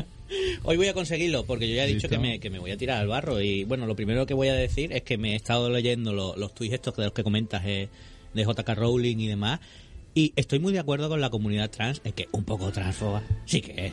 Hoy 0.64 0.76
voy 0.76 0.88
a 0.88 0.92
conseguirlo, 0.94 1.44
porque 1.46 1.68
yo 1.68 1.76
ya 1.76 1.84
he 1.84 1.94
dicho 1.94 2.08
que 2.08 2.18
me, 2.18 2.40
que 2.40 2.50
me 2.50 2.58
voy 2.58 2.72
a 2.72 2.76
tirar 2.76 3.00
al 3.00 3.06
barro. 3.06 3.40
Y 3.40 3.62
bueno, 3.64 3.86
lo 3.86 3.94
primero 3.94 4.26
que 4.26 4.34
voy 4.34 4.48
a 4.48 4.54
decir 4.54 4.92
es 4.92 5.02
que 5.02 5.18
me 5.18 5.32
he 5.32 5.36
estado 5.36 5.70
leyendo 5.70 6.12
lo- 6.12 6.36
los 6.36 6.52
tweets 6.52 6.74
estos 6.74 6.96
de 6.96 7.04
los 7.04 7.12
que 7.12 7.22
comentas 7.22 7.62
eh, 7.64 7.88
de 8.34 8.42
JK 8.44 8.68
Rowling 8.74 9.18
y 9.18 9.28
demás. 9.28 9.60
Y 10.14 10.32
estoy 10.34 10.58
muy 10.58 10.72
de 10.72 10.80
acuerdo 10.80 11.08
con 11.08 11.20
la 11.20 11.30
comunidad 11.30 11.70
trans, 11.70 12.00
es 12.02 12.12
que 12.14 12.26
un 12.32 12.42
poco 12.42 12.72
transfoba, 12.72 13.22
sí 13.44 13.60
que 13.60 13.70
es. 13.72 13.92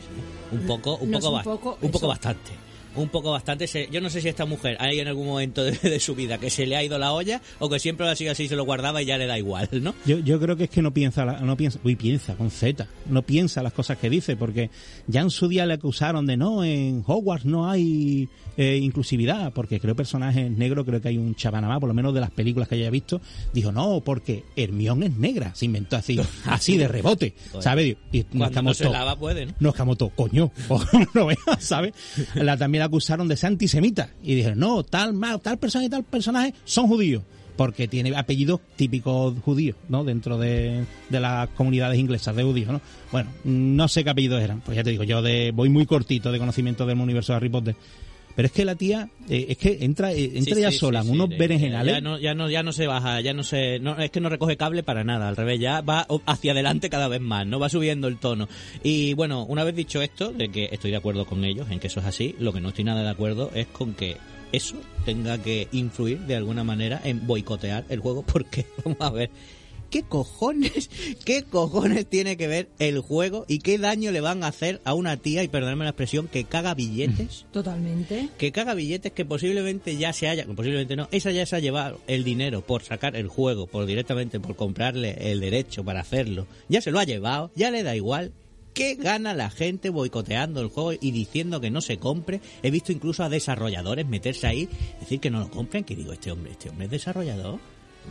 Un 0.52 0.60
poco, 0.66 0.96
un 0.96 1.10
No 1.12 1.20
poco, 1.20 1.36
un 1.36 1.42
poco, 1.44 1.78
un 1.82 1.90
poco 1.92 1.98
eso. 1.98 2.08
bastante. 2.08 2.50
Un 2.96 3.08
poco 3.08 3.30
bastante. 3.32 3.66
Se- 3.66 3.88
yo 3.90 4.00
no 4.00 4.08
sé 4.10 4.20
si 4.20 4.28
esta 4.28 4.44
mujer 4.44 4.76
hay 4.80 5.00
en 5.00 5.08
algún 5.08 5.26
momento 5.26 5.64
de, 5.64 5.72
de 5.72 6.00
su 6.00 6.14
vida 6.14 6.38
que 6.38 6.50
se 6.50 6.66
le 6.66 6.76
ha 6.76 6.82
ido 6.84 6.98
la 6.98 7.12
olla 7.12 7.40
o 7.58 7.68
que 7.68 7.78
siempre 7.78 8.08
ha 8.08 8.14
sido 8.16 8.32
así, 8.32 8.48
se 8.48 8.56
lo 8.56 8.64
guardaba 8.64 9.02
y 9.02 9.06
ya 9.06 9.18
le 9.18 9.26
da 9.26 9.38
igual, 9.38 9.68
¿no? 9.82 9.94
Yo, 10.06 10.18
yo 10.20 10.38
creo 10.40 10.56
que 10.56 10.64
es 10.64 10.70
que 10.70 10.82
no 10.82 10.92
piensa, 10.92 11.24
la- 11.24 11.40
no 11.40 11.56
piensa, 11.56 11.78
uy, 11.84 11.96
piensa 11.96 12.34
con 12.36 12.50
Z, 12.50 12.86
no 13.06 13.22
piensa 13.22 13.62
las 13.62 13.72
cosas 13.72 13.98
que 13.98 14.08
dice, 14.10 14.36
porque 14.36 14.70
ya 15.06 15.20
en 15.22 15.30
su 15.30 15.48
día 15.48 15.66
le 15.66 15.74
acusaron 15.74 16.26
de 16.26 16.36
no, 16.36 16.64
en 16.64 17.02
Hogwarts 17.06 17.44
no 17.44 17.68
hay 17.70 18.28
eh, 18.56 18.78
inclusividad, 18.80 19.52
porque 19.52 19.80
creo 19.80 19.96
personajes 19.96 20.50
negros, 20.50 20.84
creo 20.86 21.00
que 21.00 21.08
hay 21.08 21.18
un 21.18 21.34
chabanamá, 21.34 21.80
por 21.80 21.88
lo 21.88 21.94
menos 21.94 22.14
de 22.14 22.20
las 22.20 22.30
películas 22.30 22.68
que 22.68 22.76
haya 22.76 22.90
visto, 22.90 23.20
dijo 23.52 23.72
no, 23.72 24.00
porque 24.04 24.44
Hermione 24.56 25.06
es 25.06 25.16
negra, 25.16 25.54
se 25.54 25.64
inventó 25.64 25.96
así, 25.96 26.20
así 26.46 26.76
de 26.76 26.86
rebote, 26.88 27.34
¿sabes? 27.60 27.96
Y 28.12 28.18
nos 28.32 28.50
Cuando 28.50 28.62
no 28.62 28.74
se 28.74 28.88
lava 28.88 29.16
puede, 29.18 29.46
¿no? 29.46 29.54
nos 29.58 29.74
todos, 29.98 30.12
coño, 30.14 30.52
no 31.14 31.26
veas, 31.26 31.38
¿sabes? 31.58 31.92
La, 32.34 32.56
también 32.56 32.83
acusaron 32.84 33.28
de 33.28 33.36
ser 33.36 33.48
antisemita 33.48 34.10
y 34.22 34.34
dijeron, 34.34 34.58
no, 34.58 34.82
tal, 34.82 35.18
tal 35.42 35.58
personaje 35.58 35.86
y 35.86 35.90
tal 35.90 36.04
personaje 36.04 36.54
son 36.64 36.86
judíos, 36.86 37.22
porque 37.56 37.88
tiene 37.88 38.16
apellidos 38.16 38.60
típicos 38.76 39.34
judíos, 39.40 39.76
¿no? 39.88 40.04
Dentro 40.04 40.38
de, 40.38 40.84
de 41.08 41.20
las 41.20 41.48
comunidades 41.50 41.98
inglesas 41.98 42.34
de 42.36 42.42
judíos, 42.42 42.72
¿no? 42.72 42.80
Bueno, 43.12 43.30
no 43.44 43.88
sé 43.88 44.04
qué 44.04 44.10
apellidos 44.10 44.42
eran, 44.42 44.60
pues 44.60 44.76
ya 44.76 44.84
te 44.84 44.90
digo, 44.90 45.04
yo 45.04 45.22
de, 45.22 45.52
voy 45.54 45.68
muy 45.68 45.86
cortito 45.86 46.32
de 46.32 46.38
conocimiento 46.38 46.86
del 46.86 46.98
universo 46.98 47.32
de 47.32 47.36
Harry 47.36 47.48
Potter. 47.48 47.76
Pero 48.34 48.46
es 48.46 48.52
que 48.52 48.64
la 48.64 48.74
tía, 48.74 49.08
eh, 49.28 49.46
es 49.50 49.58
que 49.58 49.78
entra, 49.84 50.12
eh, 50.12 50.32
entra 50.34 50.56
Sí, 50.56 50.60
ya 50.60 50.70
sí, 50.70 50.78
sola 50.78 51.00
en 51.00 51.06
sí, 51.06 51.10
unos 51.12 51.28
berenjenales. 51.28 51.94
Ya 51.94 52.00
no, 52.00 52.18
ya 52.18 52.34
no, 52.34 52.50
ya 52.50 52.62
no 52.62 52.72
se 52.72 52.86
baja, 52.86 53.20
ya 53.20 53.32
no 53.32 53.44
se, 53.44 53.78
no, 53.78 53.96
es 53.98 54.10
que 54.10 54.20
no 54.20 54.28
recoge 54.28 54.56
cable 54.56 54.82
para 54.82 55.04
nada, 55.04 55.28
al 55.28 55.36
revés, 55.36 55.60
ya 55.60 55.80
va 55.80 56.06
hacia 56.26 56.52
adelante 56.52 56.90
cada 56.90 57.08
vez 57.08 57.20
más, 57.20 57.46
no 57.46 57.58
va 57.58 57.68
subiendo 57.68 58.08
el 58.08 58.18
tono. 58.18 58.48
Y 58.82 59.14
bueno, 59.14 59.44
una 59.44 59.62
vez 59.64 59.76
dicho 59.76 60.02
esto, 60.02 60.32
de 60.32 60.48
que 60.48 60.68
estoy 60.72 60.90
de 60.90 60.96
acuerdo 60.96 61.26
con 61.26 61.44
ellos 61.44 61.70
en 61.70 61.78
que 61.78 61.86
eso 61.86 62.00
es 62.00 62.06
así, 62.06 62.34
lo 62.38 62.52
que 62.52 62.60
no 62.60 62.70
estoy 62.70 62.84
nada 62.84 63.02
de 63.02 63.10
acuerdo 63.10 63.50
es 63.54 63.66
con 63.68 63.94
que 63.94 64.16
eso 64.52 64.76
tenga 65.04 65.38
que 65.38 65.68
influir 65.72 66.20
de 66.20 66.36
alguna 66.36 66.64
manera 66.64 67.00
en 67.04 67.26
boicotear 67.26 67.84
el 67.88 68.00
juego, 68.00 68.22
porque 68.26 68.66
vamos 68.84 69.00
a 69.00 69.10
ver. 69.10 69.30
¿Qué 69.94 70.02
cojones, 70.02 70.90
qué 71.24 71.44
cojones 71.44 72.06
tiene 72.08 72.36
que 72.36 72.48
ver 72.48 72.68
el 72.80 72.98
juego 72.98 73.44
y 73.46 73.60
qué 73.60 73.78
daño 73.78 74.10
le 74.10 74.20
van 74.20 74.42
a 74.42 74.48
hacer 74.48 74.80
a 74.84 74.92
una 74.92 75.18
tía, 75.18 75.44
y 75.44 75.48
perdóname 75.48 75.84
la 75.84 75.90
expresión, 75.90 76.26
que 76.26 76.42
caga 76.42 76.74
billetes? 76.74 77.46
Totalmente. 77.52 78.28
que 78.36 78.50
caga 78.50 78.74
billetes 78.74 79.12
que 79.12 79.24
posiblemente 79.24 79.96
ya 79.96 80.12
se 80.12 80.26
haya, 80.26 80.46
posiblemente 80.46 80.96
no, 80.96 81.06
esa 81.12 81.30
ya 81.30 81.46
se 81.46 81.54
ha 81.54 81.60
llevado 81.60 82.00
el 82.08 82.24
dinero 82.24 82.66
por 82.66 82.82
sacar 82.82 83.14
el 83.14 83.28
juego, 83.28 83.68
por 83.68 83.86
directamente 83.86 84.40
por 84.40 84.56
comprarle 84.56 85.30
el 85.30 85.38
derecho 85.38 85.84
para 85.84 86.00
hacerlo, 86.00 86.48
ya 86.68 86.80
se 86.80 86.90
lo 86.90 86.98
ha 86.98 87.04
llevado, 87.04 87.52
ya 87.54 87.70
le 87.70 87.84
da 87.84 87.94
igual. 87.94 88.32
¿Qué 88.72 88.96
gana 88.96 89.34
la 89.34 89.50
gente 89.50 89.90
boicoteando 89.90 90.60
el 90.60 90.66
juego 90.66 90.94
y 91.00 91.12
diciendo 91.12 91.60
que 91.60 91.70
no 91.70 91.80
se 91.80 91.98
compre? 91.98 92.40
He 92.64 92.72
visto 92.72 92.90
incluso 92.90 93.22
a 93.22 93.28
desarrolladores 93.28 94.08
meterse 94.08 94.48
ahí, 94.48 94.68
decir 94.98 95.20
que 95.20 95.30
no 95.30 95.38
lo 95.38 95.48
compren, 95.48 95.84
que 95.84 95.94
digo, 95.94 96.12
este 96.12 96.32
hombre, 96.32 96.50
este 96.50 96.70
hombre 96.70 96.86
es 96.86 96.90
desarrollador. 96.90 97.60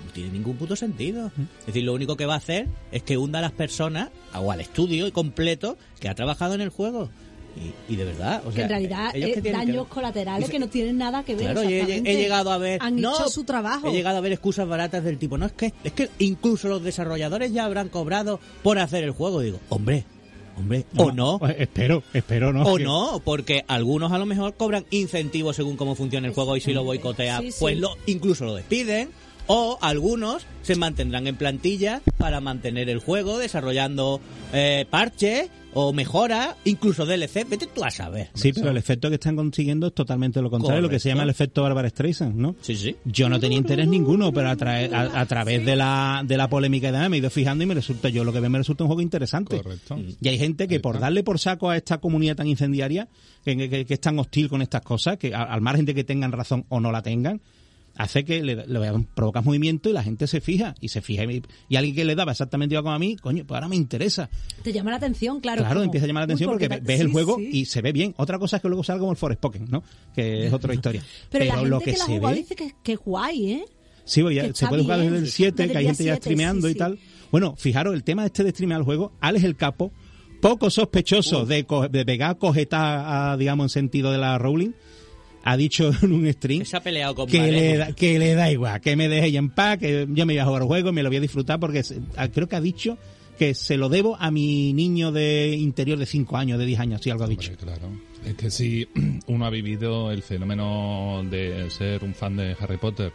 No 0.05 0.11
tiene 0.11 0.31
ningún 0.31 0.55
puto 0.57 0.75
sentido. 0.75 1.31
Es 1.61 1.67
decir, 1.67 1.83
lo 1.83 1.93
único 1.93 2.15
que 2.17 2.25
va 2.25 2.33
a 2.35 2.37
hacer 2.37 2.67
es 2.91 3.03
que 3.03 3.17
hunda 3.17 3.39
a 3.39 3.41
las 3.41 3.51
personas 3.51 4.09
o 4.33 4.51
al 4.51 4.61
estudio 4.61 5.11
completo 5.13 5.77
que 5.99 6.09
ha 6.09 6.15
trabajado 6.15 6.55
en 6.55 6.61
el 6.61 6.69
juego. 6.69 7.09
Y, 7.55 7.93
y 7.93 7.95
de 7.97 8.05
verdad, 8.05 8.41
o 8.45 8.49
que 8.49 8.55
sea, 8.55 8.63
en 8.63 8.69
realidad 8.69 9.13
que 9.13 9.41
que 9.41 9.51
daños 9.51 9.87
colaterales 9.87 10.49
que 10.49 10.57
no 10.57 10.69
tienen 10.69 10.97
nada 10.97 11.23
que 11.23 11.35
ver. 11.35 11.51
Claro, 11.51 11.69
y 11.69 11.73
he, 11.75 12.01
llegado 12.01 12.51
a 12.51 12.57
ver. 12.57 12.79
Han 12.81 12.99
no, 12.99 13.13
hecho 13.13 13.29
su 13.29 13.43
trabajo. 13.43 13.87
He 13.87 13.91
llegado 13.91 14.17
a 14.17 14.21
ver 14.21 14.31
excusas 14.31 14.67
baratas 14.67 15.03
del 15.03 15.19
tipo. 15.19 15.37
No, 15.37 15.45
es 15.45 15.51
que, 15.51 15.71
es 15.83 15.93
que 15.93 16.09
incluso 16.17 16.67
los 16.67 16.81
desarrolladores 16.83 17.53
ya 17.53 17.65
habrán 17.65 17.89
cobrado 17.89 18.39
por 18.63 18.79
hacer 18.79 19.03
el 19.03 19.11
juego. 19.11 19.39
Digo, 19.41 19.59
hombre, 19.69 20.03
hombre, 20.57 20.87
o 20.97 21.11
no. 21.11 21.37
Pues 21.37 21.55
espero, 21.59 22.01
espero 22.15 22.51
no. 22.53 22.63
O 22.63 22.77
que- 22.77 22.83
no, 22.83 23.21
porque 23.23 23.63
algunos 23.67 24.11
a 24.11 24.17
lo 24.17 24.25
mejor 24.25 24.55
cobran 24.55 24.85
incentivos 24.89 25.55
según 25.55 25.77
cómo 25.77 25.93
funciona 25.93 26.27
el 26.27 26.33
juego 26.33 26.57
y 26.57 26.61
si 26.61 26.73
lo 26.73 26.83
boicotea, 26.83 27.39
Sí, 27.39 27.51
sí. 27.51 27.57
pues 27.59 27.77
lo, 27.77 27.95
incluso 28.07 28.45
lo 28.45 28.55
despiden. 28.55 29.09
O 29.47 29.77
algunos 29.81 30.45
se 30.61 30.75
mantendrán 30.75 31.27
en 31.27 31.35
plantilla 31.35 32.01
para 32.17 32.39
mantener 32.39 32.89
el 32.89 32.99
juego, 32.99 33.37
desarrollando 33.37 34.21
eh, 34.53 34.85
parches 34.89 35.49
o 35.75 35.91
mejoras, 35.91 36.55
incluso 36.65 37.05
DLC. 37.05 37.49
Vete 37.49 37.67
tú 37.67 37.83
a 37.83 37.89
saber. 37.91 38.29
Sí, 38.35 38.53
pero 38.53 38.69
el 38.69 38.77
efecto 38.77 39.09
que 39.09 39.15
están 39.15 39.35
consiguiendo 39.35 39.87
es 39.87 39.93
totalmente 39.95 40.39
lo 40.41 40.49
contrario, 40.51 40.81
lo 40.83 40.89
que 40.89 40.99
se 40.99 41.09
llama 41.09 41.23
el 41.23 41.31
efecto 41.31 41.63
Barbara 41.63 41.89
Streisand, 41.89 42.35
¿no? 42.35 42.55
Sí, 42.61 42.75
sí. 42.75 42.95
Yo 43.05 43.27
no 43.27 43.39
tenía 43.39 43.57
interés 43.57 43.87
ninguno, 43.87 44.31
pero 44.31 44.49
a, 44.49 44.55
tra- 44.55 44.93
a- 44.93 45.19
a 45.19 45.25
través 45.25 45.65
de 45.65 45.75
la, 45.75 46.23
de 46.25 46.37
la 46.37 46.47
polémica 46.47 46.89
y 46.89 46.91
demás 46.91 47.09
me 47.09 47.17
he 47.17 47.19
ido 47.19 47.29
fijando 47.31 47.63
y 47.63 47.67
me 47.67 47.73
resulta, 47.73 48.07
yo 48.09 48.23
lo 48.23 48.31
que 48.31 48.39
veo 48.39 48.49
me 48.51 48.59
resulta 48.59 48.83
un 48.83 48.87
juego 48.87 49.01
interesante. 49.01 49.57
Correcto. 49.61 49.97
Y 50.21 50.27
hay 50.29 50.37
gente 50.37 50.67
que 50.67 50.79
por 50.79 50.99
darle 50.99 51.23
por 51.23 51.39
saco 51.39 51.69
a 51.71 51.75
esta 51.75 51.97
comunidad 51.97 52.35
tan 52.35 52.47
incendiaria, 52.47 53.07
que, 53.43 53.57
que- 53.69 53.85
que 53.85 53.93
es 53.95 53.99
tan 53.99 54.17
hostil 54.19 54.47
con 54.49 54.61
estas 54.61 54.83
cosas, 54.83 55.17
que 55.17 55.33
al 55.33 55.59
margen 55.61 55.85
de 55.85 55.95
que 55.95 56.03
tengan 56.03 56.31
razón 56.31 56.65
o 56.69 56.79
no 56.79 56.91
la 56.91 57.01
tengan, 57.01 57.41
hace 57.95 58.25
que 58.25 58.41
le, 58.41 58.65
le 58.67 59.05
provocas 59.13 59.45
movimiento 59.45 59.89
y 59.89 59.93
la 59.93 60.03
gente 60.03 60.27
se 60.27 60.41
fija, 60.41 60.75
y 60.81 60.89
se 60.89 61.01
fija, 61.01 61.23
y, 61.25 61.43
y 61.69 61.75
alguien 61.75 61.95
que 61.95 62.05
le 62.05 62.15
daba 62.15 62.31
exactamente 62.31 62.73
igual 62.73 62.83
como 62.83 62.95
a 62.95 62.99
mí, 62.99 63.15
coño, 63.17 63.45
pues 63.45 63.55
ahora 63.55 63.67
me 63.67 63.75
interesa. 63.75 64.29
Te 64.63 64.73
llama 64.73 64.91
la 64.91 64.97
atención, 64.97 65.39
claro. 65.39 65.59
Claro, 65.59 65.75
como, 65.75 65.85
empieza 65.85 66.05
a 66.05 66.07
llamar 66.07 66.21
la 66.21 66.25
atención 66.25 66.49
porque, 66.49 66.67
ves 66.67 66.99
el 66.99 67.11
juego 67.11 67.37
sí. 67.37 67.49
y 67.51 67.65
se 67.65 67.81
ve 67.81 67.91
bien. 67.91 68.13
Otra 68.17 68.39
cosa 68.39 68.57
es 68.57 68.61
que 68.61 68.67
luego 68.67 68.83
salga 68.83 69.01
como 69.01 69.11
el 69.11 69.17
Forest 69.17 69.41
Pokémon, 69.41 69.69
¿no? 69.69 69.83
Que 70.15 70.47
es 70.47 70.53
otra 70.53 70.73
historia. 70.73 71.03
Pero, 71.29 71.45
la 71.45 71.53
gente 71.55 71.69
lo 71.69 71.79
que, 71.79 71.91
que, 71.91 71.97
la 71.97 72.05
se 72.05 72.19
ve... 72.19 72.33
dice 72.33 72.55
que, 72.83 72.95
guay, 72.95 73.51
¿eh? 73.51 73.65
Sí, 74.05 74.21
pues 74.21 74.35
ya 74.35 74.53
se 74.53 74.67
puede 74.67 74.83
jugar 74.83 74.99
desde 74.99 75.17
el 75.17 75.27
7, 75.29 75.55
Desde 75.55 75.71
que 75.71 75.77
hay 75.77 75.85
gente 75.85 76.03
ya 76.03 76.13
7, 76.13 76.21
streameando 76.21 76.67
sí, 76.67 76.73
y 76.73 76.77
tal. 76.77 76.99
Bueno, 77.31 77.55
fijaros, 77.57 77.93
el 77.93 78.03
tema 78.03 78.25
este 78.25 78.43
de 78.43 78.51
streamear 78.51 78.79
el 78.79 78.85
juego, 78.85 79.13
Alex 79.21 79.45
el 79.45 79.55
Capo, 79.55 79.91
poco 80.41 80.69
sospechoso 80.69 81.45
de, 81.45 81.65
co- 81.65 81.87
de 81.87 82.05
pegar 82.05 82.37
cojeta, 82.37 83.31
a, 83.31 83.37
digamos, 83.37 83.65
en 83.65 83.69
sentido 83.69 84.11
de 84.11 84.17
la 84.17 84.37
Rowling, 84.37 84.71
ha 85.43 85.57
dicho 85.57 85.91
en 86.01 86.11
un 86.11 86.31
stream 86.33 86.59
Que 86.59 86.65
se 86.65 86.77
ha 86.77 86.81
peleado 86.83 87.15
con 87.15 87.27
que 87.27 87.37
Valero. 87.39 87.57
le, 87.57 87.77
da, 87.77 87.91
que 87.93 88.17
le 88.19 88.33
da 88.33 88.51
igual, 88.51 88.79
que 88.81 88.95
me 88.95 89.09
deje 89.09 89.35
en 89.37 89.49
paz, 89.49 89.77
que 89.77 90.07
yo 90.09 90.25
me 90.25 90.33
voy 90.33 90.39
a 90.39 90.45
jugar 90.45 90.61
el 90.61 90.67
juego 90.67 90.89
y 90.89 90.93
me 90.93 91.03
lo 91.03 91.09
voy 91.09 91.17
a 91.17 91.21
disfrutar 91.21 91.59
porque 91.59 91.83
se- 91.83 91.99
ah, 92.15 92.27
creo 92.29 92.47
que 92.47 92.55
ha 92.55 92.61
dicho 92.61 92.97
que 93.37 93.55
se 93.55 93.77
lo 93.77 93.89
debo 93.89 94.15
a 94.19 94.29
mi 94.31 94.73
niño 94.73 95.11
de 95.11 95.55
interior 95.57 95.97
de 95.97 96.05
5 96.05 96.37
años, 96.37 96.59
de 96.59 96.65
10 96.67 96.79
años, 96.79 97.01
sí, 97.03 97.09
algo 97.09 97.23
ha 97.23 97.27
dicho. 97.27 97.51
Hombre, 97.51 97.65
claro. 97.65 97.89
Es 98.25 98.35
que 98.35 98.49
si 98.51 98.87
uno 99.27 99.45
ha 99.45 99.49
vivido 99.49 100.11
el 100.11 100.21
fenómeno 100.21 101.23
de 101.29 101.69
ser 101.71 102.03
un 102.03 102.13
fan 102.13 102.37
de 102.37 102.55
Harry 102.59 102.77
Potter 102.77 103.11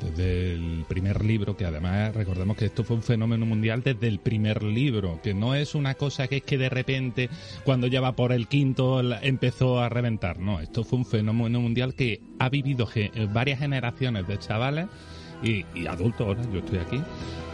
desde 0.00 0.52
el 0.54 0.84
primer 0.88 1.24
libro, 1.24 1.56
que 1.56 1.64
además 1.64 2.14
recordemos 2.14 2.56
que 2.56 2.66
esto 2.66 2.84
fue 2.84 2.96
un 2.96 3.02
fenómeno 3.02 3.46
mundial 3.46 3.82
desde 3.82 4.08
el 4.08 4.18
primer 4.18 4.62
libro, 4.62 5.20
que 5.22 5.34
no 5.34 5.54
es 5.54 5.74
una 5.74 5.94
cosa 5.94 6.28
que 6.28 6.38
es 6.38 6.42
que 6.42 6.58
de 6.58 6.68
repente 6.68 7.30
cuando 7.64 7.86
ya 7.86 8.00
va 8.00 8.14
por 8.16 8.32
el 8.32 8.46
quinto 8.46 9.00
empezó 9.22 9.80
a 9.80 9.88
reventar, 9.88 10.38
no, 10.38 10.60
esto 10.60 10.84
fue 10.84 10.98
un 10.98 11.06
fenómeno 11.06 11.60
mundial 11.60 11.94
que 11.94 12.20
ha 12.38 12.48
vivido 12.48 12.86
ge- 12.86 13.10
varias 13.32 13.58
generaciones 13.58 14.26
de 14.28 14.38
chavales 14.38 14.86
y, 15.42 15.64
y 15.74 15.86
adultos 15.86 16.26
ahora, 16.26 16.42
yo 16.52 16.58
estoy 16.60 16.78
aquí, 16.78 17.00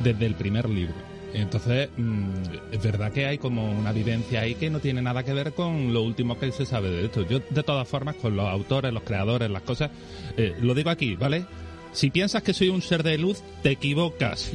desde 0.02 0.26
el 0.26 0.34
primer 0.34 0.68
libro. 0.68 0.94
Entonces, 1.34 1.88
mm, 1.96 2.72
es 2.72 2.82
verdad 2.82 3.10
que 3.10 3.24
hay 3.24 3.38
como 3.38 3.70
una 3.72 3.90
vivencia 3.92 4.42
ahí 4.42 4.54
que 4.54 4.68
no 4.68 4.80
tiene 4.80 5.00
nada 5.00 5.22
que 5.22 5.32
ver 5.32 5.54
con 5.54 5.94
lo 5.94 6.02
último 6.02 6.38
que 6.38 6.52
se 6.52 6.66
sabe 6.66 6.90
de 6.90 7.06
esto. 7.06 7.26
Yo, 7.26 7.40
de 7.48 7.62
todas 7.62 7.88
formas, 7.88 8.16
con 8.16 8.36
los 8.36 8.46
autores, 8.46 8.92
los 8.92 9.02
creadores, 9.02 9.48
las 9.50 9.62
cosas, 9.62 9.90
eh, 10.36 10.54
lo 10.60 10.74
digo 10.74 10.90
aquí, 10.90 11.16
¿vale? 11.16 11.46
Si 11.92 12.10
piensas 12.10 12.42
que 12.42 12.52
soy 12.54 12.68
un 12.68 12.82
ser 12.82 13.02
de 13.02 13.18
luz, 13.18 13.42
te 13.62 13.70
equivocas. 13.70 14.52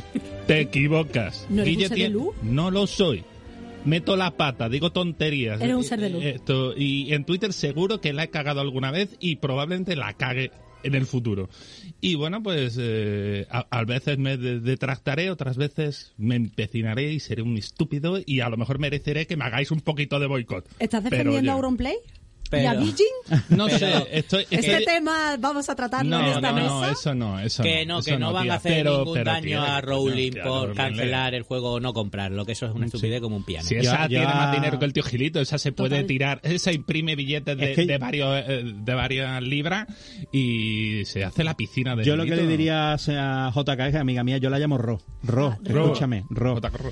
Te 0.48 0.60
equivocas. 0.62 1.46
¿No 1.50 1.62
eres 1.62 1.76
un 1.78 1.82
ser 1.88 1.98
de 1.98 2.10
luz? 2.10 2.36
No 2.42 2.72
lo 2.72 2.88
soy. 2.88 3.24
Meto 3.86 4.18
la 4.18 4.32
pata, 4.36 4.68
digo 4.70 4.92
tonterías. 4.92 5.62
Eres 5.62 5.76
un 5.76 5.84
ser 5.84 6.00
de 6.02 6.10
luz. 6.10 6.24
Esto, 6.24 6.74
y 6.76 7.14
en 7.14 7.24
Twitter 7.26 7.54
seguro 7.54 8.02
que 8.02 8.12
la 8.12 8.24
he 8.24 8.30
cagado 8.30 8.60
alguna 8.60 8.92
vez 8.92 9.16
y 9.20 9.38
probablemente 9.38 9.96
la 9.96 10.14
cague 10.14 10.52
en 10.84 10.94
el 10.94 11.06
futuro. 11.06 11.50
Y 12.02 12.16
bueno, 12.16 12.44
pues 12.44 12.76
eh, 12.80 13.46
a, 13.50 13.66
a 13.70 13.84
veces 13.86 14.18
me 14.18 14.38
de- 14.38 14.60
detractaré, 14.60 15.30
otras 15.30 15.58
veces 15.58 16.14
me 16.18 16.36
empecinaré 16.36 17.14
y 17.14 17.20
seré 17.20 17.42
un 17.44 17.58
estúpido 17.58 18.20
y 18.26 18.42
a 18.42 18.50
lo 18.50 18.58
mejor 18.58 18.78
mereceré 18.80 19.26
que 19.26 19.38
me 19.38 19.46
hagáis 19.46 19.72
un 19.72 19.82
poquito 19.82 20.20
de 20.20 20.28
boicot. 20.28 20.68
¿Estás 20.80 21.04
defendiendo 21.04 21.52
a 21.52 21.56
Auronplay? 21.56 21.96
Pero- 22.50 22.64
¿Y 22.64 22.66
a 22.66 22.74
Virgin? 22.76 23.06
No 23.50 23.68
sé, 23.70 23.94
estoy... 24.12 24.44
es 24.50 24.60
Este 24.66 24.78
que- 24.80 24.86
tema 24.86 25.36
vamos 25.40 25.68
a 25.70 25.76
tratarlo 25.76 26.18
no, 26.18 26.22
en 26.26 26.28
esta 26.36 26.52
no, 26.52 26.56
mesa. 26.56 26.70
no, 26.70 26.90
eso 26.90 27.16
no, 27.16 27.40
eso 27.40 27.64
que 27.64 27.86
no, 27.86 28.02
que 28.02 28.18
no, 28.18 28.32
van 28.34 28.44
tía, 28.44 28.54
a 28.54 28.56
hacer 28.58 28.72
pero- 28.84 28.98
ningún 29.00 29.14
pero, 29.16 29.32
daño 29.32 29.44
tía, 29.64 29.76
a 29.78 29.82
Rowling 29.82 30.32
tía, 30.32 30.44
por 30.44 30.74
cancelar 30.74 31.34
el 31.36 31.44
juego 31.44 31.74
o 31.74 31.80
no 31.80 31.94
comprarlo, 31.94 32.46
que 32.46 32.54
eso 32.54 32.66
es 32.66 32.72
una 32.74 32.86
estupidez 32.86 33.20
como 33.22 33.36
un 33.36 33.44
piano. 33.44 33.68
Si 33.68 33.76
Yo- 33.76 33.82
esa 33.82 34.04
yo 34.04 34.08
tiene 34.20 34.26
más 34.28 34.54
dinero 34.54 34.80
que 34.80 34.86
el 34.86 34.94
tío 34.94 35.04
Gilito, 35.04 35.40
esa 35.42 35.58
se 35.58 35.72
puede 35.72 35.90
Total. 35.90 36.06
tirar, 36.08 36.40
esa 36.44 36.72
imprime 36.72 37.16
billetes 37.16 37.58
de, 37.58 37.72
Es 37.72 37.76
que- 37.76 37.86
de 37.86 37.98
varios 37.98 38.44
eh, 38.48 38.64
de 38.64 38.94
varias 38.94 39.42
libras 39.44 39.88
y 40.32 41.04
se 41.06 41.24
hace 41.24 41.44
la 41.44 41.56
piscina 41.56 41.96
de 41.96 42.04
Yo 42.06 42.16
lo 42.16 42.24
que 42.24 42.30
Gilito. 42.32 42.46
le 42.46 42.52
diría 42.52 42.94
a 42.94 42.98
JK 43.54 43.80
es 43.88 43.92
que 43.92 43.98
amiga 43.98 44.24
mía, 44.24 44.38
yo 44.38 44.50
la 44.50 44.60
llamo 44.60 44.78
Ro. 44.78 45.00
Ro, 45.24 45.50
Ah, 45.54 45.60
Ro. 45.66 45.84
escúchame, 45.86 46.24
Ro. 46.30 46.60
Corro. 46.62 46.92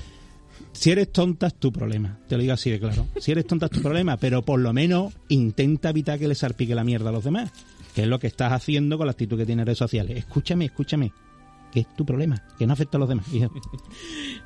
Si 0.76 0.90
eres 0.90 1.10
tonta 1.12 1.48
es 1.48 1.54
tu 1.54 1.72
problema, 1.72 2.18
te 2.28 2.36
lo 2.36 2.42
digo 2.42 2.54
así 2.54 2.70
de 2.70 2.78
claro. 2.78 3.06
Si 3.18 3.32
eres 3.32 3.46
tonta 3.46 3.66
es 3.66 3.72
tu 3.72 3.80
problema, 3.82 4.16
pero 4.16 4.42
por 4.42 4.60
lo 4.60 4.72
menos 4.72 5.14
intenta 5.28 5.90
evitar 5.90 6.18
que 6.18 6.28
le 6.28 6.34
salpique 6.34 6.74
la 6.74 6.84
mierda 6.84 7.08
a 7.08 7.12
los 7.12 7.24
demás, 7.24 7.50
que 7.94 8.02
es 8.02 8.08
lo 8.08 8.18
que 8.18 8.26
estás 8.26 8.52
haciendo 8.52 8.98
con 8.98 9.06
la 9.06 9.12
actitud 9.12 9.36
que 9.38 9.46
tienes 9.46 9.62
en 9.62 9.66
redes 9.66 9.78
sociales. 9.78 10.16
Escúchame, 10.18 10.66
escúchame, 10.66 11.12
que 11.72 11.80
es 11.80 11.94
tu 11.96 12.04
problema, 12.06 12.42
que 12.58 12.66
no 12.66 12.74
afecta 12.74 12.98
a 12.98 13.00
los 13.00 13.08
demás. 13.08 13.26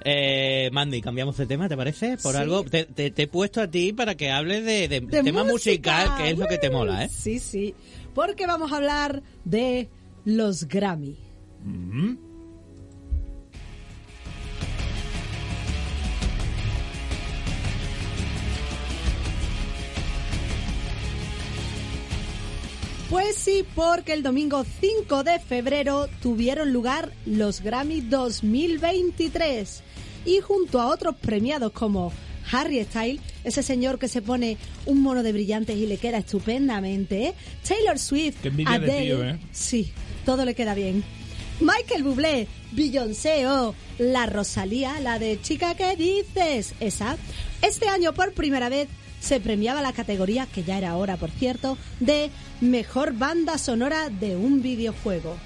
Eh, 0.03 0.71
Mandy, 0.73 1.03
cambiamos 1.03 1.37
de 1.37 1.45
tema, 1.47 1.69
¿te 1.69 1.77
parece? 1.77 2.17
Por 2.17 2.33
Sí. 2.33 2.39
algo, 2.41 2.65
te, 2.65 2.85
te- 2.87 3.11
te 3.11 3.23
he 3.25 3.27
puesto 3.27 3.61
a 3.61 3.67
ti 3.69 3.93
para 3.93 4.15
que 4.15 4.31
hables 4.31 4.65
de, 4.65 4.89
de- 4.89 5.01
De 5.01 5.23
tema 5.23 5.45
música. 5.45 6.05
musical, 6.07 6.17
que 6.17 6.31
es 6.31 6.39
lo 6.39 6.47
que 6.47 6.57
te 6.57 6.71
mola, 6.71 7.05
¿eh? 7.05 7.09
Sí, 7.11 7.39
sí. 7.39 7.75
Porque 8.15 8.47
vamos 8.47 8.73
a 8.73 8.77
hablar 8.77 9.23
de 9.45 9.91
los 10.25 10.67
Grammy. 10.67 11.17
Pues 23.11 23.35
sí, 23.35 23.65
porque 23.75 24.13
el 24.13 24.23
domingo 24.23 24.65
5 24.81 25.25
de 25.25 25.41
febrero 25.41 26.07
tuvieron 26.23 26.73
lugar 26.73 27.11
los 27.27 27.61
Grammy 27.61 28.03
2023 28.03 29.83
y 30.27 30.39
junto 30.39 30.81
a 30.81 30.87
otros 30.87 31.17
premiados 31.17 31.73
como 31.73 32.13
Harry 32.53 32.85
Styles, 32.85 33.21
ese 33.43 33.65
señor 33.65 33.99
que 33.99 34.07
se 34.07 34.23
pone 34.23 34.59
un 34.87 35.03
mono 35.03 35.25
de 35.25 35.33
brillantes 35.33 35.77
y 35.77 35.87
le 35.87 35.97
queda 35.97 36.19
estupendamente, 36.19 37.27
¿eh? 37.27 37.35
Taylor 37.67 37.99
Swift, 37.99 38.37
Qué 38.43 38.49
envidia 38.49 38.79
de 38.79 38.93
Adele, 38.93 39.05
tío, 39.05 39.25
¿eh? 39.25 39.39
sí, 39.51 39.93
todo 40.25 40.45
le 40.45 40.55
queda 40.55 40.75
bien. 40.75 41.03
Michael 41.59 42.05
Bublé, 42.05 42.47
Beyoncé 42.71 43.49
o 43.49 43.75
la 43.99 44.27
Rosalía, 44.27 45.01
la 45.01 45.19
de 45.19 45.41
chica 45.43 45.75
que 45.75 45.97
dices, 45.97 46.75
esa. 46.79 47.17
Este 47.61 47.89
año 47.89 48.15
por 48.15 48.35
primera 48.35 48.69
vez 48.69 48.89
se 49.21 49.41
premiaba 49.41 49.83
la 49.83 49.93
categoría, 49.93 50.47
que 50.47 50.63
ya 50.63 50.79
era 50.79 50.97
hora 50.97 51.17
por 51.17 51.31
cierto, 51.31 51.77
de 51.99 52.31
mejor 52.61 53.13
banda 53.13 53.59
sonora 53.59 54.11
de 54.11 54.37
un 54.37 54.63
videojuego. 54.63 55.37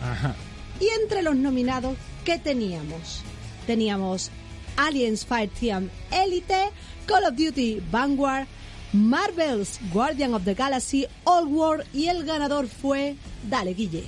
Ajá. 0.00 0.34
Y 0.80 0.88
entre 1.02 1.22
los 1.22 1.36
nominados, 1.36 1.96
¿qué 2.24 2.38
teníamos? 2.38 3.22
Teníamos 3.66 4.30
Aliens 4.76 5.24
Fireteam 5.26 5.90
Elite, 6.10 6.70
Call 7.06 7.24
of 7.24 7.36
Duty 7.36 7.82
Vanguard, 7.90 8.46
Marvel's 8.92 9.78
Guardian 9.92 10.34
of 10.34 10.44
the 10.44 10.54
Galaxy 10.54 11.06
Old 11.24 11.50
War 11.50 11.84
y 11.92 12.08
el 12.08 12.24
ganador 12.24 12.66
fue, 12.66 13.16
dale 13.48 13.74
Guille. 13.74 14.04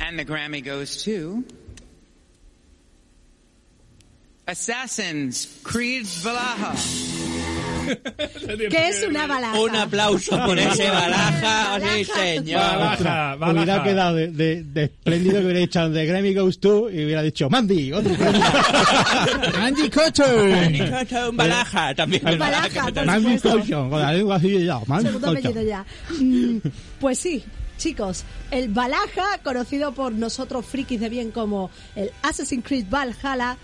And 0.00 0.18
the 0.18 0.24
Grammy 0.24 0.64
goes 0.64 1.04
to 1.04 1.44
Assassin's 4.46 5.60
Creed 5.62 6.06
Valhalla. 6.06 7.21
¿Qué 8.70 8.88
es 8.88 9.04
una 9.08 9.26
balaja? 9.26 9.60
Un 9.60 9.76
aplauso 9.76 10.36
por 10.44 10.58
ese 10.58 10.88
balaja, 10.90 11.80
sí 11.80 12.04
señor. 12.04 12.60
Balaja, 12.60 13.36
hubiera 13.52 13.82
quedado 13.82 14.14
de, 14.16 14.28
de, 14.28 14.62
de 14.64 14.84
espléndido 14.84 15.38
que 15.38 15.44
hubiera 15.44 15.60
dicho 15.60 15.92
The 15.92 16.06
Grammy 16.06 16.34
Goes 16.34 16.60
To 16.60 16.90
y 16.90 17.04
hubiera 17.04 17.22
dicho 17.22 17.48
Mandy, 17.50 17.92
otro 17.92 18.14
premio. 18.14 18.42
Andy 19.60 19.90
Cotton. 19.90 21.36
Balaja 21.36 21.94
también. 21.94 22.26
Un 22.28 22.38
balaja, 22.38 22.84
por 22.84 23.04
Mandy 23.06 23.36
supuesto. 23.38 23.50
Colson, 23.58 23.90
con 23.90 24.00
la 24.00 24.12
lengua 24.12 24.36
así 24.36 24.64
ya. 24.64 24.80
Mandy 24.86 25.06
Segundo 25.06 25.30
apellido 25.30 25.52
Colson. 25.54 25.68
ya. 25.68 25.84
Mm, 26.20 26.58
pues 27.00 27.18
sí, 27.18 27.44
chicos, 27.78 28.24
el 28.50 28.68
Balaja, 28.68 29.38
conocido 29.42 29.92
por 29.92 30.12
nosotros 30.12 30.64
frikis 30.66 31.00
de 31.00 31.08
bien 31.08 31.30
como 31.30 31.70
el 31.96 32.10
Assassin's 32.22 32.64
Creed 32.64 32.86
Valhalla, 32.88 33.56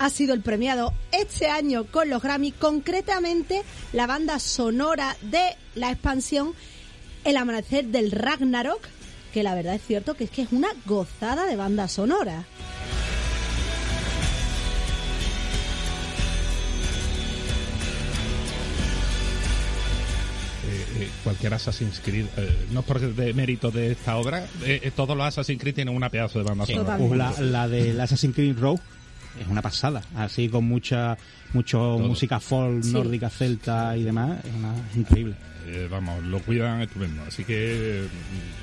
ha 0.00 0.08
sido 0.08 0.32
el 0.32 0.40
premiado 0.40 0.94
este 1.12 1.48
año 1.48 1.84
con 1.84 2.08
los 2.08 2.22
Grammy, 2.22 2.52
concretamente 2.52 3.62
la 3.92 4.06
banda 4.06 4.38
sonora 4.38 5.14
de 5.20 5.42
la 5.74 5.90
expansión 5.92 6.54
El 7.24 7.36
Amanecer 7.36 7.84
del 7.88 8.10
Ragnarok, 8.10 8.80
que 9.34 9.42
la 9.42 9.54
verdad 9.54 9.74
es 9.74 9.82
cierto 9.86 10.14
que 10.14 10.24
es 10.24 10.30
que 10.30 10.40
es 10.42 10.52
una 10.52 10.68
gozada 10.86 11.44
de 11.44 11.54
banda 11.56 11.86
sonora. 11.86 12.46
Eh, 20.68 20.84
eh, 21.04 21.08
cualquier 21.24 21.54
Assassin's 21.54 22.00
Creed, 22.04 22.26
eh, 22.36 22.66
no 22.70 22.80
es 22.80 22.86
porque 22.86 23.06
de 23.06 23.32
mérito 23.32 23.70
de 23.70 23.92
esta 23.92 24.16
obra, 24.18 24.44
eh, 24.64 24.80
eh, 24.84 24.90
todos 24.94 25.16
los 25.16 25.26
Assassin's 25.26 25.60
Creed 25.60 25.74
tienen 25.74 25.94
una 25.96 26.10
pedazo 26.10 26.38
de 26.38 26.44
banda 26.44 26.66
Sí. 26.66 26.74
sonora. 26.74 26.98
Pues 26.98 27.10
la, 27.18 27.32
la 27.40 27.68
de 27.68 28.00
Assassin's 28.00 28.34
Creed 28.34 28.58
Rogue 28.58 28.80
es 29.38 29.46
una 29.48 29.62
pasada, 29.62 30.02
así 30.16 30.48
con 30.48 30.64
mucha 30.64 31.16
mucho 31.52 31.98
música 31.98 32.40
folk, 32.40 32.82
Sí. 32.82 32.92
nórdica, 32.92 33.28
celta 33.28 33.96
y 33.96 34.02
demás, 34.04 34.38
es 34.44 34.54
una 34.54 34.74
es 34.90 34.96
increíble. 34.96 35.34
Eh, 35.66 35.86
vamos, 35.90 36.22
lo 36.24 36.40
cuidan 36.40 36.80
estupendo. 36.80 37.22
Así 37.22 37.44
que. 37.44 38.06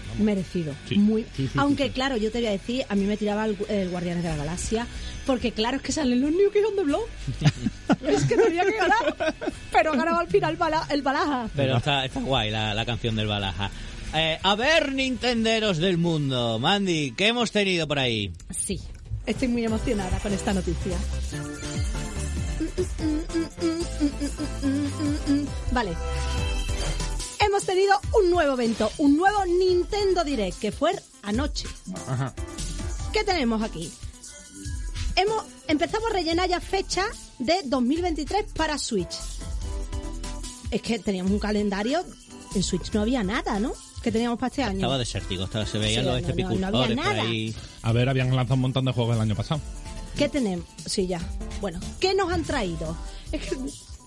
vamos. 0.10 0.24
merecido. 0.26 0.74
Sí. 0.90 0.98
Muy. 0.98 1.24
Sí, 1.36 1.48
sí, 1.48 1.52
Aunque 1.58 1.84
sí, 1.84 1.90
sí. 1.90 1.94
claro, 1.96 2.18
yo 2.18 2.32
te 2.32 2.40
voy 2.40 2.48
a 2.48 2.52
decir, 2.52 2.84
a 2.90 2.96
mí 2.96 3.06
me 3.06 3.16
tiraba 3.18 3.46
el, 3.46 3.56
el 3.70 3.90
Guardianes 3.90 4.24
de 4.24 4.30
la 4.30 4.36
Galaxia, 4.38 4.88
porque 5.26 5.52
claro, 5.52 5.78
es 5.78 5.84
que 5.84 5.92
salen 5.92 6.20
los 6.22 6.32
New 6.32 6.52
Kids 6.52 6.66
on 6.70 6.76
the 6.76 6.84
Block. 6.84 7.08
es 8.08 8.24
que 8.26 8.36
tenía 8.36 8.66
que 8.66 8.78
ganar, 8.78 9.16
pero 9.72 9.92
ganaba 9.94 10.20
al 10.22 10.28
final 10.28 10.58
Bala- 10.58 10.88
el 10.90 11.02
Balaja. 11.02 11.50
Pero 11.56 11.78
está, 11.78 12.04
está 12.04 12.20
guay 12.20 12.50
la, 12.52 12.74
la 12.74 12.86
canción 12.86 13.16
del 13.16 13.28
balaja. 13.28 13.70
Eh, 14.16 14.40
a 14.42 14.56
ver, 14.56 14.94
Nintenderos 14.94 15.78
del 15.78 15.98
mundo. 15.98 16.60
Mandy, 16.60 17.12
¿qué 17.12 17.28
hemos 17.28 17.52
tenido 17.52 17.88
por 17.88 18.00
ahí? 18.00 18.32
Sí, 18.50 18.80
estoy 19.28 19.50
muy 19.50 19.64
emocionada 19.64 20.20
con 20.20 20.34
esta 20.34 20.54
noticia. 20.54 20.98
Vale. 25.72 25.94
Hemos 27.40 27.64
tenido 27.66 28.00
un 28.20 28.32
nuevo 28.32 28.54
evento, 28.54 28.92
un 28.98 29.16
nuevo 29.16 29.46
Nintendo 29.46 30.24
Direct, 30.24 30.60
que 30.60 30.72
fue 30.72 30.94
anoche. 31.22 31.68
Ajá. 32.08 32.34
¿Qué 33.14 33.24
tenemos 33.24 33.62
aquí? 33.62 33.92
Hemos, 35.16 35.46
empezamos 35.68 36.10
a 36.10 36.14
rellenar 36.14 36.50
ya 36.50 36.60
fecha 36.60 37.06
de 37.40 37.62
2023 37.66 38.52
para 38.54 38.78
Switch. 38.78 39.16
Es 40.72 40.82
que 40.82 41.00
teníamos 41.00 41.32
un 41.32 41.40
calendario, 41.40 42.04
en 42.56 42.64
Switch 42.64 42.92
no 42.94 43.02
había 43.02 43.24
nada, 43.24 43.60
¿no? 43.60 43.74
Que 44.08 44.12
teníamos 44.14 44.40
para 44.40 44.48
este 44.48 44.64
año. 44.64 44.78
Estaba 44.78 44.98
desértico, 44.98 45.44
estaba, 45.44 45.66
se 45.66 45.78
veían 45.78 46.06
Sí, 46.06 46.10
los 46.10 46.22
no, 46.62 46.72
no, 46.72 46.88
no 46.88 46.96
por 46.96 47.20
ahí. 47.20 47.54
A 47.82 47.92
ver, 47.92 48.08
habían 48.08 48.34
lanzado 48.34 48.54
un 48.54 48.62
montón 48.62 48.86
de 48.86 48.94
juegos 48.94 49.18
el 49.18 49.22
año 49.22 49.36
pasado. 49.36 49.60
¿Qué 50.18 50.30
tenemos? 50.30 50.66
Sí, 50.86 51.08
ya. 51.08 51.20
Bueno, 51.60 51.82
¿qué 52.00 52.14
nos 52.14 52.32
han 52.32 52.46
traído? 52.46 52.96
Es 53.34 53.42
que 53.42 53.58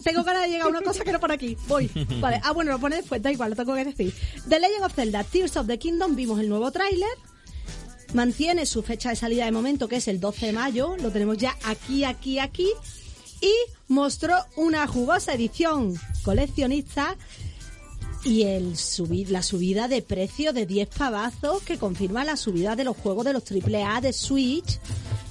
tengo 0.03 0.25
ganas 0.25 0.45
de 0.45 0.49
llegar 0.49 0.69
a 0.69 0.71
una 0.71 0.81
cosa 0.81 1.05
que 1.05 1.13
no 1.13 1.21
por 1.21 1.31
aquí. 1.33 1.55
Voy. 1.69 1.91
Vale. 2.21 2.41
Ah, 2.43 2.53
bueno, 2.53 2.73
lo 2.73 2.79
pone 2.79 2.97
después, 2.97 3.21
da 3.21 3.31
igual, 3.31 3.51
lo 3.51 3.57
tengo 3.57 3.75
que 3.75 3.85
decir. 3.85 4.15
The 4.49 4.59
Legend 4.59 4.85
of 4.85 4.95
Zelda, 4.95 5.23
Tears 5.23 5.59
of 5.59 5.67
the 5.67 5.79
Kingdom, 5.79 6.17
vimos 6.17 6.41
el 6.41 6.49
nuevo 6.49 6.71
tráiler. 6.71 7.11
Mantiene 8.15 8.65
su 8.65 8.83
fecha 8.83 9.11
de 9.11 9.17
salida 9.17 9.45
de 9.45 9.53
momento, 9.53 9.87
que 9.87 9.97
es 9.97 10.09
el 10.09 10.19
12 10.19 10.47
de 10.47 10.53
mayo. 10.55 10.97
Lo 10.97 11.11
tenemos 11.11 11.37
ya 11.37 11.55
aquí, 11.65 12.05
aquí, 12.05 12.39
aquí. 12.39 12.71
Y 13.43 13.53
mostró 13.87 14.35
una 14.57 14.87
jugosa 14.87 15.35
edición 15.35 16.01
coleccionista 16.23 17.19
y 18.25 18.43
el 18.43 18.75
subi- 18.75 19.27
la 19.29 19.43
subida 19.43 19.89
de 19.89 20.03
precio 20.03 20.53
de 20.53 20.67
10 20.67 20.89
pavazos 20.89 21.63
que 21.63 21.79
confirma 21.79 22.25
la 22.25 22.37
subida 22.37 22.77
de 22.77 22.85
los 22.85 22.97
juegos 22.97 23.25
de 23.25 23.33
los 23.33 23.43
AAA 23.51 24.01
de 24.01 24.13
Switch 24.13 24.79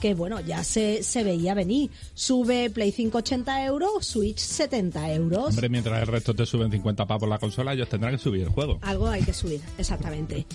que 0.02 0.14
bueno, 0.14 0.40
ya 0.40 0.64
se, 0.64 1.04
se 1.04 1.26
veía 1.26 1.54
venir. 1.54 1.92
Sube 2.14 2.70
Play 2.70 2.94
5 2.94 3.18
80 3.18 3.66
euros, 3.66 4.06
Switch 4.06 4.38
70 4.40 5.14
euros. 5.14 5.50
Hombre, 5.50 5.68
mientras 5.68 6.00
el 6.02 6.08
resto 6.08 6.34
te 6.34 6.46
suben 6.46 6.72
50 6.72 7.06
pavos 7.06 7.28
la 7.28 7.38
consola, 7.38 7.74
ellos 7.74 7.90
tendrán 7.90 8.14
que 8.16 8.18
subir 8.24 8.44
el 8.44 8.50
juego. 8.50 8.80
Algo 8.82 9.08
hay 9.10 9.24
que 9.24 9.34
subir, 9.34 9.60
exactamente. 9.78 10.46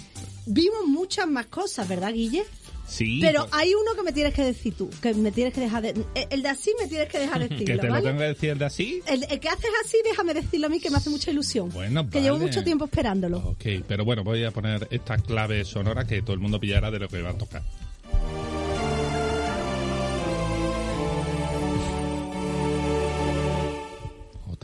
Vimos 0.47 0.87
muchas 0.87 1.27
más 1.29 1.45
cosas, 1.47 1.87
¿verdad, 1.87 2.15
Guille? 2.15 2.45
Sí. 2.87 3.19
Pero 3.23 3.41
pues, 3.43 3.53
hay 3.55 3.75
uno 3.75 3.95
que 3.97 4.03
me 4.03 4.13
tienes 4.13 4.35
que 4.35 4.43
decir 4.45 4.75
tú, 4.75 4.91
que 5.03 5.15
me 5.15 5.33
tienes 5.33 5.55
que 5.55 5.61
dejar 5.61 5.83
de... 5.83 5.91
eh, 6.15 6.27
El 6.31 6.43
de 6.43 6.49
así 6.49 6.71
me 6.81 6.87
tienes 6.87 7.09
que 7.09 7.19
dejar 7.19 7.41
decirlo, 7.49 7.65
que 7.67 7.79
te 7.79 7.87
lo 7.87 7.93
¿vale? 7.93 8.07
tengo 8.07 8.19
que 8.19 8.25
decir 8.27 8.51
el 8.51 8.59
de 8.59 8.65
así. 8.65 9.03
El, 9.07 9.25
el 9.31 9.41
que 9.41 9.49
haces 9.49 9.71
así, 9.85 9.97
déjame 10.05 10.35
decirlo 10.35 10.67
a 10.67 10.71
mí, 10.71 10.81
que 10.81 10.91
me 10.91 10.97
hace 10.99 11.11
mucha 11.11 11.31
ilusión. 11.31 11.71
Bueno, 11.71 12.09
que 12.09 12.21
llevo 12.21 12.39
mucho 12.39 12.63
tiempo 12.63 12.85
esperándolo. 12.85 13.39
Ok, 13.39 13.65
pero 13.89 14.05
bueno, 14.05 14.23
voy 14.25 14.45
a 14.45 14.51
poner 14.51 14.87
esta 14.91 15.17
clave 15.19 15.65
sonora 15.65 16.05
que 16.07 16.23
todo 16.23 16.35
el 16.35 16.41
mundo 16.41 16.61
pillará 16.61 16.91
de 16.91 16.99
lo 16.99 17.09
que 17.09 17.23
va 17.23 17.31
a 17.31 17.39
tocar. 17.39 17.63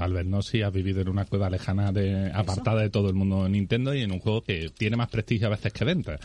Tal 0.00 0.14
vez 0.14 0.24
no 0.24 0.40
si 0.40 0.62
has 0.62 0.72
vivido 0.72 1.02
en 1.02 1.10
una 1.10 1.26
cueva 1.26 1.50
lejana 1.50 1.92
de, 1.92 2.32
apartada 2.32 2.80
de 2.80 2.88
todo 2.88 3.10
el 3.10 3.14
mundo 3.14 3.44
de 3.44 3.50
Nintendo 3.50 3.94
y 3.94 4.00
en 4.00 4.10
un 4.12 4.18
juego 4.18 4.40
que 4.40 4.70
tiene 4.70 4.96
más 4.96 5.10
prestigio 5.10 5.48
a 5.48 5.50
veces 5.50 5.74
que 5.74 5.84
ventas. 5.84 6.20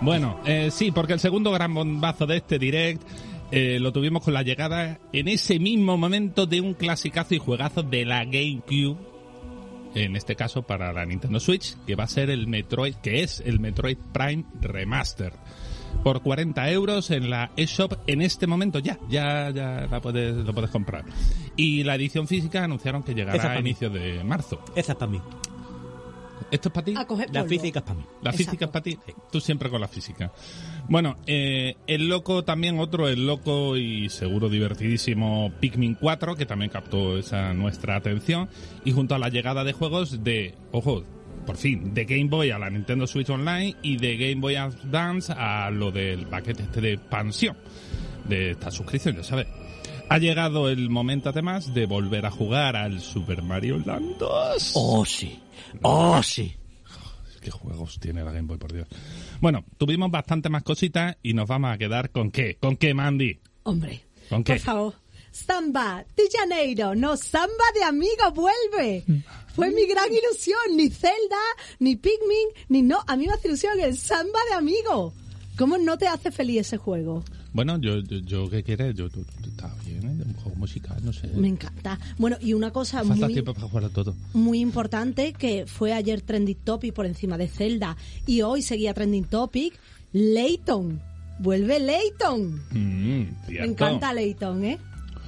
Bueno, 0.00 0.40
eh, 0.44 0.68
sí, 0.72 0.90
porque 0.90 1.12
el 1.12 1.20
segundo 1.20 1.52
gran 1.52 1.72
bombazo 1.72 2.26
de 2.26 2.38
este 2.38 2.58
direct 2.58 3.00
eh, 3.52 3.78
lo 3.78 3.92
tuvimos 3.92 4.24
con 4.24 4.34
la 4.34 4.42
llegada 4.42 4.98
en 5.12 5.28
ese 5.28 5.60
mismo 5.60 5.96
momento 5.96 6.46
de 6.46 6.60
un 6.60 6.74
clasicazo 6.74 7.36
y 7.36 7.38
juegazo 7.38 7.84
de 7.84 8.04
la 8.04 8.24
GameCube 8.24 8.96
en 9.94 10.16
este 10.16 10.34
caso 10.34 10.62
para 10.62 10.92
la 10.92 11.06
Nintendo 11.06 11.38
Switch, 11.38 11.76
que 11.86 11.94
va 11.94 12.02
a 12.02 12.08
ser 12.08 12.30
el 12.30 12.48
Metroid, 12.48 12.96
que 12.96 13.22
es 13.22 13.40
el 13.46 13.60
Metroid 13.60 13.98
Prime 14.12 14.44
Remaster. 14.60 15.34
Por 16.02 16.22
40 16.22 16.70
euros 16.70 17.10
en 17.10 17.30
la 17.30 17.50
eShop 17.56 17.94
en 18.06 18.20
este 18.20 18.46
momento 18.46 18.78
ya, 18.78 18.98
ya, 19.08 19.50
ya 19.50 19.86
la 19.90 20.00
puedes, 20.00 20.34
lo 20.34 20.52
puedes 20.52 20.70
comprar. 20.70 21.04
Y 21.56 21.82
la 21.84 21.94
edición 21.94 22.26
física 22.28 22.64
anunciaron 22.64 23.02
que 23.02 23.14
llegará 23.14 23.52
a 23.52 23.54
mí. 23.54 23.60
inicios 23.60 23.92
de 23.92 24.22
marzo. 24.24 24.60
Esa 24.76 24.92
es 24.92 24.98
para 24.98 25.10
mí. 25.10 25.20
¿Esto 26.50 26.68
es 26.68 26.72
para 26.72 26.84
ti? 26.84 26.94
A 26.96 27.06
coger 27.06 27.30
La 27.32 27.44
física 27.44 27.80
es 27.80 27.84
para 27.84 27.98
mí. 27.98 28.04
La 28.22 28.30
Exacto. 28.30 28.36
física 28.36 28.64
es 28.66 28.70
para 28.70 28.82
ti. 28.82 28.98
Tú 29.32 29.40
siempre 29.40 29.70
con 29.70 29.80
la 29.80 29.88
física. 29.88 30.32
Bueno, 30.88 31.16
eh, 31.26 31.76
el 31.86 32.08
loco 32.08 32.44
también, 32.44 32.78
otro, 32.78 33.08
el 33.08 33.26
loco 33.26 33.76
y 33.76 34.08
seguro 34.10 34.48
divertidísimo 34.48 35.52
Pikmin 35.60 35.94
4, 35.94 36.36
que 36.36 36.46
también 36.46 36.70
captó 36.70 37.18
esa 37.18 37.54
nuestra 37.54 37.96
atención. 37.96 38.48
Y 38.84 38.92
junto 38.92 39.14
a 39.14 39.18
la 39.18 39.30
llegada 39.30 39.64
de 39.64 39.72
juegos 39.72 40.22
de, 40.22 40.54
ojo, 40.70 41.04
por 41.44 41.56
fin, 41.56 41.94
de 41.94 42.04
Game 42.04 42.24
Boy 42.28 42.50
a 42.50 42.58
la 42.58 42.70
Nintendo 42.70 43.06
Switch 43.06 43.30
Online 43.30 43.76
y 43.82 43.96
de 43.96 44.16
Game 44.16 44.40
Boy 44.40 44.56
Advance 44.56 45.32
a 45.36 45.70
lo 45.70 45.90
del 45.90 46.26
paquete 46.26 46.62
este 46.64 46.80
de 46.80 46.92
expansión 46.94 47.56
de 48.28 48.52
esta 48.52 48.70
suscripción, 48.70 49.16
ya 49.16 49.22
sabes. 49.22 49.46
Ha 50.08 50.18
llegado 50.18 50.68
el 50.68 50.90
momento 50.90 51.30
además 51.30 51.72
de 51.72 51.86
volver 51.86 52.26
a 52.26 52.30
jugar 52.30 52.76
al 52.76 53.00
Super 53.00 53.42
Mario 53.42 53.82
Land 53.84 54.18
2. 54.18 54.72
Oh, 54.74 55.04
sí. 55.04 55.38
Oh, 55.82 56.22
sí. 56.22 56.54
¿Qué 57.40 57.50
juegos 57.50 57.98
tiene 58.00 58.24
la 58.24 58.32
Game 58.32 58.46
Boy, 58.48 58.58
por 58.58 58.72
Dios? 58.72 58.88
Bueno, 59.40 59.64
tuvimos 59.76 60.10
bastante 60.10 60.48
más 60.48 60.62
cositas 60.62 61.16
y 61.22 61.34
nos 61.34 61.46
vamos 61.46 61.72
a 61.74 61.78
quedar 61.78 62.10
con 62.10 62.30
qué. 62.30 62.56
¿Con 62.56 62.76
qué, 62.76 62.94
Mandy? 62.94 63.38
Hombre, 63.64 64.04
¿Con 64.30 64.42
qué? 64.44 64.54
por 64.54 64.60
favor. 64.62 64.94
Samba 65.30 66.04
de 66.16 66.22
Janeiro, 66.32 66.94
no, 66.94 67.16
Samba 67.16 67.64
de 67.74 67.82
Amigo 67.82 68.30
vuelve. 68.34 69.04
Fue 69.54 69.70
mi 69.70 69.86
gran 69.86 70.08
ilusión, 70.12 70.76
ni 70.76 70.88
Zelda, 70.90 71.36
ni 71.78 71.96
Pikmin, 71.96 72.48
ni 72.68 72.82
no, 72.82 72.98
a 73.06 73.16
mí 73.16 73.26
me 73.26 73.32
hace 73.32 73.48
ilusión 73.48 73.78
el 73.80 73.96
Samba 73.96 74.38
de 74.50 74.56
Amigo. 74.56 75.12
¿Cómo 75.56 75.78
no 75.78 75.96
te 75.96 76.08
hace 76.08 76.32
feliz 76.32 76.62
ese 76.62 76.76
juego? 76.78 77.22
Bueno, 77.52 77.78
yo, 77.78 77.98
yo, 78.00 78.18
yo 78.18 78.50
¿qué 78.50 78.64
quieres? 78.64 78.96
Yo, 78.96 79.08
tú- 79.08 79.24
tú- 79.40 79.48
está 79.48 79.72
bien, 79.86 80.02
¿eh? 80.04 80.24
un 80.26 80.34
juego 80.34 80.56
musical, 80.58 80.96
no 81.04 81.12
sé. 81.12 81.28
Me 81.28 81.46
encanta. 81.46 82.00
Bueno, 82.18 82.36
y 82.40 82.52
una 82.54 82.72
cosa 82.72 83.04
Falta 83.04 83.26
muy, 83.26 83.32
tiempo 83.34 83.54
para 83.54 83.68
jugar 83.68 83.84
a 83.84 83.88
todo. 83.90 84.16
muy 84.32 84.58
importante 84.58 85.32
que 85.32 85.64
fue 85.66 85.92
ayer 85.92 86.20
trending 86.22 86.56
topic 86.64 86.92
por 86.92 87.06
encima 87.06 87.38
de 87.38 87.46
Zelda 87.46 87.96
y 88.26 88.42
hoy 88.42 88.62
seguía 88.62 88.92
trending 88.92 89.24
topic, 89.26 89.78
Layton. 90.12 91.00
Vuelve 91.38 91.78
Layton. 91.78 92.62
Mm, 92.72 93.26
Me 93.48 93.64
encanta 93.64 94.12
Layton, 94.12 94.64
¿eh? 94.64 94.78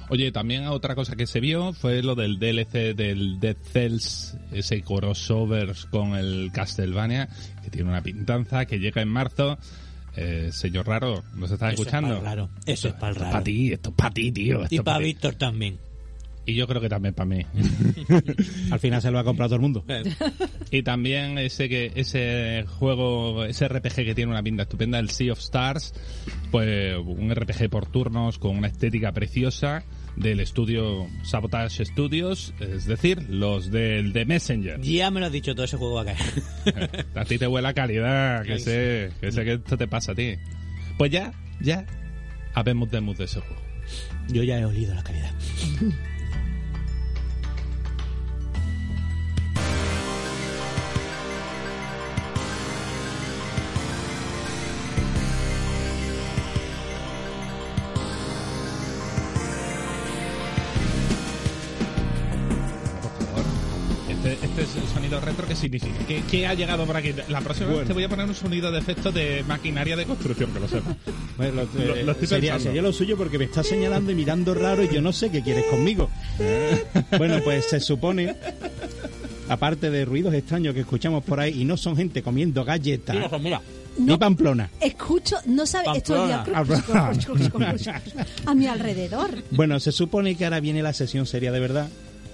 Oye, 0.09 0.31
también 0.31 0.67
otra 0.67 0.95
cosa 0.95 1.15
que 1.17 1.27
se 1.27 1.41
vio 1.41 1.73
fue 1.73 2.01
lo 2.01 2.15
del 2.15 2.39
DLC 2.39 2.95
del 2.95 3.39
Dead 3.41 3.57
Cells, 3.61 4.37
ese 4.53 4.81
crossover 4.81 5.73
con 5.89 6.15
el 6.15 6.49
Castlevania, 6.53 7.27
que 7.63 7.69
tiene 7.69 7.89
una 7.89 8.01
pintanza, 8.01 8.65
que 8.65 8.79
llega 8.79 9.01
en 9.01 9.09
marzo. 9.09 9.57
Eh, 10.15 10.49
señor 10.51 10.87
raro, 10.87 11.23
¿nos 11.35 11.51
estás 11.51 11.73
Eso 11.73 11.81
es 11.81 11.87
escuchando? 11.87 12.15
pa'l 12.15 12.25
raro. 12.25 12.49
Eso 12.65 12.87
es 12.87 12.93
pa'l 12.93 13.11
Esto 13.11 13.23
raro. 13.23 13.31
Para 13.33 13.43
ti, 13.43 13.73
esto 13.73 13.89
es 13.89 13.95
para 13.95 14.13
ti, 14.13 14.31
tío. 14.31 14.63
esto 14.63 14.75
Y 14.75 14.77
es 14.77 14.83
para 14.83 14.97
pa'. 14.97 15.03
Víctor 15.03 15.35
también. 15.35 15.77
Y 16.45 16.55
yo 16.55 16.65
creo 16.65 16.81
que 16.81 16.87
también 16.87 17.13
para 17.13 17.25
mí. 17.25 17.45
Al 18.71 18.79
final 18.79 19.01
se 19.01 19.11
lo 19.11 19.19
ha 19.19 19.25
comprado 19.25 19.49
todo 19.49 19.55
el 19.57 19.61
mundo. 19.61 19.83
y 20.71 20.81
también 20.81 21.37
ese 21.37 21.67
que 21.67 21.91
ese 21.93 22.63
juego, 22.79 23.43
ese 23.43 23.67
RPG 23.67 23.95
que 23.95 24.15
tiene 24.15 24.31
una 24.31 24.41
pinta 24.41 24.63
estupenda, 24.63 24.97
el 24.97 25.09
Sea 25.09 25.33
of 25.33 25.39
Stars, 25.39 25.93
pues 26.49 26.95
un 26.97 27.35
RPG 27.35 27.69
por 27.69 27.85
turnos 27.85 28.39
con 28.39 28.57
una 28.57 28.69
estética 28.69 29.11
preciosa 29.11 29.83
del 30.17 30.39
estudio 30.39 31.07
Sabotage 31.23 31.85
Studios, 31.85 32.53
es 32.59 32.85
decir, 32.85 33.23
los 33.29 33.71
del 33.71 34.13
The 34.13 34.25
Messenger. 34.25 34.81
Ya 34.81 35.11
me 35.11 35.19
lo 35.19 35.27
has 35.27 35.31
dicho, 35.31 35.53
todo 35.53 35.65
ese 35.65 35.77
juego 35.77 35.95
va 35.95 36.01
a 36.01 36.05
caer. 36.05 37.05
A 37.15 37.25
ti 37.25 37.37
te 37.37 37.47
huele 37.47 37.67
a 37.67 37.73
calidad, 37.73 38.43
que 38.43 38.53
Ay, 38.53 38.59
sé, 38.59 39.11
que 39.21 39.31
sé 39.31 39.45
que 39.45 39.53
esto 39.53 39.77
te 39.77 39.87
pasa 39.87 40.11
a 40.11 40.15
ti. 40.15 40.35
Pues 40.97 41.11
ya, 41.11 41.31
ya, 41.61 41.85
habemos 42.53 42.89
de 42.89 42.99
de 43.01 43.23
ese 43.23 43.39
juego. 43.39 43.61
Yo 44.29 44.43
ya 44.43 44.59
he 44.59 44.65
olido 44.65 44.93
la 44.93 45.03
calidad. 45.03 45.31
Significa? 65.57 65.93
¿Qué, 66.07 66.23
qué 66.29 66.47
ha 66.47 66.53
llegado 66.53 66.85
por 66.85 66.95
aquí? 66.95 67.13
La 67.29 67.41
próxima 67.41 67.67
vez 67.67 67.75
Bueno. 67.75 67.87
te 67.87 67.93
voy 67.93 68.03
a 68.03 68.09
poner 68.09 68.25
un 68.27 68.35
sonido 68.35 68.71
de 68.71 68.79
efecto 68.79 69.11
de 69.11 69.43
maquinaria 69.47 69.95
de 69.97 70.05
construcción, 70.05 70.51
que 70.51 70.59
lo 70.59 70.67
sepas. 70.67 70.95
Bueno, 71.37 71.53
lo, 71.75 71.85
Lo- 71.85 71.95
eh, 71.95 72.03
lo 72.03 72.11
estoy 72.13 72.27
sería, 72.27 72.59
sería 72.59 72.81
lo 72.81 72.91
suyo 72.91 73.15
porque 73.17 73.37
me 73.37 73.45
está 73.45 73.63
señalando 73.63 74.11
y 74.11 74.15
mirando 74.15 74.53
raro 74.55 74.83
y 74.83 74.89
yo 74.89 75.01
no 75.01 75.13
sé 75.13 75.29
qué 75.29 75.41
quieres 75.43 75.65
conmigo. 75.65 76.09
bueno, 77.17 77.39
pues 77.43 77.65
se 77.65 77.79
supone, 77.79 78.35
aparte 79.49 79.89
de 79.91 80.03
ruidos 80.05 80.33
extraños 80.33 80.73
que 80.73 80.79
escuchamos 80.81 81.23
por 81.23 81.39
ahí 81.39 81.61
y 81.61 81.65
no 81.65 81.77
son 81.77 81.95
gente 81.95 82.21
comiendo 82.23 82.65
galletas, 82.65 83.15
Mira, 83.15 83.37
mira. 83.37 83.61
ni 83.99 84.17
Pamplona. 84.17 84.69
Escucho, 84.81 85.35
no 85.45 85.65
sabe, 85.67 85.97
estoy 85.97 86.29
Pamplona. 86.29 87.03
a 88.45 88.53
mi 88.55 88.67
alrededor. 88.67 89.29
Bueno, 89.51 89.79
se 89.79 89.91
supone 89.91 90.35
que 90.35 90.45
ahora 90.45 90.59
viene 90.59 90.81
la 90.81 90.93
sesión 90.93 91.25
seria 91.25 91.51
de 91.51 91.59
verdad, 91.59 91.87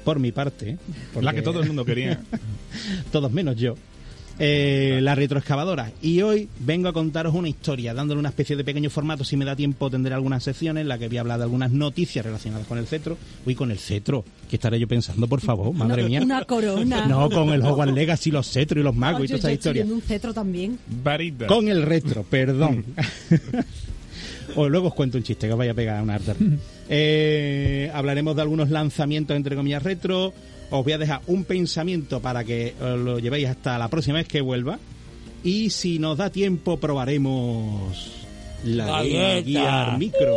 por 0.04 0.20
mi 0.20 0.32
parte. 0.32 0.78
Por 1.14 1.24
la 1.24 1.32
que 1.34 1.42
porque- 1.42 1.52
todo 1.54 1.62
el 1.62 1.68
mundo 1.68 1.86
quería. 1.86 2.22
todos 3.12 3.32
menos 3.32 3.56
yo. 3.56 3.76
eh, 4.40 4.98
la 5.04 5.14
retroexcavadora. 5.14 5.92
Y 6.02 6.24
hoy 6.24 6.50
vengo 6.60 6.88
a 6.90 6.94
contaros 6.94 7.36
una 7.36 7.48
historia, 7.50 7.94
dándole 7.94 8.20
una 8.20 8.30
especie 8.30 8.56
de 8.56 8.64
pequeño 8.64 8.90
formato. 8.90 9.24
Si 9.24 9.38
me 9.38 9.46
da 9.46 9.56
tiempo, 9.56 9.92
tendré 9.92 10.16
algunas 10.16 10.44
secciones 10.44 10.82
en 10.82 10.88
las 10.88 10.98
que 10.98 11.08
voy 11.08 11.18
a 11.18 11.22
hablar 11.22 11.38
de 11.38 11.44
algunas 11.44 11.72
noticias 11.72 12.26
relacionadas 12.26 12.66
con 12.66 12.80
el 12.80 12.88
cetro. 12.88 13.16
Uy, 13.46 13.54
con 13.54 13.70
el 13.70 13.78
cetro. 13.78 14.26
¿Qué 14.50 14.56
estaré 14.56 14.80
yo 14.80 14.88
pensando, 14.88 15.28
por 15.28 15.40
favor? 15.40 15.72
Madre 15.74 16.02
Una- 16.02 16.10
mía. 16.10 16.22
una 16.24 16.46
corona. 16.46 17.06
No, 17.08 17.30
con 17.30 17.50
el 17.50 17.62
Hogwarts 17.62 17.94
Legacy, 17.94 18.32
los 18.32 18.50
cetros 18.50 18.82
y 18.82 18.84
los 18.84 18.96
magos 18.96 19.26
y 19.26 19.28
yo, 19.28 19.38
toda 19.38 19.52
esa 19.52 19.54
historia. 19.70 19.86
un 19.86 20.02
cetro 20.02 20.34
también. 20.34 20.80
Varita. 21.04 21.46
Con 21.46 21.68
el 21.68 21.84
retro, 21.84 22.24
perdón. 22.24 22.86
o 24.56 24.70
luego 24.70 24.88
os 24.90 24.94
cuento 24.94 25.18
un 25.18 25.24
chiste 25.24 25.48
que 25.48 25.54
os 25.54 25.58
vaya 25.60 25.72
a 25.72 25.76
pegar 25.76 26.02
una 26.02 26.16
harta. 26.16 26.36
Eh, 26.90 27.90
hablaremos 27.94 28.36
de 28.36 28.42
algunos 28.42 28.70
lanzamientos, 28.70 29.36
entre 29.38 29.56
comillas, 29.56 29.82
retro. 29.82 30.34
Os 30.70 30.84
voy 30.84 30.94
a 30.94 30.98
dejar 30.98 31.22
un 31.28 31.44
pensamiento 31.46 32.20
para 32.22 32.44
que 32.44 32.74
os 32.80 33.00
lo 33.00 33.20
llevéis 33.20 33.48
hasta 33.48 33.78
la 33.78 33.88
próxima 33.88 34.18
vez 34.18 34.28
que 34.28 34.42
vuelva. 34.42 34.78
Y 35.44 35.70
si 35.70 35.98
nos 35.98 36.18
da 36.18 36.30
tiempo, 36.30 36.78
probaremos 36.78 38.12
la 38.66 39.02
Gear 39.04 39.98
Micro. 39.98 40.36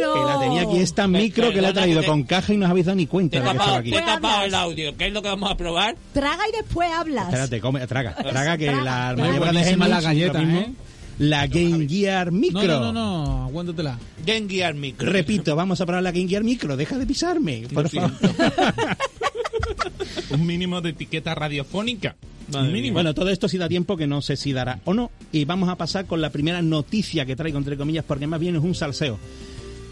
No. 0.00 0.14
Que 0.14 0.20
la 0.20 0.40
tenía 0.40 0.62
aquí 0.62 0.78
esta 0.78 1.06
micro 1.08 1.50
que 1.52 1.60
la 1.60 1.68
he 1.68 1.72
perdona 1.72 1.80
traído 1.82 2.00
te- 2.00 2.06
con 2.06 2.22
caja 2.24 2.52
y 2.54 2.56
no 2.56 2.64
os 2.66 2.70
habéis 2.70 2.86
dado 2.86 2.96
ni 2.96 3.06
cuenta 3.06 3.38
de 3.38 3.44
que 3.44 3.50
estaba 3.50 3.76
aquí. 3.78 3.90
te 3.90 4.00
tapado 4.00 4.44
el 4.44 4.54
audio. 4.54 4.96
¿Qué 4.96 5.06
es 5.08 5.12
lo 5.12 5.22
que 5.22 5.28
vamos 5.28 5.50
a 5.50 5.56
probar? 5.56 5.96
Traga 6.12 6.42
y 6.48 6.56
después 6.56 6.88
hablas. 6.92 7.24
Espérate, 7.26 7.60
come, 7.60 7.86
traga, 7.86 8.14
traga 8.14 8.56
que 8.56 8.66
Traga, 8.66 8.82
la 8.82 8.90
traga. 8.92 9.08
armadura 9.08 9.32
de 9.32 9.38
Buenísima 9.40 9.84
Gemus, 9.86 9.88
la 9.88 10.00
galleta. 10.00 10.42
¿eh? 10.42 10.72
La 11.18 11.46
Game 11.46 11.88
Gear 11.88 12.30
Micro. 12.30 12.62
No, 12.62 12.80
no, 12.80 12.92
no, 12.92 12.94
no, 13.26 13.44
aguántatela. 13.44 13.98
Game 14.24 14.48
Gear 14.48 14.74
Micro. 14.74 15.10
Repito, 15.10 15.56
vamos 15.56 15.80
a 15.80 15.86
probar 15.86 16.02
la 16.02 16.12
Game 16.12 16.28
Gear 16.28 16.44
Micro. 16.44 16.76
Deja 16.76 16.98
de 16.98 17.06
pisarme, 17.06 17.66
por 17.72 17.88
favor. 17.88 18.12
Un 20.30 20.46
mínimo 20.46 20.80
de 20.80 20.90
etiqueta 20.90 21.34
radiofónica. 21.34 22.16
Mínimo. 22.72 22.94
Bueno, 22.94 23.14
todo 23.14 23.28
esto 23.28 23.48
sí 23.48 23.58
da 23.58 23.68
tiempo 23.68 23.96
que 23.96 24.06
no 24.06 24.22
sé 24.22 24.36
si 24.36 24.52
dará 24.52 24.80
o 24.84 24.94
no. 24.94 25.10
Y 25.32 25.44
vamos 25.44 25.68
a 25.68 25.76
pasar 25.76 26.06
con 26.06 26.20
la 26.20 26.30
primera 26.30 26.62
noticia 26.62 27.26
que 27.26 27.36
traigo, 27.36 27.58
entre 27.58 27.76
comillas, 27.76 28.04
porque 28.06 28.26
más 28.26 28.40
bien 28.40 28.56
es 28.56 28.62
un 28.62 28.74
salseo. 28.74 29.18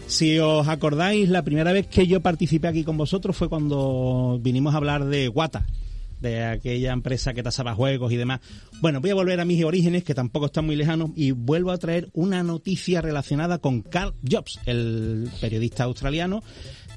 Si 0.07 0.39
os 0.39 0.67
acordáis, 0.67 1.29
la 1.29 1.43
primera 1.43 1.73
vez 1.73 1.87
que 1.87 2.07
yo 2.07 2.21
participé 2.21 2.69
aquí 2.69 2.83
con 2.83 2.97
vosotros 2.97 3.35
fue 3.35 3.49
cuando 3.49 4.39
vinimos 4.41 4.73
a 4.73 4.77
hablar 4.77 5.05
de 5.05 5.27
Wata, 5.27 5.65
de 6.21 6.43
aquella 6.43 6.93
empresa 6.93 7.33
que 7.33 7.43
tasaba 7.43 7.73
juegos 7.75 8.11
y 8.11 8.17
demás. 8.17 8.39
Bueno, 8.81 9.01
voy 9.01 9.09
a 9.11 9.15
volver 9.15 9.39
a 9.39 9.45
mis 9.45 9.63
orígenes, 9.63 10.03
que 10.03 10.13
tampoco 10.15 10.47
están 10.47 10.65
muy 10.65 10.75
lejanos, 10.75 11.11
y 11.15 11.31
vuelvo 11.31 11.71
a 11.71 11.77
traer 11.77 12.09
una 12.13 12.43
noticia 12.43 13.01
relacionada 13.01 13.59
con 13.59 13.81
Carl 13.81 14.13
Jobs, 14.29 14.59
el 14.65 15.29
periodista 15.41 15.83
australiano, 15.85 16.43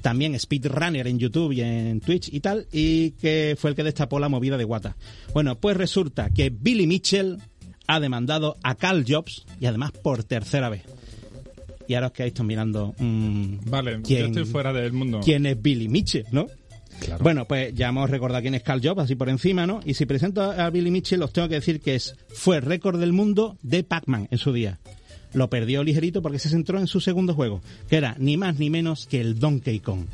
también 0.01 0.37
speedrunner 0.39 1.07
en 1.07 1.19
YouTube 1.19 1.51
y 1.53 1.61
en 1.61 1.99
Twitch 2.01 2.29
y 2.33 2.39
tal, 2.39 2.67
y 2.71 3.11
que 3.11 3.55
fue 3.59 3.69
el 3.71 3.75
que 3.75 3.83
destapó 3.83 4.19
la 4.19 4.29
movida 4.29 4.57
de 4.57 4.65
Wata. 4.65 4.97
Bueno, 5.33 5.59
pues 5.59 5.77
resulta 5.77 6.29
que 6.31 6.49
Billy 6.49 6.87
Mitchell 6.87 7.37
ha 7.87 7.99
demandado 7.99 8.57
a 8.63 8.75
Carl 8.75 9.03
Jobs, 9.07 9.45
y 9.59 9.65
además 9.67 9.91
por 9.91 10.23
tercera 10.23 10.69
vez. 10.69 10.83
Y 11.87 11.93
ahora 11.95 12.07
os 12.07 12.13
quedáis 12.13 12.39
mirando... 12.41 12.95
mm, 12.97 13.69
Vale, 13.69 13.93
yo 13.97 14.01
¿quién- 14.03 14.25
estoy 14.27 14.45
fuera 14.45 14.71
del 14.71 14.93
mundo. 14.93 15.19
quién 15.23 15.45
es 15.45 15.61
Billy 15.61 15.89
Mitchell, 15.89 16.25
¿no? 16.31 16.47
Bueno, 17.19 17.45
pues 17.45 17.73
ya 17.73 17.89
hemos 17.89 18.09
recordado 18.09 18.41
quién 18.41 18.55
es 18.55 18.63
Carl 18.63 18.81
Jobs, 18.83 19.01
así 19.01 19.15
por 19.15 19.29
encima, 19.29 19.67
¿no? 19.67 19.81
Y 19.85 19.93
si 19.93 20.05
presento 20.05 20.41
a 20.41 20.69
Billy 20.69 20.91
Mitchell, 20.91 21.21
os 21.23 21.33
tengo 21.33 21.47
que 21.47 21.55
decir 21.55 21.79
que 21.79 21.95
es, 21.95 22.15
fue 22.29 22.61
récord 22.61 22.99
del 22.99 23.13
mundo 23.13 23.57
de 23.61 23.83
Pac-Man 23.83 24.27
en 24.31 24.37
su 24.37 24.53
día. 24.53 24.79
Lo 25.33 25.49
perdió 25.49 25.83
ligerito 25.83 26.21
porque 26.21 26.39
se 26.39 26.49
centró 26.49 26.79
en 26.79 26.87
su 26.87 26.99
segundo 26.99 27.33
juego, 27.33 27.61
que 27.89 27.97
era 27.97 28.15
ni 28.19 28.37
más 28.37 28.59
ni 28.59 28.69
menos 28.69 29.05
que 29.05 29.21
el 29.21 29.39
Donkey 29.39 29.79
Kong. 29.79 30.05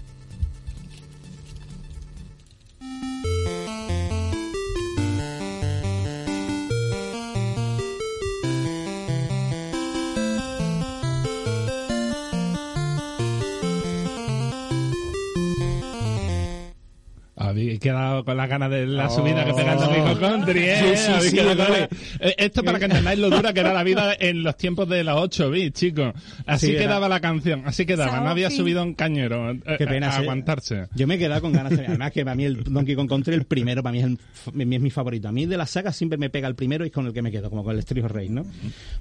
Habéis 17.39 17.79
quedado 17.79 18.25
con 18.25 18.35
las 18.35 18.49
ganas 18.49 18.69
de 18.71 18.87
la 18.87 19.07
Oh. 19.07 19.15
subida 19.15 19.45
que 19.45 19.53
pega 19.53 19.73
el 19.73 19.79
Domingo 19.79 20.19
Country, 20.19 20.59
¿eh? 20.59 20.75
Sí, 20.95 20.97
sí, 21.03 21.11
Habéis 21.11 21.29
sí, 21.31 21.35
quedado 21.37 21.55
con 21.57 21.65
vale. 21.73 21.89
la- 22.19 22.29
Esto 22.37 22.63
para 22.63 22.79
que 22.79 22.85
entendáis 22.85 23.19
lo 23.19 23.29
dura 23.29 23.53
que 23.53 23.59
era 23.59 23.73
la 23.73 23.83
vida 23.83 24.15
en 24.19 24.41
los 24.43 24.57
tiempos 24.57 24.89
de 24.89 25.03
los 25.03 25.15
8 25.21 25.51
bits, 25.51 25.79
chicos. 25.79 26.13
Así 26.47 26.65
Sí, 26.67 26.71
era. 26.73 26.81
quedaba 26.81 27.07
la 27.07 27.19
canción, 27.19 27.61
así 27.65 27.85
quedaba. 27.85 28.19
No 28.21 28.29
había 28.29 28.49
subido 28.49 28.81
un 28.81 28.95
cañero 28.95 29.51
eh, 29.51 29.59
Qué 29.77 29.85
pena, 29.85 30.09
a 30.09 30.17
aguantarse. 30.17 30.87
Yo 30.95 31.05
me 31.05 31.15
he 31.15 31.17
quedado 31.19 31.41
con 31.41 31.51
ganas 31.53 31.77
de... 31.77 31.85
Además 31.85 32.11
que 32.11 32.23
para 32.25 32.35
mí 32.35 32.45
el 32.45 32.63
Donkey 32.63 32.95
Kong 32.95 33.07
Country, 33.07 33.35
el 33.35 33.45
primero, 33.45 33.83
para 33.83 33.93
mí 33.93 33.99
es, 33.99 34.05
el- 34.05 34.17
mi- 34.53 34.75
es 34.75 34.81
mi 34.81 34.89
favorito. 34.89 35.27
A 35.27 35.31
mí 35.31 35.45
de 35.45 35.57
la 35.57 35.67
saga 35.67 35.93
siempre 35.93 36.17
me 36.17 36.29
pega 36.31 36.47
el 36.47 36.55
primero 36.55 36.83
y 36.85 36.87
es 36.87 36.93
con 36.93 37.05
el 37.05 37.13
que 37.13 37.21
me 37.21 37.31
quedo, 37.31 37.49
como 37.51 37.63
con 37.63 37.73
el 37.73 37.79
Street 37.79 38.05
Rage, 38.07 38.29
¿no? 38.29 38.45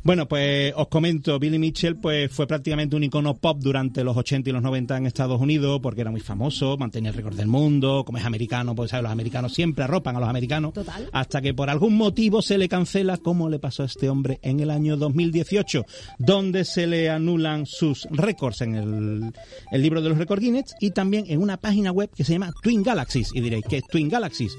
Bueno, 0.03 0.29
pues 0.29 0.75
os 0.77 0.89
comento, 0.89 1.39
Billy 1.39 1.59
Mitchell 1.59 1.97
pues 1.97 2.31
fue 2.31 2.47
prácticamente 2.47 2.97
un 2.97 3.05
icono 3.05 3.35
pop 3.39 3.59
durante 3.61 4.05
los 4.05 4.15
80 4.17 4.51
y 4.51 4.53
los 4.53 4.63
90 4.63 4.97
en 4.99 5.07
Estados 5.07 5.41
Unidos 5.41 5.81
porque 5.83 6.03
era 6.03 6.11
muy 6.11 6.21
famoso, 6.21 6.77
mantenía 6.77 7.11
el 7.11 7.17
récord 7.17 7.35
del 7.35 7.47
mundo, 7.49 8.05
como 8.05 8.19
es 8.19 8.26
americano, 8.27 8.75
pues 8.75 8.91
¿sabes? 8.91 9.05
los 9.05 9.13
americanos 9.13 9.55
siempre 9.55 9.85
arropan 9.85 10.17
a 10.17 10.21
los 10.21 10.29
americanos. 10.29 10.73
Total. 10.75 11.09
Hasta 11.13 11.41
que 11.41 11.55
por 11.55 11.71
algún 11.71 11.97
motivo 11.97 12.43
se 12.43 12.59
le 12.59 12.69
cancela, 12.69 13.17
como 13.17 13.49
le 13.49 13.59
pasó 13.59 13.83
a 13.83 13.87
este 13.87 14.09
hombre 14.09 14.39
en 14.43 14.61
el 14.61 14.71
año 14.71 14.97
2018, 14.97 15.85
donde 16.19 16.65
se 16.65 16.87
le 16.87 17.11
anulan 17.11 17.67
sus 17.67 18.07
récords 18.11 18.61
en 18.61 18.75
el, 18.75 19.33
el 19.71 19.83
libro 19.83 20.03
de 20.03 20.11
los 20.11 20.19
récords 20.19 20.43
Guinness 20.43 20.75
y 20.81 20.91
también 20.91 21.25
en 21.29 21.41
una 21.41 21.57
página 21.57 21.93
web 21.93 22.11
que 22.15 22.25
se 22.25 22.33
llama 22.33 22.53
Twin 22.63 22.83
Galaxies. 22.83 23.31
Y 23.35 23.41
diréis, 23.41 23.65
¿qué 23.69 23.79
es 23.79 23.87
Twin 23.87 24.09
Galaxies? 24.09 24.57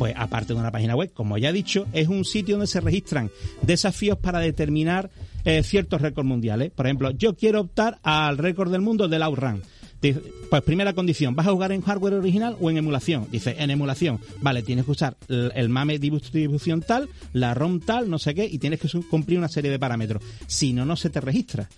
Pues 0.00 0.14
aparte 0.16 0.54
de 0.54 0.58
una 0.58 0.70
página 0.70 0.96
web, 0.96 1.12
como 1.12 1.36
ya 1.36 1.50
he 1.50 1.52
dicho, 1.52 1.86
es 1.92 2.08
un 2.08 2.24
sitio 2.24 2.54
donde 2.54 2.66
se 2.66 2.80
registran 2.80 3.30
desafíos 3.60 4.16
para 4.16 4.38
determinar 4.38 5.10
eh, 5.44 5.62
ciertos 5.62 6.00
récords 6.00 6.26
mundiales. 6.26 6.70
Por 6.70 6.86
ejemplo, 6.86 7.10
yo 7.10 7.36
quiero 7.36 7.60
optar 7.60 7.98
al 8.02 8.38
récord 8.38 8.72
del 8.72 8.80
mundo 8.80 9.08
del 9.08 9.22
Outrun. 9.22 9.62
Pues 10.00 10.62
primera 10.62 10.94
condición, 10.94 11.34
¿vas 11.36 11.46
a 11.46 11.52
jugar 11.52 11.72
en 11.72 11.82
hardware 11.82 12.14
original 12.14 12.56
o 12.60 12.70
en 12.70 12.78
emulación? 12.78 13.28
Dice, 13.30 13.56
en 13.58 13.70
emulación. 13.70 14.18
Vale, 14.40 14.62
tienes 14.62 14.86
que 14.86 14.90
usar 14.92 15.16
el, 15.28 15.52
el 15.54 15.68
MAME 15.68 15.98
distribución 15.98 16.80
tal, 16.80 17.08
la 17.32 17.54
ROM 17.54 17.80
tal, 17.80 18.08
no 18.08 18.18
sé 18.18 18.34
qué, 18.34 18.46
y 18.46 18.58
tienes 18.58 18.80
que 18.80 18.88
cumplir 19.02 19.38
una 19.38 19.48
serie 19.48 19.70
de 19.70 19.78
parámetros. 19.78 20.22
Si 20.46 20.72
no, 20.72 20.86
no 20.86 20.96
se 20.96 21.10
te 21.10 21.20
registra. 21.20 21.68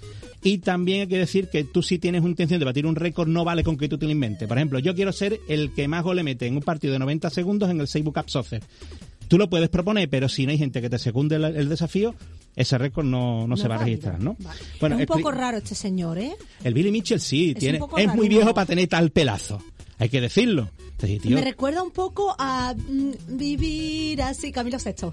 Y 0.44 0.58
también 0.58 1.02
hay 1.02 1.06
que 1.06 1.18
decir 1.18 1.48
que 1.48 1.64
tú 1.64 1.82
si 1.82 1.98
tienes 1.98 2.22
una 2.22 2.30
intención 2.30 2.58
de 2.58 2.64
batir 2.64 2.86
un 2.86 2.96
récord, 2.96 3.28
no 3.28 3.44
vale 3.44 3.62
con 3.62 3.76
que 3.76 3.88
tú 3.88 3.98
te 3.98 4.06
lo 4.06 4.12
inventes. 4.12 4.48
Por 4.48 4.56
ejemplo, 4.56 4.78
yo 4.78 4.94
quiero 4.94 5.12
ser 5.12 5.40
el 5.48 5.72
que 5.72 5.86
más 5.86 6.02
goles 6.02 6.24
mete 6.24 6.46
en 6.46 6.56
un 6.56 6.62
partido 6.62 6.92
de 6.92 6.98
90 6.98 7.30
segundos 7.30 7.70
en 7.70 7.80
el 7.80 7.88
Facebook 7.88 8.18
App 8.18 8.28
Soccer. 8.28 8.62
Tú 9.28 9.38
lo 9.38 9.48
puedes 9.48 9.68
proponer, 9.68 10.08
pero 10.08 10.28
si 10.28 10.44
no 10.44 10.52
hay 10.52 10.58
gente 10.58 10.80
que 10.80 10.90
te 10.90 10.98
secunde 10.98 11.36
el 11.36 11.68
desafío, 11.68 12.14
ese 12.54 12.78
récord 12.78 13.06
no, 13.06 13.46
no 13.46 13.56
se 13.56 13.68
va 13.68 13.76
a 13.76 13.78
registrar, 13.78 14.20
¿no? 14.20 14.36
Vale. 14.38 14.60
Bueno, 14.80 14.96
es 14.96 15.00
un 15.02 15.06
poco 15.06 15.30
raro 15.30 15.58
este 15.58 15.74
señor, 15.74 16.18
¿eh? 16.18 16.34
El 16.62 16.74
Billy 16.74 16.90
Mitchell 16.90 17.20
sí, 17.20 17.50
Es 17.50 17.58
tiene, 17.58 17.80
es 17.96 18.14
muy 18.14 18.28
viejo 18.28 18.46
¿no? 18.46 18.54
para 18.54 18.66
tener 18.66 18.88
tal 18.88 19.10
pelazo. 19.10 19.62
Hay 19.98 20.08
que 20.08 20.20
decirlo. 20.20 20.70
Tío, 20.98 21.34
Me 21.34 21.42
recuerda 21.42 21.82
un 21.82 21.90
poco 21.90 22.34
a 22.38 22.74
mm, 22.74 23.36
vivir 23.36 24.22
así, 24.22 24.52
Camilo 24.52 24.78
VI. 24.78 25.12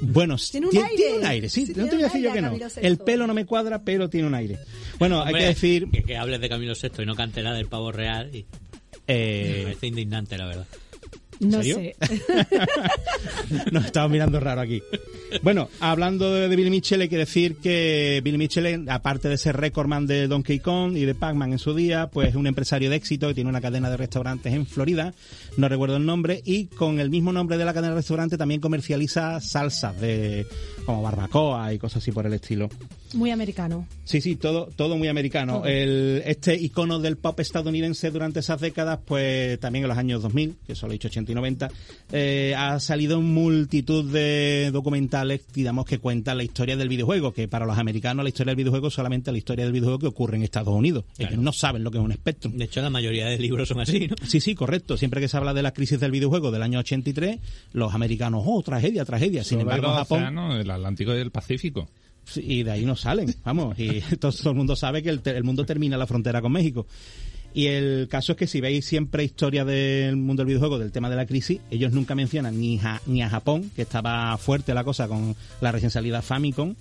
Bueno, 0.00 0.36
Tiene 0.36 0.66
un 0.66 0.70
tiene, 0.70 0.86
aire. 0.88 1.02
tiene 1.02 1.18
un 1.18 1.26
aire, 1.26 1.48
sí, 1.48 1.66
Sí, 1.66 1.72
no 1.76 1.86
te 1.86 1.94
voy 1.94 2.02
a 2.02 2.06
decir 2.06 2.22
yo 2.22 2.32
que 2.32 2.40
no. 2.40 2.52
El 2.76 2.98
pelo 2.98 3.26
no 3.26 3.34
me 3.34 3.44
cuadra, 3.46 3.82
pero 3.82 4.08
tiene 4.08 4.26
un 4.26 4.34
aire. 4.34 4.58
Bueno, 4.98 5.22
hay 5.22 5.34
que 5.34 5.44
decir... 5.44 5.88
Que, 5.90 6.02
que 6.02 6.16
hables 6.16 6.40
de 6.40 6.48
Camilo 6.48 6.74
VI 6.80 7.02
y 7.02 7.06
no 7.06 7.14
cante 7.14 7.42
nada 7.42 7.56
del 7.56 7.66
pavo 7.66 7.92
real. 7.92 8.34
Y 8.34 8.38
me 8.42 8.46
eh, 9.06 9.60
parece 9.64 9.86
indignante, 9.86 10.36
la 10.38 10.46
verdad. 10.46 10.66
No 11.40 11.62
serio? 11.62 11.76
sé. 11.76 11.96
Nos 13.72 13.86
estamos 13.86 14.10
mirando 14.10 14.40
raro 14.40 14.60
aquí. 14.60 14.82
Bueno, 15.42 15.68
hablando 15.80 16.32
de, 16.32 16.48
de 16.48 16.56
Billy 16.56 16.70
Mitchell, 16.70 17.00
hay 17.00 17.08
que 17.08 17.16
decir 17.16 17.56
que 17.56 18.20
Billy 18.24 18.38
Mitchell, 18.38 18.88
aparte 18.88 19.28
de 19.28 19.36
ser 19.36 19.56
recordman 19.56 20.06
de 20.06 20.26
Donkey 20.26 20.58
Kong 20.58 20.96
y 20.96 21.04
de 21.04 21.14
Pac-Man 21.14 21.52
en 21.52 21.58
su 21.58 21.74
día, 21.74 22.08
pues 22.08 22.30
es 22.30 22.34
un 22.34 22.46
empresario 22.46 22.90
de 22.90 22.96
éxito 22.96 23.28
que 23.28 23.34
tiene 23.34 23.50
una 23.50 23.60
cadena 23.60 23.90
de 23.90 23.96
restaurantes 23.96 24.52
en 24.52 24.66
Florida, 24.66 25.14
no 25.56 25.68
recuerdo 25.68 25.96
el 25.96 26.06
nombre, 26.06 26.42
y 26.44 26.66
con 26.66 27.00
el 27.00 27.10
mismo 27.10 27.32
nombre 27.32 27.58
de 27.58 27.64
la 27.64 27.74
cadena 27.74 27.90
de 27.90 27.96
restaurantes 27.96 28.38
también 28.38 28.60
comercializa 28.60 29.40
salsas 29.40 30.00
de 30.00 30.46
como 30.84 31.02
barbacoa 31.02 31.72
y 31.72 31.78
cosas 31.78 32.02
así 32.02 32.12
por 32.12 32.26
el 32.26 32.32
estilo. 32.32 32.68
Muy 33.14 33.30
americano. 33.30 33.86
Sí, 34.04 34.20
sí, 34.20 34.36
todo, 34.36 34.68
todo 34.74 34.96
muy 34.96 35.08
americano. 35.08 35.58
Todo. 35.58 35.66
El, 35.66 36.22
este 36.24 36.54
icono 36.54 36.98
del 36.98 37.16
pop 37.16 37.38
estadounidense 37.40 38.10
durante 38.10 38.40
esas 38.40 38.60
décadas, 38.60 39.00
pues 39.04 39.58
también 39.60 39.84
en 39.84 39.88
los 39.88 39.98
años 39.98 40.22
2000, 40.22 40.56
que 40.66 40.74
solo 40.74 40.92
he 40.92 40.94
dicho 40.94 41.08
80 41.08 41.32
y 41.32 41.34
90, 41.34 41.70
eh, 42.12 42.54
ha 42.56 42.78
salido 42.80 43.20
multitud 43.20 44.04
de 44.10 44.70
documentales, 44.72 45.42
digamos, 45.52 45.84
que 45.86 45.98
cuentan 45.98 46.36
la 46.36 46.44
historia 46.44 46.76
del 46.76 46.88
videojuego, 46.88 47.32
que 47.32 47.48
para 47.48 47.66
los 47.66 47.78
americanos 47.78 48.22
la 48.24 48.28
historia 48.28 48.52
del 48.52 48.56
videojuego 48.56 48.88
es 48.88 48.94
solamente 48.94 49.32
la 49.32 49.38
historia 49.38 49.64
del 49.64 49.72
videojuego 49.72 49.98
que 49.98 50.06
ocurre 50.06 50.36
en 50.36 50.42
Estados 50.42 50.74
Unidos. 50.74 51.04
Ellos 51.18 51.38
no 51.38 51.52
saben 51.52 51.84
lo 51.84 51.90
que 51.90 51.98
es 51.98 52.04
un 52.04 52.12
Spectrum. 52.12 52.56
De 52.56 52.64
hecho, 52.64 52.80
la 52.82 52.90
mayoría 52.90 53.26
de 53.26 53.38
libros 53.38 53.68
son 53.68 53.80
así, 53.80 54.08
¿no? 54.08 54.16
Sí, 54.26 54.40
sí, 54.40 54.54
correcto. 54.54 54.96
Siempre 54.96 55.20
que 55.20 55.28
se 55.28 55.36
habla 55.36 55.54
de 55.54 55.62
la 55.62 55.72
crisis 55.72 56.00
del 56.00 56.10
videojuego 56.10 56.50
del 56.50 56.62
año 56.62 56.78
83, 56.80 57.38
los 57.72 57.94
americanos, 57.94 58.42
oh, 58.46 58.62
tragedia, 58.62 59.04
tragedia. 59.04 59.44
Sin 59.44 59.60
embargo, 59.60 59.88
Japón... 59.88 60.18
océanos, 60.18 60.60
el 60.60 60.70
Atlántico 60.70 61.14
y 61.14 61.18
el 61.18 61.30
Pacífico. 61.30 61.88
Y 62.36 62.62
de 62.62 62.70
ahí 62.70 62.84
no 62.84 62.96
salen, 62.96 63.34
vamos, 63.44 63.78
y 63.78 64.00
todo, 64.20 64.32
todo 64.32 64.50
el 64.50 64.56
mundo 64.56 64.76
sabe 64.76 65.02
que 65.02 65.10
el, 65.10 65.20
el 65.24 65.44
mundo 65.44 65.64
termina 65.64 65.96
la 65.96 66.06
frontera 66.06 66.40
con 66.42 66.52
México. 66.52 66.86
Y 67.54 67.66
el 67.66 68.08
caso 68.10 68.32
es 68.32 68.38
que 68.38 68.46
si 68.46 68.60
veis 68.60 68.84
siempre 68.84 69.24
historia 69.24 69.64
del 69.64 70.16
mundo 70.16 70.42
del 70.42 70.48
videojuego, 70.48 70.78
del 70.78 70.92
tema 70.92 71.08
de 71.08 71.16
la 71.16 71.24
crisis, 71.26 71.58
ellos 71.70 71.92
nunca 71.92 72.14
mencionan 72.14 72.60
ni, 72.60 72.78
ja- 72.78 73.00
ni 73.06 73.22
a 73.22 73.30
Japón, 73.30 73.70
que 73.74 73.82
estaba 73.82 74.36
fuerte 74.36 74.74
la 74.74 74.84
cosa 74.84 75.08
con 75.08 75.34
la 75.62 75.72
recién 75.72 75.90
salida 75.90 76.20
Famicom, 76.20 76.74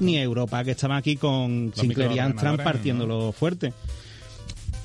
ni 0.00 0.16
a 0.16 0.22
Europa, 0.22 0.64
que 0.64 0.70
estaba 0.72 0.96
aquí 0.96 1.16
con 1.16 1.72
Sinclair 1.76 2.12
y 2.12 2.18
Amstrad 2.20 2.56
partiéndolo 2.64 3.32
fuerte. 3.32 3.74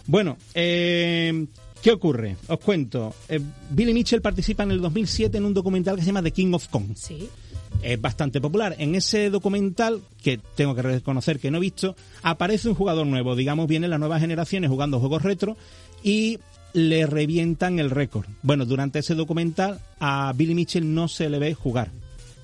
Bueno, 0.08 0.38
eh, 0.54 1.46
¿qué 1.82 1.92
ocurre? 1.92 2.36
Os 2.48 2.60
cuento. 2.60 3.16
Eh, 3.30 3.40
Billy 3.70 3.94
Mitchell 3.94 4.22
participa 4.22 4.64
en 4.64 4.72
el 4.72 4.82
2007 4.82 5.38
en 5.38 5.46
un 5.46 5.54
documental 5.54 5.96
que 5.96 6.02
se 6.02 6.08
llama 6.08 6.22
The 6.24 6.32
King 6.32 6.52
of 6.54 6.68
Kong 6.68 6.96
Sí. 6.96 7.30
Es 7.82 8.00
bastante 8.00 8.42
popular. 8.42 8.76
En 8.80 8.96
ese 8.96 9.30
documental, 9.30 10.02
que 10.22 10.40
tengo 10.56 10.76
que 10.76 10.82
reconocer 10.82 11.40
que 11.40 11.52
no 11.52 11.58
he 11.58 11.62
visto, 11.62 11.96
aparece 12.22 12.70
un 12.70 12.76
jugador 12.76 13.08
nuevo, 13.08 13.36
digamos, 13.36 13.68
vienen 13.68 13.90
las 13.90 14.00
nuevas 14.00 14.22
generaciones 14.22 14.70
jugando 14.70 15.00
juegos 15.00 15.24
retro 15.24 15.58
y 16.04 16.40
le 16.74 17.06
revientan 17.06 17.80
el 17.80 17.90
récord. 17.90 18.28
Bueno, 18.42 18.66
durante 18.66 19.00
ese 19.00 19.16
documental 19.16 19.80
a 20.00 20.34
Billy 20.36 20.54
Mitchell 20.54 20.94
no 20.94 21.08
se 21.08 21.30
le 21.30 21.40
ve 21.40 21.54
jugar. 21.54 21.92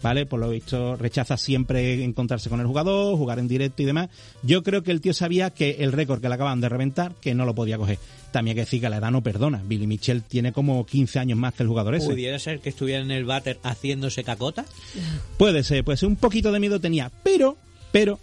¿Vale? 0.06 0.28
Por 0.28 0.40
lo 0.40 0.52
visto 0.52 0.96
rechaza 0.98 1.36
siempre 1.36 2.04
encontrarse 2.04 2.48
con 2.48 2.60
el 2.60 2.68
jugador, 2.68 3.18
jugar 3.18 3.40
en 3.40 3.48
directo 3.48 3.82
y 3.82 3.86
demás. 3.86 4.10
Yo 4.44 4.62
creo 4.62 4.84
que 4.84 4.92
el 4.92 5.02
tío 5.02 5.16
sabía 5.16 5.50
que 5.50 5.78
el 5.80 5.92
récord 5.92 6.22
que 6.22 6.30
le 6.30 6.36
acaban 6.36 6.62
de 6.62 6.70
reventar, 6.70 7.16
que 7.20 7.34
no 7.34 7.44
lo 7.44 7.56
podía 7.56 7.80
coger. 7.80 7.98
También 8.32 8.52
hay 8.52 8.56
que 8.58 8.66
decir 8.66 8.82
que 8.82 8.90
la 8.90 8.98
edad 8.98 9.10
no 9.10 9.24
perdona. 9.24 9.64
Billy 9.66 9.88
Mitchell 9.88 10.22
tiene 10.22 10.54
como 10.54 10.86
15 10.86 11.18
años 11.18 11.40
más 11.40 11.56
que 11.56 11.64
el 11.64 11.70
jugador 11.70 11.96
ese. 11.96 12.06
¿Pudiera 12.06 12.38
ser 12.38 12.60
que 12.60 12.70
estuviera 12.70 13.02
en 13.02 13.10
el 13.10 13.26
váter 13.26 13.58
haciéndose 13.64 14.24
cacota? 14.24 14.66
Puede 15.40 15.64
ser, 15.64 15.84
puede 15.84 15.98
ser. 15.98 16.08
Un 16.08 16.18
poquito 16.18 16.52
de 16.52 16.60
miedo 16.60 16.80
tenía. 16.80 17.12
Pero, 17.24 17.58
pero, 17.92 18.20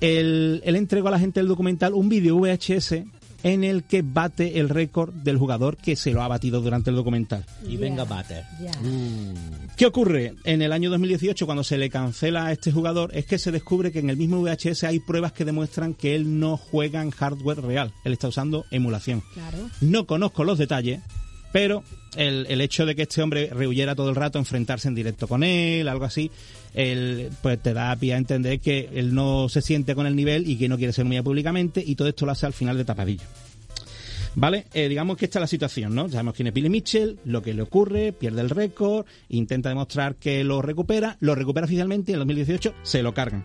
él, 0.00 0.62
él 0.64 0.74
entregó 0.74 1.08
a 1.08 1.10
la 1.10 1.18
gente 1.18 1.38
del 1.38 1.48
documental 1.48 1.92
un 1.92 2.08
vídeo 2.08 2.38
VHS 2.38 3.13
en 3.44 3.62
el 3.62 3.84
que 3.84 4.02
bate 4.02 4.58
el 4.58 4.68
récord 4.68 5.12
del 5.12 5.38
jugador 5.38 5.76
que 5.76 5.94
se 5.94 6.10
lo 6.10 6.22
ha 6.22 6.28
batido 6.28 6.60
durante 6.60 6.90
el 6.90 6.96
documental. 6.96 7.44
Y 7.68 7.76
venga, 7.76 8.04
váter. 8.04 8.44
Ya. 8.60 8.72
¿Qué 9.76 9.86
ocurre? 9.86 10.34
En 10.44 10.62
el 10.62 10.72
año 10.72 10.90
2018, 10.90 11.44
cuando 11.44 11.62
se 11.62 11.78
le 11.78 11.90
cancela 11.90 12.46
a 12.46 12.52
este 12.52 12.72
jugador, 12.72 13.10
es 13.14 13.26
que 13.26 13.38
se 13.38 13.52
descubre 13.52 13.92
que 13.92 13.98
en 13.98 14.08
el 14.08 14.16
mismo 14.16 14.40
VHS 14.40 14.84
hay 14.84 14.98
pruebas 14.98 15.32
que 15.32 15.44
demuestran 15.44 15.94
que 15.94 16.16
él 16.16 16.40
no 16.40 16.56
juega 16.56 17.02
en 17.02 17.10
hardware 17.10 17.60
real. 17.60 17.92
Él 18.04 18.14
está 18.14 18.28
usando 18.28 18.64
emulación. 18.70 19.22
Claro. 19.34 19.58
No 19.82 20.06
conozco 20.06 20.42
los 20.44 20.58
detalles, 20.58 21.00
pero 21.54 21.84
el, 22.16 22.46
el 22.48 22.60
hecho 22.60 22.84
de 22.84 22.96
que 22.96 23.02
este 23.02 23.22
hombre 23.22 23.48
rehuyera 23.52 23.94
todo 23.94 24.10
el 24.10 24.16
rato, 24.16 24.40
enfrentarse 24.40 24.88
en 24.88 24.96
directo 24.96 25.28
con 25.28 25.44
él, 25.44 25.86
algo 25.86 26.04
así, 26.04 26.28
él, 26.74 27.30
pues 27.42 27.62
te 27.62 27.72
da 27.72 27.94
pie 27.94 28.14
a 28.14 28.16
entender 28.16 28.58
que 28.58 28.90
él 28.92 29.14
no 29.14 29.48
se 29.48 29.62
siente 29.62 29.94
con 29.94 30.08
el 30.08 30.16
nivel 30.16 30.50
y 30.50 30.56
que 30.56 30.68
no 30.68 30.76
quiere 30.76 30.92
ser 30.92 31.04
muy 31.04 31.22
públicamente 31.22 31.80
y 31.86 31.94
todo 31.94 32.08
esto 32.08 32.26
lo 32.26 32.32
hace 32.32 32.46
al 32.46 32.54
final 32.54 32.76
de 32.76 32.84
tapadillo. 32.84 33.22
¿Vale? 34.34 34.66
Eh, 34.74 34.88
digamos 34.88 35.16
que 35.16 35.26
esta 35.26 35.38
es 35.38 35.42
la 35.42 35.46
situación, 35.46 35.94
¿no? 35.94 36.08
Sabemos 36.08 36.34
quién 36.34 36.48
es 36.48 36.54
Billy 36.54 36.68
Mitchell, 36.68 37.20
lo 37.24 37.40
que 37.40 37.54
le 37.54 37.62
ocurre, 37.62 38.12
pierde 38.12 38.40
el 38.40 38.50
récord, 38.50 39.06
intenta 39.28 39.68
demostrar 39.68 40.16
que 40.16 40.42
lo 40.42 40.60
recupera, 40.60 41.18
lo 41.20 41.36
recupera 41.36 41.66
oficialmente 41.66 42.10
y 42.10 42.14
en 42.14 42.20
el 42.20 42.26
2018 42.26 42.74
se 42.82 43.04
lo 43.04 43.14
cargan. 43.14 43.44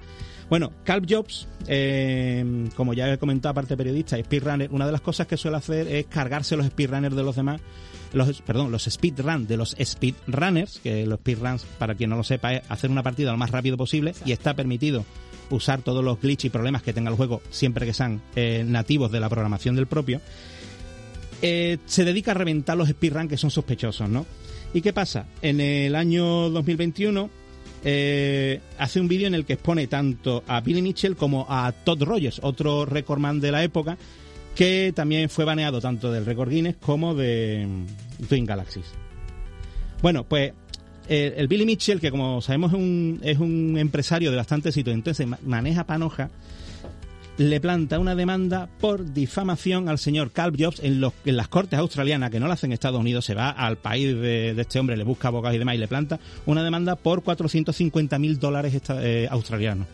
Bueno, 0.49 0.71
Calv 0.83 1.05
Jobs, 1.07 1.47
eh, 1.67 2.43
como 2.75 2.95
ya 2.95 3.13
he 3.13 3.19
comentado, 3.19 3.51
aparte 3.51 3.77
periodista 3.77 4.17
y 4.17 4.23
speedrunner, 4.23 4.71
una 4.71 4.87
de 4.87 4.91
las 4.91 5.01
cosas 5.01 5.27
que 5.27 5.37
suele 5.37 5.57
hacer 5.57 5.87
es 5.87 6.07
cargarse 6.07 6.57
los 6.57 6.65
speedrunners 6.65 7.15
de 7.15 7.21
los 7.21 7.35
demás, 7.35 7.61
los, 8.13 8.41
perdón, 8.41 8.71
los 8.71 8.85
speedrun 8.85 9.47
de 9.47 9.57
los 9.57 9.75
speedrunners, 9.81 10.79
que 10.79 11.05
los 11.05 11.19
speedruns, 11.19 11.63
para 11.77 11.95
quien 11.95 12.09
no 12.09 12.17
lo 12.17 12.23
sepa, 12.23 12.53
es 12.53 12.61
hacer 12.69 12.89
una 12.89 13.03
partida 13.03 13.31
lo 13.31 13.37
más 13.37 13.51
rápido 13.51 13.77
posible 13.77 14.13
y 14.25 14.31
está 14.31 14.55
permitido 14.55 15.05
usar 15.49 15.81
todos 15.81 16.03
los 16.03 16.21
glitches 16.21 16.45
y 16.45 16.49
problemas 16.49 16.83
que 16.83 16.93
tenga 16.93 17.09
el 17.09 17.15
juego 17.15 17.41
siempre 17.49 17.85
que 17.85 17.93
sean 17.93 18.21
eh, 18.35 18.63
nativos 18.67 19.11
de 19.11 19.19
la 19.19 19.29
programación 19.29 19.75
del 19.75 19.87
propio 19.87 20.21
eh, 21.41 21.77
se 21.85 22.03
dedica 22.03 22.31
a 22.31 22.33
reventar 22.33 22.77
los 22.77 22.89
speedruns 22.89 23.29
que 23.29 23.37
son 23.37 23.49
sospechosos, 23.49 24.09
¿no? 24.09 24.25
¿Y 24.73 24.81
qué 24.81 24.93
pasa? 24.93 25.25
En 25.41 25.61
el 25.61 25.95
año 25.95 26.49
2021 26.49 27.29
eh, 27.85 28.59
hace 28.77 28.99
un 28.99 29.07
vídeo 29.07 29.27
en 29.27 29.35
el 29.35 29.45
que 29.45 29.53
expone 29.53 29.87
tanto 29.87 30.43
a 30.47 30.59
Billy 30.59 30.81
Mitchell 30.81 31.15
como 31.15 31.45
a 31.49 31.71
Todd 31.71 32.03
Rogers, 32.03 32.39
otro 32.43 32.85
recordman 32.85 33.39
de 33.39 33.51
la 33.51 33.63
época, 33.63 33.97
que 34.59 34.91
también 34.93 35.29
fue 35.29 35.45
baneado 35.45 35.79
tanto 35.79 36.11
del 36.11 36.25
Record 36.25 36.49
Guinness 36.49 36.75
como 36.81 37.15
de 37.15 37.65
mm, 37.65 38.25
Twin 38.25 38.43
Galaxies. 38.45 38.87
Bueno, 40.01 40.25
pues 40.25 40.51
eh, 41.07 41.33
el 41.37 41.47
Billy 41.47 41.65
Mitchell, 41.65 42.01
que 42.01 42.11
como 42.11 42.41
sabemos 42.41 42.73
es 42.73 42.77
un, 42.77 43.21
es 43.23 43.37
un 43.39 43.77
empresario 43.77 44.31
de 44.31 44.35
bastante 44.35 44.67
éxito, 44.67 44.91
entonces 44.91 45.25
ma- 45.25 45.39
maneja 45.45 45.85
panoja, 45.85 46.29
le 47.37 47.61
planta 47.61 47.99
una 47.99 48.15
demanda 48.15 48.67
por 48.81 49.13
difamación 49.13 49.87
al 49.87 49.97
señor 49.97 50.31
Calv 50.31 50.57
Jobs 50.59 50.81
en, 50.83 50.99
los, 50.99 51.13
en 51.23 51.37
las 51.37 51.47
cortes 51.47 51.79
australianas, 51.79 52.29
que 52.29 52.41
no 52.41 52.47
la 52.49 52.55
hacen 52.55 52.71
en 52.71 52.73
Estados 52.73 52.99
Unidos, 52.99 53.23
se 53.23 53.35
va 53.35 53.51
al 53.51 53.77
país 53.77 54.13
de, 54.13 54.49
este 54.59 54.77
hombre, 54.77 54.97
le 54.97 55.05
busca 55.05 55.29
abogados 55.29 55.55
y 55.55 55.59
demás 55.59 55.75
y 55.75 55.77
le 55.77 55.87
planta 55.87 56.19
una 56.45 56.65
demanda 56.65 56.97
por 56.97 57.23
450 57.23 58.19
mil 58.19 58.37
dólares 58.39 58.77
eh, 58.89 59.25
australianos. 59.31 59.87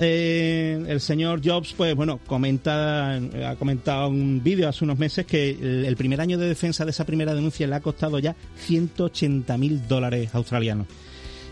Eh, 0.00 0.84
el 0.88 1.00
señor 1.00 1.40
Jobs, 1.44 1.72
pues 1.76 1.94
bueno, 1.94 2.18
comenta, 2.26 3.14
ha 3.14 3.56
comentado 3.56 4.08
en 4.08 4.14
un 4.20 4.42
vídeo 4.42 4.68
hace 4.68 4.84
unos 4.84 4.98
meses 4.98 5.24
que 5.24 5.50
el, 5.50 5.84
el 5.84 5.96
primer 5.96 6.20
año 6.20 6.36
de 6.36 6.48
defensa 6.48 6.84
de 6.84 6.90
esa 6.90 7.04
primera 7.06 7.32
denuncia 7.34 7.66
le 7.68 7.76
ha 7.76 7.80
costado 7.80 8.18
ya 8.18 8.34
180 8.56 9.56
mil 9.56 9.86
dólares 9.86 10.34
australianos. 10.34 10.88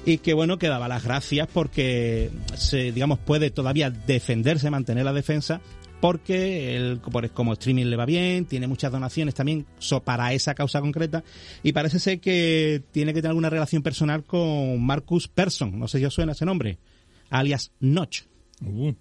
Y 0.05 0.19
que 0.19 0.35
bueno 0.35 0.59
que 0.59 0.67
daba 0.67 0.89
las 0.89 1.05
gracias 1.05 1.47
porque 1.53 2.31
se 2.57 2.91
digamos 2.91 3.21
puede 3.21 3.51
todavía 3.51 3.91
defenderse 3.91 4.69
mantener 4.71 5.05
la 5.05 5.13
defensa 5.13 5.61
porque 6.01 6.99
por- 7.13 7.31
como 7.31 7.53
streaming 7.53 7.85
le 7.85 7.95
va 7.95 8.05
bien 8.05 8.45
tiene 8.47 8.67
muchas 8.67 8.91
donaciones 8.91 9.35
también 9.37 9.65
para 10.03 10.33
esa 10.33 10.55
causa 10.57 10.81
concreta 10.81 11.23
y 11.63 11.71
parece 11.73 12.01
ser 12.01 12.19
que 12.19 12.83
tiene 12.91 13.13
que 13.15 13.21
tener 13.21 13.31
alguna 13.31 13.51
relación 13.51 13.85
personal 13.85 14.25
con 14.25 14.83
Marcus 14.85 15.29
Persson. 15.29 15.79
No 15.79 15.87
sé 15.87 16.01
si 16.01 16.05
os 16.05 16.13
suena 16.15 16.33
ese 16.33 16.45
nombre 16.45 16.79
alias 17.31 17.71
Notch 17.79 18.23
Uh, 18.65 18.93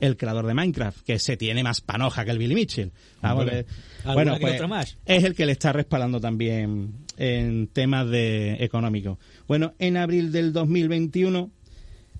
el 0.00 0.16
creador 0.16 0.46
de 0.46 0.54
Minecraft, 0.54 1.00
que 1.00 1.18
se 1.18 1.36
tiene 1.36 1.62
más 1.62 1.80
panoja 1.80 2.24
que 2.24 2.30
el 2.30 2.38
Billy 2.38 2.54
Mitchell. 2.54 2.92
Vamos, 3.20 3.42
Hombre. 3.44 3.60
eh, 3.60 3.66
¿Alguna 4.04 4.14
bueno, 4.14 4.34
que 4.34 4.40
pues, 4.40 4.68
más? 4.68 4.96
es 5.04 5.24
el 5.24 5.34
que 5.34 5.46
le 5.46 5.52
está 5.52 5.72
respaldando 5.72 6.20
también 6.20 6.92
en 7.16 7.66
temas 7.68 8.08
de 8.08 8.62
económicos. 8.62 9.18
Bueno, 9.48 9.74
en 9.78 9.96
abril 9.96 10.30
del 10.30 10.52
2021, 10.52 11.50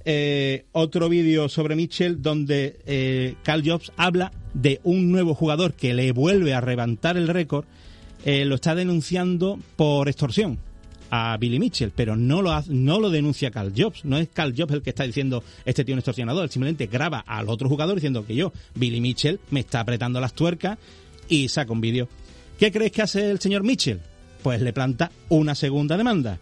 eh, 0.05 0.65
otro 0.73 1.09
vídeo 1.09 1.49
sobre 1.49 1.77
Mitchell 1.77 2.23
donde 2.23 2.79
eh, 2.87 3.35
Carl 3.43 3.63
Jobs 3.65 3.93
habla 3.97 4.33
de 4.55 4.81
un 4.83 5.13
nuevo 5.13 5.35
jugador 5.35 5.75
que 5.75 5.95
le 5.95 6.13
vuelve 6.13 6.55
a 6.55 6.61
levantar 6.61 7.17
el 7.17 7.29
récord, 7.29 7.65
eh, 8.25 8.45
lo 8.45 8.57
está 8.57 8.75
denunciando 8.75 9.59
por 9.77 10.09
extorsión. 10.09 10.59
A 11.11 11.37
Billy 11.39 11.59
Mitchell, 11.59 11.93
pero 11.95 12.17
no 12.17 12.43
lo, 12.43 12.53
no 12.69 13.01
lo 13.01 13.11
denuncia 13.11 13.51
Carl 13.51 13.73
Jobs. 13.77 14.05
No 14.05 14.19
es 14.19 14.29
Carl 14.33 14.55
Jobs 14.57 14.75
el 14.75 14.83
que 14.83 14.91
está 14.91 15.05
diciendo 15.05 15.43
este 15.65 15.85
tío 15.85 15.93
es 15.95 15.97
un 15.97 16.01
extorsionador. 16.01 16.45
Él 16.45 16.51
simplemente 16.51 16.87
graba 16.87 17.21
al 17.21 17.49
otro 17.49 17.69
jugador 17.69 17.95
diciendo 17.97 18.27
que 18.27 18.35
yo, 18.35 18.53
Billy 18.75 19.01
Mitchell, 19.01 19.41
me 19.51 19.61
está 19.61 19.81
apretando 19.81 20.21
las 20.21 20.35
tuercas 20.35 20.79
y 21.29 21.49
saca 21.49 21.73
un 21.73 21.81
vídeo. 21.81 22.09
¿Qué 22.59 22.71
crees 22.73 22.93
que 22.93 23.03
hace 23.03 23.31
el 23.31 23.39
señor 23.41 23.63
Mitchell? 23.63 24.01
Pues 24.43 24.61
le 24.61 24.73
planta 24.73 25.11
una 25.29 25.55
segunda 25.55 25.97
demanda. 25.97 26.39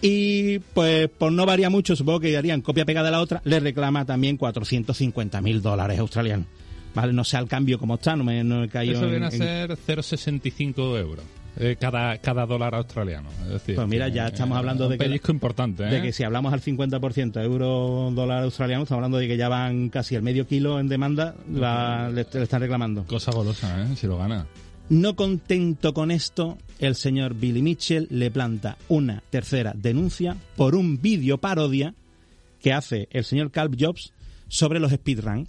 Y 0.00 0.60
pues 0.60 1.08
por 1.08 1.32
no 1.32 1.44
variar 1.44 1.70
mucho, 1.70 1.96
supongo 1.96 2.20
que 2.20 2.36
harían 2.36 2.60
copia 2.62 2.84
pegada 2.84 3.06
de 3.06 3.12
la 3.12 3.20
otra, 3.20 3.42
le 3.44 3.58
reclama 3.58 4.04
también 4.04 4.36
450 4.36 5.40
mil 5.40 5.60
dólares 5.60 5.98
australianos. 5.98 6.46
Vale, 6.94 7.12
no 7.12 7.24
sé 7.24 7.36
al 7.36 7.48
cambio 7.48 7.78
cómo 7.78 7.96
está, 7.96 8.14
no 8.16 8.24
me, 8.24 8.42
no 8.44 8.62
he 8.64 8.68
caído 8.68 8.94
Eso 8.94 9.04
en- 9.04 9.10
viene 9.10 9.26
a 9.26 9.30
en- 9.30 9.38
ser 9.38 9.76
0,65 9.76 10.98
euros. 10.98 11.24
Eh, 11.58 11.76
cada, 11.78 12.18
cada 12.18 12.46
dólar 12.46 12.74
australiano. 12.74 13.28
Es 13.46 13.48
decir, 13.54 13.74
Pues 13.74 13.86
mira, 13.88 14.08
ya 14.08 14.28
estamos 14.28 14.56
eh, 14.56 14.58
hablando 14.58 14.84
un 14.86 14.92
de 14.92 14.98
que- 14.98 15.32
importante, 15.32 15.84
¿eh? 15.84 15.90
de 15.90 16.02
que 16.02 16.12
si 16.12 16.22
hablamos 16.24 16.52
al 16.52 16.60
50% 16.60 17.42
euro 17.42 18.10
dólar 18.14 18.44
australiano, 18.44 18.84
estamos 18.84 18.98
hablando 18.98 19.18
de 19.18 19.28
que 19.28 19.36
ya 19.36 19.48
van 19.48 19.88
casi 19.88 20.14
el 20.14 20.22
medio 20.22 20.46
kilo 20.46 20.78
en 20.80 20.88
demanda, 20.88 21.34
la- 21.52 22.08
le, 22.10 22.26
le 22.32 22.42
están 22.42 22.60
reclamando. 22.60 23.04
Cosa 23.04 23.32
golosa, 23.32 23.82
¿eh? 23.82 23.96
Si 23.96 24.06
lo 24.06 24.18
gana. 24.18 24.46
No 24.90 25.16
contento 25.16 25.92
con 25.92 26.10
esto, 26.10 26.56
el 26.78 26.94
señor 26.94 27.34
Billy 27.34 27.60
Mitchell 27.60 28.06
le 28.10 28.30
planta 28.30 28.78
una 28.88 29.22
tercera 29.28 29.74
denuncia 29.76 30.36
por 30.56 30.74
un 30.74 31.00
vídeo 31.02 31.38
parodia 31.38 31.94
que 32.62 32.72
hace 32.72 33.06
el 33.10 33.24
señor 33.24 33.50
Calv 33.50 33.76
Jobs 33.78 34.12
sobre 34.48 34.80
los 34.80 34.90
speedrun. 34.92 35.46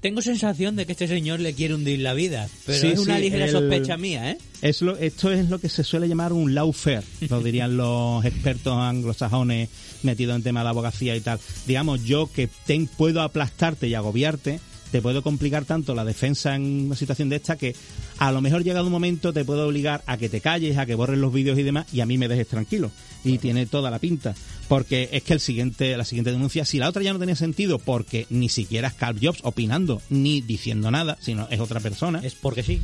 Tengo 0.00 0.22
sensación 0.22 0.76
de 0.76 0.86
que 0.86 0.92
este 0.92 1.06
señor 1.08 1.40
le 1.40 1.52
quiere 1.52 1.74
hundir 1.74 1.98
la 2.00 2.14
vida, 2.14 2.48
pero 2.64 2.78
Sí, 2.80 2.86
es 2.88 2.98
una 3.00 3.16
sí, 3.16 3.22
ligera 3.22 3.44
el- 3.44 3.50
sospecha 3.50 3.96
mía, 3.98 4.30
¿eh? 4.30 4.38
Es 4.62 4.80
lo, 4.80 4.96
esto 4.96 5.30
es 5.30 5.50
lo 5.50 5.58
que 5.58 5.68
se 5.68 5.84
suele 5.84 6.08
llamar 6.08 6.32
un 6.32 6.54
lawfare, 6.54 7.02
lo 7.28 7.40
dirían 7.42 7.76
los 7.76 8.24
expertos 8.24 8.74
anglosajones 8.78 9.68
metidos 10.02 10.36
en 10.36 10.42
tema 10.42 10.62
de 10.62 10.68
abogacía 10.70 11.14
y 11.16 11.20
tal. 11.20 11.38
Digamos, 11.66 12.02
yo 12.04 12.30
que 12.32 12.48
ten- 12.66 12.86
puedo 12.86 13.20
aplastarte 13.20 13.88
y 13.88 13.94
agobiarte, 13.94 14.58
te 14.90 15.00
puedo 15.00 15.22
complicar 15.22 15.64
tanto 15.64 15.94
la 15.94 16.04
defensa 16.04 16.54
en 16.54 16.86
una 16.86 16.96
situación 16.96 17.28
de 17.28 17.36
esta 17.36 17.56
que 17.56 17.74
a 18.18 18.32
lo 18.32 18.40
mejor 18.40 18.64
llegado 18.64 18.86
un 18.86 18.92
momento 18.92 19.32
te 19.32 19.44
puedo 19.44 19.66
obligar 19.66 20.02
a 20.06 20.16
que 20.16 20.28
te 20.28 20.40
calles, 20.40 20.78
a 20.78 20.86
que 20.86 20.94
borres 20.94 21.18
los 21.18 21.32
vídeos 21.32 21.58
y 21.58 21.62
demás 21.62 21.86
y 21.92 22.00
a 22.00 22.06
mí 22.06 22.18
me 22.18 22.28
dejes 22.28 22.48
tranquilo. 22.48 22.90
Y 23.24 23.38
tiene 23.38 23.66
toda 23.66 23.90
la 23.90 23.98
pinta. 23.98 24.34
Porque 24.68 25.08
es 25.12 25.22
que 25.22 25.32
el 25.32 25.40
siguiente, 25.40 25.96
la 25.96 26.04
siguiente 26.04 26.32
denuncia, 26.32 26.64
si 26.64 26.78
la 26.78 26.88
otra 26.88 27.02
ya 27.02 27.12
no 27.12 27.18
tenía 27.18 27.36
sentido 27.36 27.78
porque 27.78 28.26
ni 28.30 28.48
siquiera 28.48 28.88
es 28.88 28.94
Carl 28.94 29.18
Jobs 29.20 29.40
opinando 29.42 30.00
ni 30.10 30.40
diciendo 30.40 30.90
nada, 30.90 31.18
sino 31.20 31.48
es 31.50 31.60
otra 31.60 31.80
persona. 31.80 32.20
Es 32.22 32.34
porque 32.34 32.62
sí. 32.62 32.80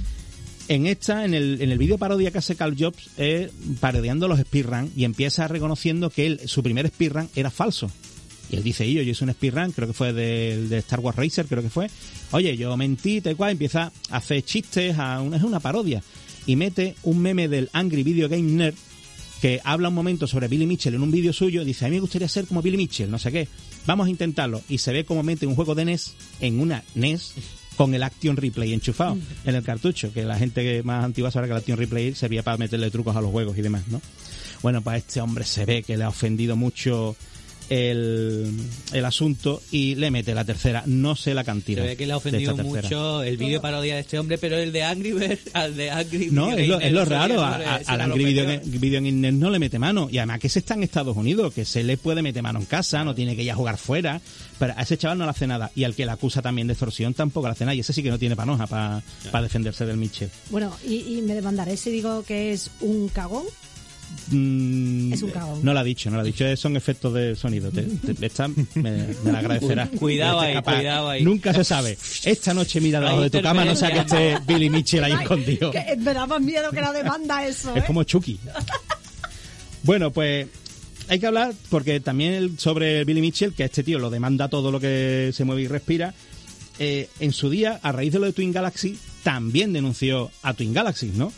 En 0.69 0.87
esta, 0.87 1.25
en 1.25 1.35
el, 1.35 1.63
en 1.63 1.71
el 1.71 1.79
vídeo 1.79 1.97
parodia 1.97 2.33
que 2.33 2.39
hace 2.39 2.57
Carl 2.57 2.77
Jobs, 2.77 3.11
es 3.17 3.53
parodiando 3.79 4.27
los 4.27 4.41
speedrun 4.41 4.91
y 4.97 5.05
empieza 5.05 5.47
reconociendo 5.47 6.11
que 6.11 6.27
él, 6.27 6.41
su 6.47 6.63
primer 6.63 6.89
speedrun 6.89 7.29
era 7.37 7.51
falso. 7.51 7.91
Y 8.51 8.57
él 8.57 8.63
dice, 8.63 8.91
yo, 8.93 9.03
yo 9.03 9.11
hice 9.11 9.25
un 9.25 9.33
speedrun, 9.33 9.73
creo 9.73 9.89
que 9.89 9.95
fue 9.95 10.13
del- 10.13 10.69
de, 10.69 10.79
Star 10.79 11.01
Wars 11.01 11.17
Racer, 11.17 11.47
creo 11.47 11.63
que 11.63 11.71
fue. 11.71 11.89
Oye, 12.33 12.57
yo 12.57 12.77
mentí, 12.77 13.21
tal 13.21 13.37
cual, 13.37 13.53
empieza 13.53 13.91
a 14.11 14.17
hacer 14.17 14.43
chistes, 14.45 14.97
a 14.99 15.21
una, 15.21 15.37
es 15.37 15.43
una 15.43 15.61
parodia. 15.61 16.03
Y 16.47 16.55
mete 16.57 16.95
un 17.03 17.19
meme 17.19 17.49
del 17.49 17.69
Angry 17.73 18.03
Video 18.05 18.29
Game 18.29 18.43
Nerd 18.43 18.75
que 19.41 19.61
habla 19.65 19.89
un 19.89 19.95
momento 19.95 20.27
sobre 20.27 20.49
Billy 20.49 20.65
Mitchell 20.65 20.95
en 20.95 21.03
un 21.03 21.11
vídeo 21.11 21.33
suyo, 21.33 21.65
dice, 21.65 21.85
a 21.85 21.89
mí 21.89 21.97
me 21.97 22.01
gustaría 22.01 22.29
ser 22.29 22.47
como 22.47 22.63
Billy 22.63 22.77
Mitchell, 22.79 23.11
no 23.11 23.19
sé 23.19 23.31
qué, 23.33 23.49
vamos 23.85 24.07
a 24.07 24.11
intentarlo. 24.11 24.63
Y 24.69 24.79
se 24.79 24.93
ve 24.93 25.05
como 25.05 25.23
mete 25.23 25.47
un 25.47 25.55
juego 25.55 25.75
de 25.75 25.85
NES 25.85 26.15
en 26.41 26.59
una 26.61 26.83
NES 26.95 27.35
con 27.77 27.95
el 27.95 28.03
Action 28.03 28.37
Replay 28.37 28.73
enchufado 28.73 29.19
en 29.45 29.55
el 29.55 29.63
cartucho, 29.63 30.11
que 30.13 30.25
la 30.25 30.39
gente 30.39 30.83
más 30.85 31.05
antigua 31.05 31.31
sabrá 31.31 31.49
que 31.49 31.53
el 31.53 31.59
Action 31.59 31.77
Replay 31.79 32.15
servía 32.15 32.43
para 32.43 32.57
meterle 32.57 32.91
trucos 32.91 33.15
a 33.15 33.21
los 33.21 33.31
juegos 33.31 33.59
y 33.59 33.63
demás, 33.63 33.87
¿no? 33.89 34.01
Bueno, 34.63 34.81
pues 34.81 34.99
este 35.05 35.21
hombre 35.21 35.45
se 35.45 35.67
ve 35.67 35.83
que 35.83 35.99
le 35.99 36.05
ha 36.05 36.09
ofendido 36.09 36.57
mucho 36.57 37.15
el, 37.69 38.51
el 38.93 39.05
asunto 39.05 39.63
y 39.71 39.95
le 39.97 40.11
mete 40.11 40.35
la 40.35 40.45
tercera, 40.45 40.83
no 40.87 41.17
sé 41.17 41.35
la 41.35 41.43
Se 41.43 41.47
cantidad. 41.47 41.85
ve 41.85 41.97
que 41.97 42.07
le 42.07 42.13
ha 42.13 42.17
ofendido 42.17 42.57
mucho 42.57 43.23
el 43.23 43.37
vídeo 43.37 43.61
parodia 43.61 43.95
de 43.95 44.01
este 44.01 44.19
hombre, 44.19 44.39
pero 44.39 44.57
el 44.57 44.73
de 44.73 44.83
Angry 44.83 45.13
Birds, 45.13 45.51
al 45.53 45.77
de 45.77 45.91
Angry 45.91 46.29
No, 46.31 46.53
es 46.53 46.69
lo, 46.69 46.81
es 46.81 47.09
raro. 47.09 47.43
a- 47.43 47.57
al 47.87 48.01
Angry 48.01 48.25
Video. 48.25 48.61
Video 48.65 49.01
Gamer 49.03 49.33
no 49.35 49.51
le 49.51 49.59
mete 49.59 49.79
mano. 49.79 50.09
Y 50.11 50.19
además 50.19 50.41
que 50.41 50.49
se 50.49 50.61
está 50.61 50.75
en 50.75 50.83
Estados 50.83 51.17
Unidos, 51.17 51.53
que 51.55 51.65
se 51.65 51.83
le 51.85 51.97
puede 51.97 52.23
meter 52.23 52.43
mano 52.43 52.59
en 52.61 52.67
casa, 52.67 53.05
no 53.05 53.15
tiene 53.15 53.35
que 53.37 53.43
ir 53.43 53.51
a 53.51 53.55
jugar 53.55 53.79
fuera. 53.79 54.21
Pero 54.59 54.73
a 54.77 54.83
ese 54.83 54.97
chaval 54.97 55.19
no 55.19 55.25
le 55.25 55.31
hace 55.31 55.47
nada. 55.47 55.71
Y 55.75 55.85
al 55.85 55.95
que 55.95 56.05
le 56.07 56.13
acusa 56.13 56.41
también 56.43 56.67
de 56.67 56.73
extorsión 56.75 57.15
tampoco 57.15 57.47
le 57.49 57.53
hace 57.53 57.65
nada. 57.65 57.75
Y 57.75 57.81
ese 57.81 57.93
sí 57.93 58.03
que 58.03 58.11
no 58.11 58.19
tiene 58.19 58.37
panoja 58.37 58.67
para 58.67 59.03
defenderse 59.43 59.85
del 59.87 59.97
Mitchell. 59.97 60.31
Bueno, 60.51 60.75
y, 60.87 61.19
y 61.19 61.23
me 61.23 61.35
demandaré 61.35 61.77
si 61.77 61.91
digo 61.91 62.23
que 62.23 62.53
es 62.53 62.71
un 62.81 63.09
cagón. 63.09 63.45
Mm, 64.31 65.13
Es 65.13 65.23
un 65.23 65.31
cagón. 65.31 65.61
No 65.65 65.73
lo 65.73 65.79
ha 65.81 65.85
dicho, 65.85 66.11
no 66.11 66.17
lo 66.17 66.23
ha 66.23 66.25
dicho. 66.25 66.57
Son 66.57 66.77
efectos 66.77 67.15
de 67.15 67.37
sonido. 67.37 67.71
Te, 67.71 67.83
te- 67.83 68.27
esta 68.27 68.49
me, 68.49 68.65
me 68.75 69.33
la 69.33 69.39
agradecerá. 69.39 69.89
Cuidado 69.99 70.41
ahí, 70.41 70.55
capaz. 70.55 70.77
cuidado 70.77 71.09
ahí. 71.11 71.23
Nunca 71.23 71.53
se 71.55 71.63
sabe. 71.65 71.97
Esta 72.25 72.53
noche 72.55 72.81
mira 72.81 72.99
debajo 73.01 73.21
de 73.21 73.31
tu 73.31 73.41
cama, 73.43 73.65
no 73.65 73.77
sea 73.77 73.93
que 73.93 73.99
esté 74.01 74.39
Billy 74.47 74.69
Mitchell 74.71 75.05
ahí 75.05 75.13
Ay, 75.13 75.23
escondido. 75.23 75.71
que 75.71 75.97
me 75.99 76.13
da 76.15 76.27
más 76.27 76.41
miedo 76.41 76.71
que 76.71 76.81
la 76.81 76.93
demanda 76.93 77.47
eso, 77.47 77.75
¿eh? 77.75 77.79
Es 77.79 77.85
como 77.85 78.03
Chucky. 78.05 78.39
bueno, 79.83 80.11
pues 80.13 80.49
hay 81.09 81.21
que 81.21 81.27
hablar 81.27 81.55
porque 81.71 82.01
también 82.01 82.59
sobre 82.59 83.05
Billy 83.05 83.21
Mitchell, 83.21 83.53
que 83.55 83.63
a 83.63 83.67
este 83.67 83.85
tío 83.85 83.99
lo 83.99 84.11
demanda 84.11 84.49
todo 84.49 84.73
lo 84.73 84.81
que 84.81 85.31
se 85.33 85.45
mueve 85.45 85.63
y 85.63 85.69
respira. 85.69 86.15
eh, 86.79 87.09
en 87.21 87.33
su 87.33 87.49
día, 87.49 87.79
a 87.83 87.93
raíz 87.93 88.13
de 88.13 88.19
lo 88.19 88.27
de 88.27 88.33
Twin 88.33 88.53
Galaxy, 88.53 88.99
también 89.23 89.73
denunció 89.73 90.31
a 90.43 90.53
Twin 90.53 90.75
Galaxy, 90.75 91.13
¿no? 91.15 91.33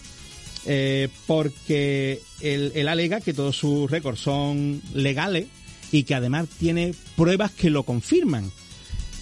Eh, 0.70 1.08
porque 1.26 2.20
él, 2.42 2.72
él 2.74 2.88
alega 2.88 3.22
que 3.22 3.32
todos 3.32 3.56
sus 3.56 3.90
récords 3.90 4.20
son 4.20 4.82
legales 4.92 5.46
y 5.92 6.02
que 6.02 6.14
además 6.14 6.46
tiene 6.58 6.94
pruebas 7.16 7.52
que 7.52 7.70
lo 7.70 7.84
confirman. 7.84 8.52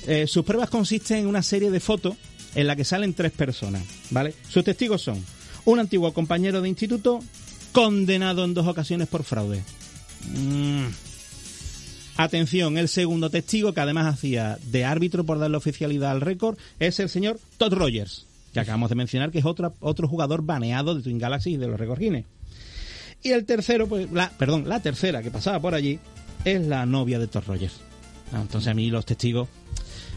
Eh, 0.07 0.27
sus 0.27 0.45
pruebas 0.45 0.71
consisten 0.71 1.19
en 1.19 1.27
una 1.27 1.43
serie 1.43 1.71
de 1.71 1.81
fotos 1.81 2.17
en 2.55 2.67
la 2.67 2.77
que 2.77 2.85
salen 2.85 3.15
tres 3.15 3.33
personas, 3.33 3.83
¿vale? 4.11 4.35
Sus 4.49 4.65
testigos 4.65 5.03
son 5.03 5.23
un 5.65 5.79
antiguo 5.79 6.13
compañero 6.13 6.61
de 6.63 6.69
instituto 6.69 7.21
condenado 7.73 8.45
en 8.45 8.55
dos 8.55 8.67
ocasiones 8.67 9.09
por 9.09 9.25
fraude. 9.25 9.63
Mm. 10.29 10.87
Atención, 12.17 12.79
el 12.79 12.89
segundo 12.89 13.29
testigo 13.31 13.75
que 13.75 13.81
además 13.81 14.13
hacía 14.13 14.59
de 14.65 14.85
árbitro 14.85 15.25
por 15.25 15.39
darle 15.39 15.59
oficialidad 15.59 16.13
al 16.13 16.23
récord 16.23 16.57
es 16.81 16.99
el 16.99 17.11
señor 17.11 17.39
Todd 17.59 17.75
Rogers, 17.75 18.26
que 18.57 18.61
acabamos 18.61 18.89
de 18.89 18.95
mencionar 18.95 19.31
que 19.31 19.39
es 19.41 19.45
otro, 19.45 20.09
jugador 20.09 20.43
baneado 20.43 20.95
de 20.95 21.03
Twin 21.03 21.19
Galaxy 21.19 21.55
y 21.55 21.57
de 21.59 21.67
los 21.67 21.99
Guinness. 21.99 22.25
Y 23.23 23.33
el 23.33 23.45
tercero, 23.45 23.87
pues, 23.87 24.11
la, 24.11 24.31
perdón, 24.31 24.67
la 24.67 24.81
tercera 24.81 25.23
que 25.23 25.31
pasaba 25.31 25.61
por 25.61 25.75
allí 25.75 25.99
es 26.43 26.67
la 26.67 26.87
novia 26.87 27.19
de 27.19 27.27
Todd 27.27 27.45
Rogers. 27.47 27.81
Ah, 28.33 28.41
entonces 28.41 28.69
a 28.69 28.75
mí 28.75 28.89
los 28.89 29.05
testigos 29.05 29.49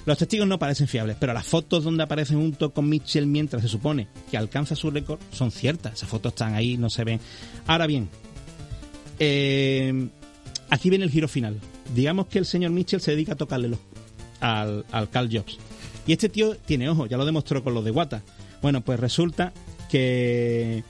los 0.05 0.17
testigos 0.17 0.47
no 0.47 0.57
parecen 0.57 0.87
fiables, 0.87 1.17
pero 1.19 1.33
las 1.33 1.45
fotos 1.45 1.83
donde 1.83 2.01
aparece 2.01 2.33
junto 2.33 2.73
con 2.73 2.87
Mitchell 2.87 3.27
mientras 3.27 3.61
se 3.61 3.67
supone 3.67 4.07
que 4.31 4.37
alcanza 4.37 4.73
su 4.75 4.89
récord 4.89 5.19
son 5.33 5.51
ciertas. 5.51 5.95
Esas 5.95 6.09
fotos 6.09 6.31
están 6.31 6.55
ahí, 6.55 6.77
no 6.77 6.89
se 6.89 7.03
ven. 7.03 7.19
Ahora 7.67 7.87
bien, 7.87 8.09
eh, 9.19 10.07
aquí 10.69 10.89
viene 10.89 11.03
el 11.03 11.11
giro 11.11 11.27
final. 11.27 11.59
Digamos 11.93 12.27
que 12.27 12.39
el 12.39 12.45
señor 12.45 12.71
Mitchell 12.71 13.01
se 13.01 13.11
dedica 13.11 13.33
a 13.33 13.35
tocarle 13.35 13.67
los, 13.67 13.79
al, 14.39 14.85
al 14.91 15.09
Carl 15.09 15.29
Jobs. 15.29 15.59
Y 16.09 16.13
este 16.13 16.27
tío 16.27 16.55
tiene 16.55 16.89
ojo, 16.89 17.05
ya 17.05 17.17
lo 17.17 17.25
demostró 17.25 17.63
con 17.63 17.75
los 17.75 17.85
de 17.85 17.91
Wata. 17.91 18.23
Bueno, 18.63 18.81
pues 18.81 18.99
resulta 18.99 19.53
que 19.91 20.83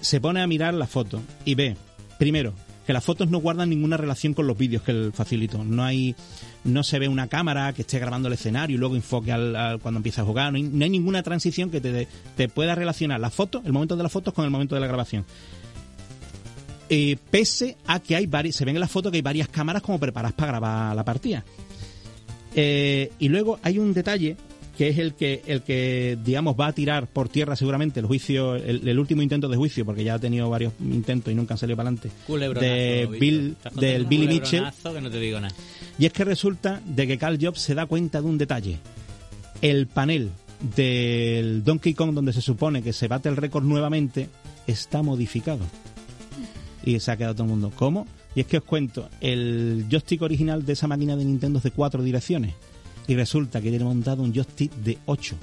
se 0.00 0.22
pone 0.22 0.40
a 0.40 0.46
mirar 0.46 0.72
la 0.72 0.86
foto 0.86 1.20
y 1.44 1.54
ve, 1.54 1.76
primero, 2.18 2.54
que 2.86 2.94
las 2.94 3.04
fotos 3.04 3.28
no 3.28 3.40
guardan 3.40 3.68
ninguna 3.68 3.98
relación 3.98 4.32
con 4.32 4.46
los 4.46 4.56
vídeos 4.56 4.84
que 4.84 4.92
él 4.92 5.12
facilitó. 5.14 5.64
No 5.64 5.84
hay, 5.84 6.16
no 6.64 6.82
se 6.82 6.98
ve 6.98 7.08
una 7.08 7.26
cámara 7.26 7.74
que 7.74 7.82
esté 7.82 7.98
grabando 7.98 8.28
el 8.28 8.32
escenario 8.32 8.76
y 8.76 8.78
luego 8.78 8.96
enfoque 8.96 9.32
al, 9.32 9.78
cuando 9.82 9.98
empieza 9.98 10.22
a 10.22 10.24
jugar. 10.24 10.50
No 10.50 10.56
hay, 10.82 10.90
ninguna 10.90 11.22
transición 11.22 11.68
que 11.68 11.82
te, 11.82 12.48
pueda 12.48 12.74
relacionar 12.74 13.20
la 13.20 13.28
foto, 13.28 13.60
el 13.66 13.74
momento 13.74 13.96
de 13.98 14.02
las 14.02 14.12
fotos 14.12 14.32
con 14.32 14.46
el 14.46 14.50
momento 14.50 14.74
de 14.74 14.80
la 14.80 14.86
grabación. 14.86 15.26
Eh, 16.88 17.18
pese 17.30 17.76
a 17.86 18.00
que 18.00 18.16
hay 18.16 18.24
varias, 18.24 18.56
se 18.56 18.64
ven 18.64 18.76
en 18.76 18.80
la 18.80 18.88
foto 18.88 19.10
que 19.10 19.18
hay 19.18 19.22
varias 19.22 19.48
cámaras 19.48 19.82
como 19.82 20.00
preparadas 20.00 20.32
para 20.32 20.52
grabar 20.52 20.96
la 20.96 21.04
partida. 21.04 21.44
Eh, 22.54 23.10
y 23.18 23.28
luego 23.28 23.58
hay 23.62 23.78
un 23.78 23.94
detalle 23.94 24.36
que 24.76 24.88
es 24.88 24.98
el 24.98 25.14
que 25.14 25.42
el 25.46 25.62
que 25.62 26.18
digamos 26.24 26.56
va 26.58 26.68
a 26.68 26.72
tirar 26.72 27.06
por 27.06 27.28
tierra 27.28 27.56
seguramente 27.56 28.00
el 28.00 28.06
juicio 28.06 28.54
el, 28.54 28.86
el 28.88 28.98
último 28.98 29.22
intento 29.22 29.48
de 29.48 29.56
juicio 29.56 29.84
porque 29.84 30.02
ya 30.02 30.14
ha 30.14 30.18
tenido 30.18 30.48
varios 30.48 30.72
intentos 30.80 31.32
y 31.32 31.36
nunca 31.36 31.54
han 31.54 31.58
salido 31.58 31.76
para 31.76 31.90
adelante 31.90 32.10
de. 32.60 33.06
Bill 33.18 33.56
del 33.74 34.06
Billy 34.06 34.28
Mitchell 34.28 34.64
que 34.82 35.00
no 35.00 35.10
te 35.10 35.20
digo 35.20 35.40
nada. 35.40 35.54
y 35.98 36.06
es 36.06 36.12
que 36.12 36.24
resulta 36.24 36.80
de 36.86 37.06
que 37.06 37.18
Carl 37.18 37.38
Jobs 37.40 37.60
se 37.60 37.74
da 37.74 37.86
cuenta 37.86 38.20
de 38.20 38.26
un 38.26 38.38
detalle 38.38 38.78
el 39.60 39.86
panel 39.86 40.30
del 40.74 41.64
Donkey 41.64 41.92
Kong 41.92 42.14
donde 42.14 42.32
se 42.32 42.40
supone 42.40 42.82
que 42.82 42.92
se 42.92 43.08
bate 43.08 43.28
el 43.28 43.36
récord 43.36 43.64
nuevamente 43.64 44.28
está 44.66 45.02
modificado 45.02 45.60
y 46.84 46.98
se 47.00 47.10
ha 47.10 47.16
quedado 47.16 47.34
todo 47.34 47.44
el 47.44 47.50
mundo 47.50 47.72
¿cómo? 47.76 48.06
y 48.34 48.40
es 48.40 48.46
que 48.46 48.58
os 48.58 48.64
cuento 48.64 49.08
el 49.20 49.86
joystick 49.90 50.22
original 50.22 50.64
de 50.64 50.72
esa 50.72 50.86
máquina 50.86 51.16
de 51.16 51.24
Nintendo 51.24 51.58
es 51.58 51.64
de 51.64 51.70
cuatro 51.70 52.02
direcciones 52.02 52.54
y 53.06 53.14
resulta 53.14 53.60
que 53.60 53.70
tiene 53.70 53.84
montado 53.84 54.22
un 54.22 54.32
joystick 54.34 54.72
de 54.76 54.98
ocho 55.06 55.36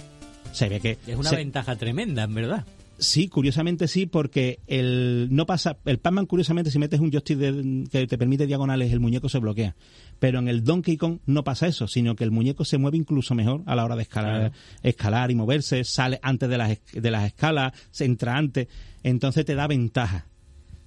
se 0.51 0.67
ve 0.69 0.79
que 0.79 0.97
Es 1.07 1.15
una 1.17 1.29
se- 1.29 1.35
ventaja 1.35 1.75
tremenda, 1.75 2.23
en 2.23 2.33
verdad. 2.33 2.65
Sí, 3.01 3.29
curiosamente 3.29 3.87
sí, 3.87 4.07
porque 4.07 4.59
el 4.67 5.29
no 5.31 5.45
pasa 5.45 5.77
el 5.85 5.99
Pac-Man 5.99 6.25
curiosamente 6.25 6.69
si 6.69 6.79
metes 6.79 6.99
un 6.99 7.11
joystick 7.11 7.37
de- 7.37 7.87
que 7.89 8.07
te 8.07 8.17
permite 8.17 8.45
diagonales 8.45 8.91
el 8.91 8.99
muñeco 8.99 9.29
se 9.29 9.37
bloquea, 9.39 9.75
pero 10.19 10.39
en 10.39 10.49
el 10.49 10.65
Donkey 10.65 10.97
Kong 10.97 11.19
no 11.25 11.45
pasa 11.45 11.67
eso, 11.67 11.87
sino 11.87 12.15
que 12.17 12.25
el 12.25 12.31
muñeco 12.31 12.65
se 12.65 12.77
mueve 12.77 12.97
incluso 12.97 13.35
mejor 13.35 13.61
a 13.67 13.75
la 13.75 13.85
hora 13.85 13.95
de 13.95 14.01
escalar, 14.01 14.51
escalar 14.83 15.31
y 15.31 15.35
moverse, 15.35 15.85
sale 15.85 16.19
antes 16.23 16.49
de 16.49 16.57
las 16.57 16.77
de 16.91 17.11
las 17.11 17.25
escalas, 17.25 17.71
se 17.91 18.03
entra 18.03 18.35
antes, 18.35 18.67
entonces 19.03 19.45
te 19.45 19.55
da 19.55 19.65
ventaja. 19.67 20.25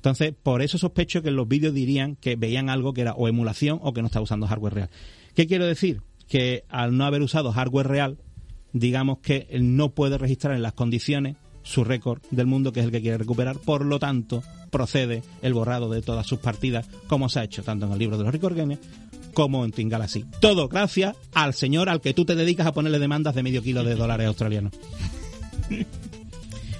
Entonces, 0.03 0.35
por 0.43 0.63
eso 0.63 0.79
sospecho 0.79 1.23
que 1.23 1.29
en 1.29 1.37
los 1.37 1.47
vídeos 1.47 1.73
dirían 1.73 2.17
que 2.17 2.35
veían 2.35 2.69
algo 2.69 2.93
que 2.93 3.03
era 3.03 3.13
o 3.13 3.29
emulación 3.29 3.79
o 3.83 3.93
que 3.93 4.03
no 4.03 4.07
estaba 4.07 4.25
usando 4.25 4.49
hardware 4.49 4.75
real. 4.75 4.91
¿Qué 5.37 5.47
quiero 5.47 5.65
decir? 5.65 6.03
Que 6.29 6.65
al 6.69 6.97
no 6.97 7.05
haber 7.05 7.23
usado 7.23 7.53
hardware 7.53 7.87
real, 7.87 8.19
digamos 8.73 9.19
que 9.19 9.47
él 9.49 9.77
no 9.77 9.91
puede 9.91 10.19
registrar 10.19 10.57
en 10.57 10.63
las 10.63 10.73
condiciones 10.73 11.37
su 11.63 11.85
récord 11.85 12.21
del 12.33 12.49
mundo, 12.49 12.73
que 12.73 12.81
es 12.81 12.87
el 12.87 12.91
que 12.91 13.01
quiere 13.01 13.17
recuperar. 13.17 13.59
Por 13.59 13.87
lo 13.87 14.01
tanto, 14.01 14.43
procede 14.73 15.23
el 15.41 15.55
borrado 15.55 15.89
de 15.89 16.03
todas 16.03 16.27
sus 16.27 16.41
partidas, 16.41 16.89
como 17.07 17.29
se 17.29 17.39
ha 17.39 17.45
hecho 17.45 17.63
tanto 17.63 17.87
en 17.87 17.93
el 17.93 17.99
libro 18.01 18.19
de 18.19 18.25
los 18.25 18.33
Record 18.33 18.57
Games 18.57 18.81
como 19.35 19.65
en 19.65 19.71
Twin 19.71 19.89
Galaxy. 19.89 20.25
Todo 20.41 20.67
gracias 20.67 21.15
al 21.33 21.55
señor 21.55 21.89
al 21.89 22.01
que 22.01 22.13
tú 22.13 22.25
te 22.25 22.35
dedicas 22.35 22.67
a 22.67 22.73
ponerle 22.73 22.99
demandas 22.99 23.37
de 23.37 23.45
medio 23.45 23.63
kilo 23.63 23.85
de 23.85 23.95
dólares 23.95 24.27
australianos. 24.27 24.73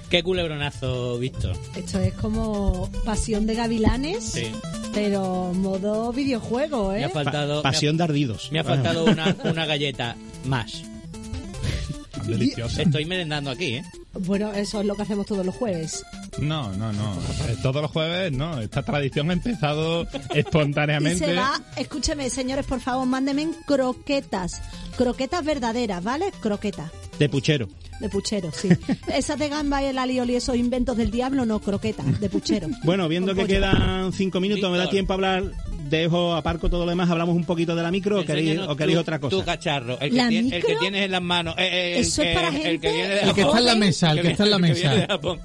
Qué 0.09 0.21
culebronazo, 0.21 1.17
Víctor. 1.17 1.55
Esto 1.75 1.99
es 1.99 2.13
como 2.13 2.89
Pasión 3.03 3.45
de 3.47 3.55
Gavilanes, 3.55 4.23
Sí. 4.23 4.51
pero 4.93 5.51
modo 5.55 6.13
videojuego, 6.13 6.91
Me 6.91 7.01
¿eh? 7.01 7.03
ha 7.05 7.09
faltado, 7.09 7.63
Pa- 7.63 7.71
pasión 7.71 7.97
de 7.97 8.03
ardidos. 8.03 8.51
me 8.51 8.59
ha, 8.59 8.63
me 8.63 8.69
ha 8.69 8.73
faltado 8.75 9.05
una, 9.05 9.35
una 9.43 9.65
galleta 9.65 10.15
más. 10.45 10.83
Deliciosa. 12.27 12.81
Estoy 12.81 13.05
merendando 13.05 13.51
aquí, 13.51 13.75
¿eh? 13.75 13.83
Bueno, 14.13 14.51
eso 14.53 14.79
es 14.81 14.85
lo 14.85 14.95
que 14.95 15.01
hacemos 15.03 15.25
todos 15.25 15.45
los 15.45 15.55
jueves. 15.55 16.05
No, 16.39 16.71
no, 16.73 16.93
no. 16.93 17.13
Eh, 17.47 17.55
Todos 17.63 17.81
los 17.81 17.89
jueves, 17.91 18.31
no. 18.31 18.59
Esta 18.61 18.83
tradición 18.83 19.29
ha 19.29 19.33
empezado 19.33 20.03
Y 20.35 20.39
espontáneamente. 20.39 21.25
se 21.25 21.33
va, 21.33 21.59
escúcheme, 21.77 22.29
señores, 22.29 22.65
por 22.65 22.79
favor, 22.79 23.05
mándenme 23.07 23.49
croquetas. 23.65 24.61
Croquetas 24.97 25.43
verdaderas, 25.43 26.03
¿vale? 26.03 26.31
Croquetas. 26.41 26.91
De 27.19 27.27
puchero. 27.29 27.67
De 27.99 28.09
puchero, 28.09 28.51
sí. 28.51 28.69
Esas 29.13 29.37
de 29.39 29.49
gamba 29.49 29.81
y 29.81 29.85
el 29.85 29.97
alioli, 29.97 30.35
esos 30.35 30.55
inventos 30.55 30.97
del 30.97 31.09
diablo, 31.11 31.45
no, 31.45 31.59
croquetas, 31.59 32.19
de 32.19 32.29
puchero. 32.29 32.67
Bueno, 32.83 33.07
viendo 33.07 33.35
Con 33.35 33.47
que 33.47 33.55
pollo. 33.59 33.71
quedan 33.71 34.13
cinco 34.13 34.39
minutos, 34.39 34.71
me 34.71 34.77
da 34.77 34.89
tiempo 34.89 35.13
a 35.13 35.15
hablar. 35.15 35.43
Dejo 35.93 36.33
aparco 36.33 36.69
todo 36.69 36.85
lo 36.85 36.89
demás, 36.89 37.07
hablamos 37.09 37.35
un 37.35 37.45
poquito 37.45 37.75
de 37.75 37.83
la 37.83 37.91
micro 37.91 38.19
o 38.19 38.25
queréis, 38.25 38.59
o 38.67 38.75
queréis 38.75 38.97
otra 38.97 39.19
cosa. 39.19 39.37
Tu 39.37 39.43
cacharro, 39.43 39.99
el 39.99 40.09
que, 40.09 40.15
¿La 40.17 40.27
tiene- 40.27 40.47
el 40.55 40.61
que 40.63 40.67
micro? 40.69 40.79
tienes 40.79 41.05
en 41.05 41.11
las 41.11 41.21
manos. 41.21 41.53
eh, 41.59 41.69
eh, 41.71 41.93
el 41.97 42.01
Eso 42.01 42.21
es 42.23 42.27
que- 42.29 42.33
para 42.33 42.47
El 42.47 42.53
que 42.55 42.61
gente- 42.63 42.91
viene 42.93 43.07
de 43.09 43.19
El 43.21 43.33
que 43.33 43.41
está 43.41 43.57
en 43.59 43.65
la 43.65 43.75
mesa, 43.75 44.11
el 44.11 44.21
que 44.21 44.27
está 44.31 44.43
en 44.45 44.49
la 44.51 44.57
el. 44.57 45.39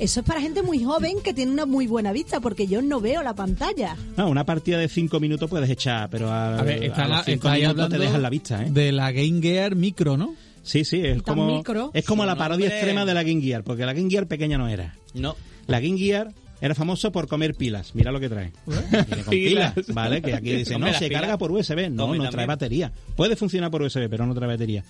Eso 0.00 0.20
es 0.20 0.26
para 0.26 0.40
gente 0.40 0.62
muy 0.62 0.82
joven 0.84 1.16
que 1.24 1.32
tiene 1.34 1.50
una 1.52 1.64
muy 1.66 1.86
buena 1.86 2.12
vista, 2.12 2.40
porque 2.40 2.66
yo 2.66 2.82
no 2.82 3.00
veo 3.00 3.22
la 3.22 3.34
pantalla. 3.34 3.96
No, 4.16 4.28
una 4.28 4.44
partida 4.44 4.78
de 4.78 4.88
cinco 4.88 5.18
minutos 5.20 5.48
puedes 5.50 5.68
echar, 5.70 6.08
pero 6.10 6.28
a, 6.30 6.58
A 6.58 6.62
ver, 6.62 6.84
está, 6.84 7.04
a 7.04 7.08
los 7.08 7.16
la- 7.18 7.24
cinco 7.24 7.34
está 7.36 7.52
ahí 7.52 7.60
minutos 7.62 7.82
hablando 7.84 7.96
te 7.98 8.02
dejan 8.04 8.22
la 8.22 8.30
vista, 8.30 8.62
¿eh? 8.64 8.70
de 8.70 8.92
la 8.92 9.10
Game 9.12 9.40
Gear 9.42 9.74
Micro, 9.74 10.16
¿no? 10.16 10.34
Sí, 10.62 10.84
sí, 10.84 11.00
es 11.04 11.22
como, 11.22 11.46
micro. 11.46 11.90
es 11.94 12.04
como 12.04 12.24
la 12.26 12.36
parodia 12.36 12.66
nombre- 12.66 12.76
extrema 12.78 13.04
de 13.04 13.14
la 13.14 13.22
Game 13.22 13.40
Gear, 13.42 13.62
porque 13.64 13.86
la 13.86 13.92
Game 13.92 14.10
Gear 14.10 14.26
pequeña 14.26 14.56
no 14.58 14.68
era. 14.68 14.94
No. 15.14 15.34
La 15.66 15.80
Game 15.80 15.98
Gear 15.98 16.32
era 16.60 16.74
famoso 16.74 17.12
por 17.12 17.28
comer 17.28 17.54
pilas. 17.54 17.94
Mira 17.94 18.10
lo 18.12 18.18
que 18.20 18.28
trae. 18.28 18.52
Viene 18.66 19.22
con 19.24 19.30
pilas. 19.30 19.74
¿vale? 19.92 20.20
Que 20.22 20.34
aquí 20.34 20.52
dice, 20.54 20.74
Hombre, 20.74 20.92
no, 20.92 20.98
se 20.98 21.08
carga 21.08 21.38
por 21.38 21.52
USB. 21.52 21.90
No, 21.90 22.14
no 22.14 22.30
trae 22.30 22.46
batería. 22.46 22.92
Puede 23.16 23.36
funcionar 23.36 23.70
por 23.70 23.82
USB, 23.82 24.08
pero 24.08 24.26
no 24.26 24.34
trae 24.34 24.48
batería. 24.48 24.84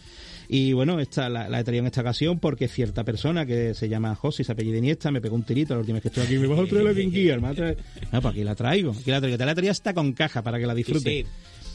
Y 0.50 0.72
bueno, 0.72 0.98
esta 0.98 1.28
la, 1.28 1.46
la 1.48 1.60
he 1.60 1.64
traído 1.64 1.82
en 1.82 1.86
esta 1.88 2.00
ocasión 2.00 2.38
porque 2.38 2.68
cierta 2.68 3.04
persona 3.04 3.44
que 3.44 3.74
se 3.74 3.88
llama 3.90 4.14
José, 4.14 4.44
se 4.44 4.52
apellida 4.52 4.78
Iniesta, 4.78 5.10
me 5.10 5.20
pegó 5.20 5.34
un 5.36 5.42
tirito 5.42 5.74
la 5.74 5.80
última 5.80 5.96
vez 5.96 6.02
que 6.02 6.08
estuve 6.08 6.24
aquí. 6.24 6.38
Me 6.38 6.46
vas 6.46 6.60
a 6.60 6.64
traer 6.64 6.84
la 6.86 6.92
Game 6.94 7.10
Gear. 7.10 7.40
me 7.40 7.48
traer- 7.54 7.76
No, 8.12 8.22
pues 8.22 8.32
aquí 8.32 8.44
la 8.44 8.54
traigo. 8.54 8.92
Aquí 8.92 9.10
la 9.10 9.20
traigo. 9.20 9.36
Te 9.36 9.44
la 9.44 9.54
traía 9.54 9.70
hasta 9.72 9.92
con 9.92 10.12
caja 10.14 10.42
para 10.42 10.58
que 10.58 10.66
la 10.66 10.72
Sí, 10.72 10.78
disfrutes. 10.78 11.12
sí. 11.12 11.26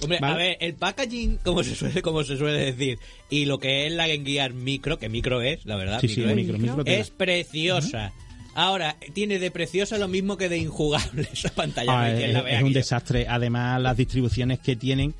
Hombre, 0.01 0.17
Vale. 0.19 0.33
a 0.33 0.37
ver, 0.37 0.57
el 0.59 0.73
packaging, 0.73 1.37
como 1.43 1.63
se 1.63 1.75
suele, 1.75 2.01
como 2.01 2.23
se 2.23 2.35
suele 2.35 2.57
decir, 2.57 2.97
y 3.29 3.45
lo 3.45 3.57
que 3.59 3.85
es 3.87 3.93
la 3.93 4.07
Game 4.07 4.25
Gear 4.25 4.53
Micro, 4.53 4.97
que 4.99 5.07
micro 5.07 5.41
es, 5.41 5.63
la 5.65 5.77
verdad, 5.77 5.99
Sí, 6.01 6.07
sí, 6.09 6.21
micro 6.21 6.31
es, 6.31 6.35
micro, 6.35 6.57
micro 6.57 6.83
es 6.87 7.09
preciosa. 7.11 8.11
Ahora, 8.55 8.95
tiene 9.13 9.39
de 9.39 9.51
preciosa 9.51 9.97
lo 9.97 10.07
mismo 10.07 10.37
que 10.37 10.49
de 10.49 10.57
injugable 10.57 11.27
esa 11.33 11.49
pantalla. 11.49 11.91
Ah, 11.91 12.01
no 12.03 12.07
es, 12.07 12.19
quien 12.19 12.33
la 12.33 12.39
es 12.49 12.59
un 12.61 12.65
aquí. 12.65 12.73
desastre. 12.73 13.25
Además, 13.27 13.81
las 13.81 13.97
distribuciones 13.97 14.59
que 14.59 14.75
tienen 14.75 15.13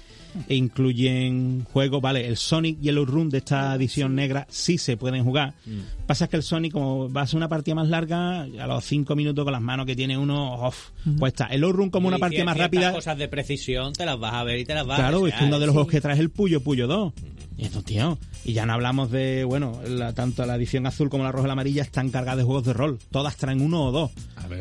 incluyen 0.50 1.66
juegos, 1.72 2.02
vale, 2.02 2.28
el 2.28 2.38
Sonic 2.38 2.80
Yellow 2.80 3.06
Room 3.06 3.30
de 3.30 3.40
esta 3.40 3.74
edición 3.76 4.16
negra 4.16 4.46
sí 4.50 4.78
se 4.78 4.98
pueden 4.98 5.24
jugar. 5.24 5.54
Mm. 5.66 6.06
Pasa 6.08 6.28
que 6.28 6.36
el 6.38 6.44
Sonic, 6.44 6.74
como 6.74 7.12
va 7.12 7.22
a 7.22 7.28
ser 7.28 7.38
una 7.38 7.48
partida 7.50 7.76
más 7.76 7.88
larga, 7.90 8.42
a 8.42 8.68
los 8.68 8.84
cinco 8.84 9.16
minutos 9.16 9.44
con 9.44 9.54
las 9.54 9.62
manos 9.62 9.86
que 9.86 9.96
tiene 9.96 10.18
uno, 10.18 10.54
off, 10.56 10.90
pues 11.20 11.34
está. 11.34 11.46
El 11.48 11.62
Room 11.62 11.90
como 11.90 12.08
una 12.08 12.18
Y 12.18 12.20
partida 12.20 12.44
más 12.46 12.58
rápida. 12.58 12.92
cosas 12.92 13.18
de 13.18 13.28
precisión 13.28 13.94
te 13.94 14.06
las 14.06 14.20
vas 14.20 14.34
a 14.34 14.44
ver 14.44 14.60
y 14.60 14.66
te 14.66 14.74
las 14.74 14.86
vas 14.86 15.00
Claro, 15.00 15.26
a 15.26 15.30
es 15.30 15.36
que 15.36 15.46
uno 15.46 15.60
de 15.60 15.66
los 15.66 15.74
juegos 15.74 15.92
que 15.92 16.02
trae 16.02 16.14
es 16.16 16.20
el 16.20 16.30
Puyo 16.30 16.62
Puyo 16.62 16.88
2. 16.88 17.14
Y 17.56 17.66
esto, 17.66 17.84
tío. 17.84 18.18
Y 18.46 18.54
ya 18.54 18.66
no 18.66 18.74
hablamos 18.74 19.12
de, 19.12 19.44
bueno, 19.44 19.80
la- 19.88 20.12
tanto 20.14 20.44
la 20.46 20.56
edición 20.56 20.88
azul 20.88 21.10
como 21.10 21.24
la 21.24 21.32
roja 21.32 21.46
y 21.46 21.48
la 21.48 21.54
amarilla 21.54 21.84
están 21.84 22.10
cargadas 22.10 22.38
de 22.40 22.44
juegos 22.44 22.66
de 22.66 22.74
rol. 22.74 22.98
Todas 23.12 23.38
traen 23.38 23.62
uno 23.62 23.84
o 23.86 23.92
dos. 23.92 24.12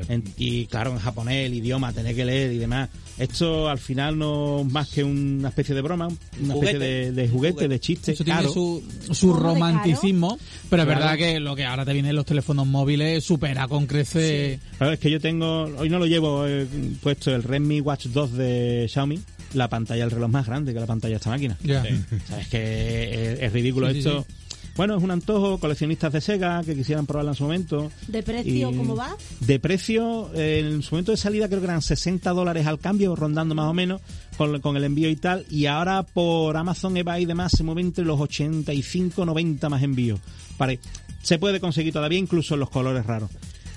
En- 0.08 0.24
y 0.36 0.66
claro, 0.66 0.92
en 0.92 0.98
japonés, 0.98 1.46
el 1.46 1.54
idioma, 1.54 1.92
tener 1.92 2.14
que 2.14 2.24
leer 2.24 2.52
y 2.52 2.58
demás. 2.58 2.88
Esto 3.18 3.68
al 3.68 3.78
final 3.78 4.18
no 4.18 4.60
es 4.60 4.72
más 4.72 4.88
que 4.88 5.04
una 5.04 5.48
especie 5.48 5.74
de 5.74 5.82
broma, 5.82 6.08
una 6.42 6.54
Juguete. 6.54 6.72
especie 6.72 6.78
de, 6.78 7.12
de 7.12 7.28
juguete, 7.28 7.52
Juguete. 7.54 7.68
de 7.68 7.80
chiste. 7.80 8.12
Eso 8.12 8.24
caro. 8.24 8.38
tiene 8.52 8.52
su, 8.54 8.82
su 9.14 9.28
¿Cómo 9.28 9.36
de 9.38 9.42
romanticismo, 9.54 10.38
pero 10.70 10.82
es 10.82 10.86
Claro. 10.88 11.00
verdad 11.00 11.16
que 11.18 11.38
lo 11.40 11.54
que 11.54 11.64
ahora 11.64 11.84
te 11.84 11.92
vienen 11.92 12.16
los 12.16 12.24
teléfonos 12.26 12.66
móviles 12.66 13.22
supera 13.24 13.68
con 13.68 13.86
crece. 13.86 14.58
Claro, 14.78 14.92
es 14.94 14.98
que 14.98 15.10
yo 15.10 15.20
tengo, 15.20 15.64
hoy 15.78 15.88
no 15.90 15.98
lo 15.98 16.06
llevo 16.06 16.46
eh, 16.46 16.66
puesto 17.02 17.34
el 17.34 17.42
Redmi 17.42 17.80
Watch 17.80 18.06
2 18.06 18.32
de 18.32 18.86
Xiaomi, 18.90 19.20
la 19.54 19.68
pantalla 19.68 20.02
del 20.04 20.10
reloj 20.10 20.30
más 20.30 20.46
grande 20.46 20.72
que 20.72 20.80
la 20.80 20.86
pantalla 20.86 21.12
de 21.12 21.16
esta 21.16 21.30
máquina. 21.30 21.58
Ya. 21.62 21.84
¿Sabes 22.28 22.48
que 22.48 23.32
es, 23.34 23.40
es 23.42 23.52
ridículo 23.52 23.88
Sí, 23.88 23.94
sí, 23.94 23.98
esto? 24.08 24.26
Bueno, 24.74 24.96
es 24.96 25.02
un 25.02 25.10
antojo, 25.10 25.58
coleccionistas 25.58 26.12
de 26.12 26.20
Sega 26.22 26.62
que 26.64 26.74
quisieran 26.74 27.04
probarla 27.04 27.32
en 27.32 27.36
su 27.36 27.42
momento. 27.44 27.90
¿De 28.08 28.22
precio 28.22 28.70
Y 28.70 28.76
cómo 28.76 28.96
va? 28.96 29.16
De 29.40 29.60
precio, 29.60 30.30
eh, 30.34 30.60
en 30.64 30.82
su 30.82 30.94
momento 30.94 31.12
de 31.12 31.18
salida 31.18 31.46
creo 31.48 31.60
que 31.60 31.66
eran 31.66 31.82
60 31.82 32.30
dólares 32.30 32.66
al 32.66 32.78
cambio, 32.78 33.14
rondando 33.14 33.54
más 33.54 33.66
o 33.66 33.74
menos, 33.74 34.00
con, 34.38 34.60
con 34.60 34.76
el 34.76 34.84
envío 34.84 35.10
y 35.10 35.16
tal. 35.16 35.44
Y 35.50 35.66
ahora 35.66 36.02
por 36.02 36.56
Amazon, 36.56 36.96
eBay 36.96 37.24
y 37.24 37.26
demás 37.26 37.52
se 37.52 37.64
mueve 37.64 37.82
entre 37.82 38.04
los 38.04 38.18
85, 38.18 39.26
90 39.26 39.68
más 39.68 39.82
envíos. 39.82 40.20
Vale, 40.56 40.80
se 41.22 41.38
puede 41.38 41.60
conseguir 41.60 41.92
todavía 41.92 42.18
incluso 42.18 42.54
en 42.54 42.60
los 42.60 42.70
colores 42.70 43.04
raros. 43.04 43.30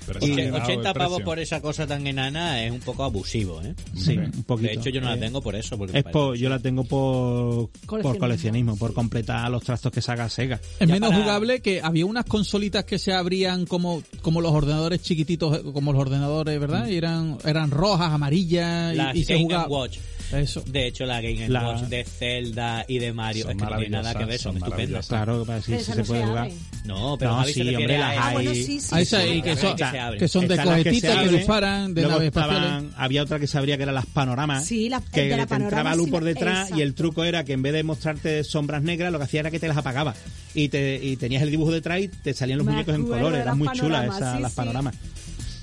Pero 0.06 0.20
Oye, 0.20 0.32
exagerado 0.32 0.64
80 0.64 0.88
el 0.90 0.94
pavos 0.94 1.22
por 1.22 1.38
esa 1.38 1.60
cosa 1.60 1.86
tan 1.86 2.06
enana 2.06 2.62
es 2.64 2.70
un 2.70 2.80
poco 2.80 3.04
abusivo, 3.04 3.60
¿eh? 3.62 3.74
Sí, 3.96 4.16
un 4.16 4.44
poquito. 4.44 4.68
De 4.68 4.74
hecho, 4.74 4.90
yo 4.90 5.00
no 5.00 5.08
la 5.08 5.16
Eh, 5.16 5.18
tengo 5.20 5.42
por 5.42 5.56
eso. 5.56 5.76
Porque 5.76 5.98
Es 5.98 6.04
por, 6.04 6.36
yo 6.36 6.48
la 6.48 6.58
tengo 6.60 6.84
por 6.84 7.68
por 7.70 7.86
Coleccionismo. 7.86 8.18
coleccionismo, 8.20 8.76
por 8.76 8.94
completar 8.94 9.50
los 9.50 9.62
trastos 9.62 9.90
que 9.92 10.00
saca 10.02 10.28
Sega. 10.28 10.60
Es 10.78 10.86
Ya 10.88 10.94
menos 10.94 11.10
para- 11.10 11.22
jugable 11.22 11.60
que 11.60 11.80
había 11.82 12.06
unas 12.06 12.24
consolitas 12.24 12.84
que 12.84 12.98
se 12.98 13.12
abrían 13.12 13.66
como, 13.66 14.02
como 14.22 14.40
los 14.40 14.52
ordenadores 14.52 15.02
chiquititos, 15.02 15.60
como 15.72 15.92
los 15.92 16.00
ordenadores, 16.00 16.58
¿verdad? 16.60 16.86
Y 16.88 16.96
eran, 16.96 17.38
eran 17.44 17.70
rojas, 17.70 18.12
amarillas 18.12 18.94
y- 18.94 18.96
Las 18.96 19.16
y, 19.16 19.24
se 19.24 19.38
jugaba. 19.38 19.66
Watch. 19.68 19.98
Eso. 20.32 20.62
De 20.66 20.86
hecho, 20.88 21.06
la 21.06 21.20
Game 21.20 21.48
La- 21.48 21.68
Watch 21.68 21.82
de 21.82 22.04
Zelda 22.04 22.84
y 22.88 22.98
de 22.98 23.12
Mario 23.12 23.42
Son 23.44 23.50
es 23.52 23.56
que 23.58 23.62
no 23.64 23.76
tiene 23.78 23.88
nada 23.90 24.14
que 24.14 24.24
ver, 24.24 24.38
son, 24.40 24.52
son 24.58 24.62
estupendas. 24.64 25.06
Claro, 25.06 25.44
para 25.44 25.60
Pero 25.60 25.78
si 25.78 25.82
esas 25.82 25.96
se 25.96 26.04
puede 26.04 26.20
se 26.22 26.26
jugar. 26.26 26.48
No, 26.84 27.16
pero 27.18 27.30
No, 27.32 27.36
Javi 27.38 27.52
sí, 27.52 27.62
se 27.64 27.76
hombre, 27.76 27.98
las 27.98 28.12
eso. 28.12 28.20
Ah, 28.22 28.32
bueno, 28.32 28.50
hay- 28.50 28.56
sí, 28.64 28.80
sí. 28.80 28.80
Sí, 28.80 29.42
que 29.42 29.56
son, 29.56 29.76
que 29.76 29.84
que 30.18 30.48
de 30.48 30.56
las 30.56 30.66
que 30.82 30.84
que, 30.84 31.28
disparan 31.36 31.94
de 31.94 32.02
luego 32.02 32.16
naves 32.16 32.26
estaban- 32.28 32.56
espaciales. 32.56 32.92
Había 32.96 33.22
otra 33.22 33.38
que 33.38 33.46
se 33.46 33.58
abría 33.58 33.76
que 33.76 33.82
eran 33.84 33.94
las 33.94 34.06
panoramas. 34.06 34.64
Sí, 34.64 34.88
la- 34.88 35.00
que 35.00 35.22
de 35.28 35.36
la 35.36 35.46
te 35.46 35.54
entraba 35.54 35.94
luz 35.94 36.06
sí, 36.06 36.10
por 36.10 36.24
detrás 36.24 36.70
y 36.76 36.80
el 36.82 36.94
truco 36.94 37.24
era 37.24 37.44
que 37.44 37.52
en 37.54 37.62
vez 37.62 37.72
de 37.72 37.82
mostrarte 37.82 38.44
sombras 38.44 38.82
negras, 38.82 39.12
lo 39.12 39.18
que 39.18 39.24
hacía 39.24 39.40
era 39.40 39.50
que 39.50 39.60
te 39.60 39.68
las 39.68 39.76
apagaba. 39.76 40.14
Y, 40.54 40.68
te, 40.68 40.98
y 41.02 41.16
tenías 41.16 41.42
el 41.42 41.50
dibujo 41.50 41.70
detrás 41.70 42.00
y 42.00 42.08
te 42.08 42.32
salían 42.34 42.58
los 42.58 42.66
Me 42.66 42.72
muñecos 42.72 42.94
en 42.94 43.06
colores. 43.06 43.40
Eran 43.42 43.58
muy 43.58 43.68
chulas 43.72 44.06
esas, 44.16 44.36
sí, 44.36 44.42
las 44.42 44.52
sí. 44.52 44.56
panoramas. 44.56 44.94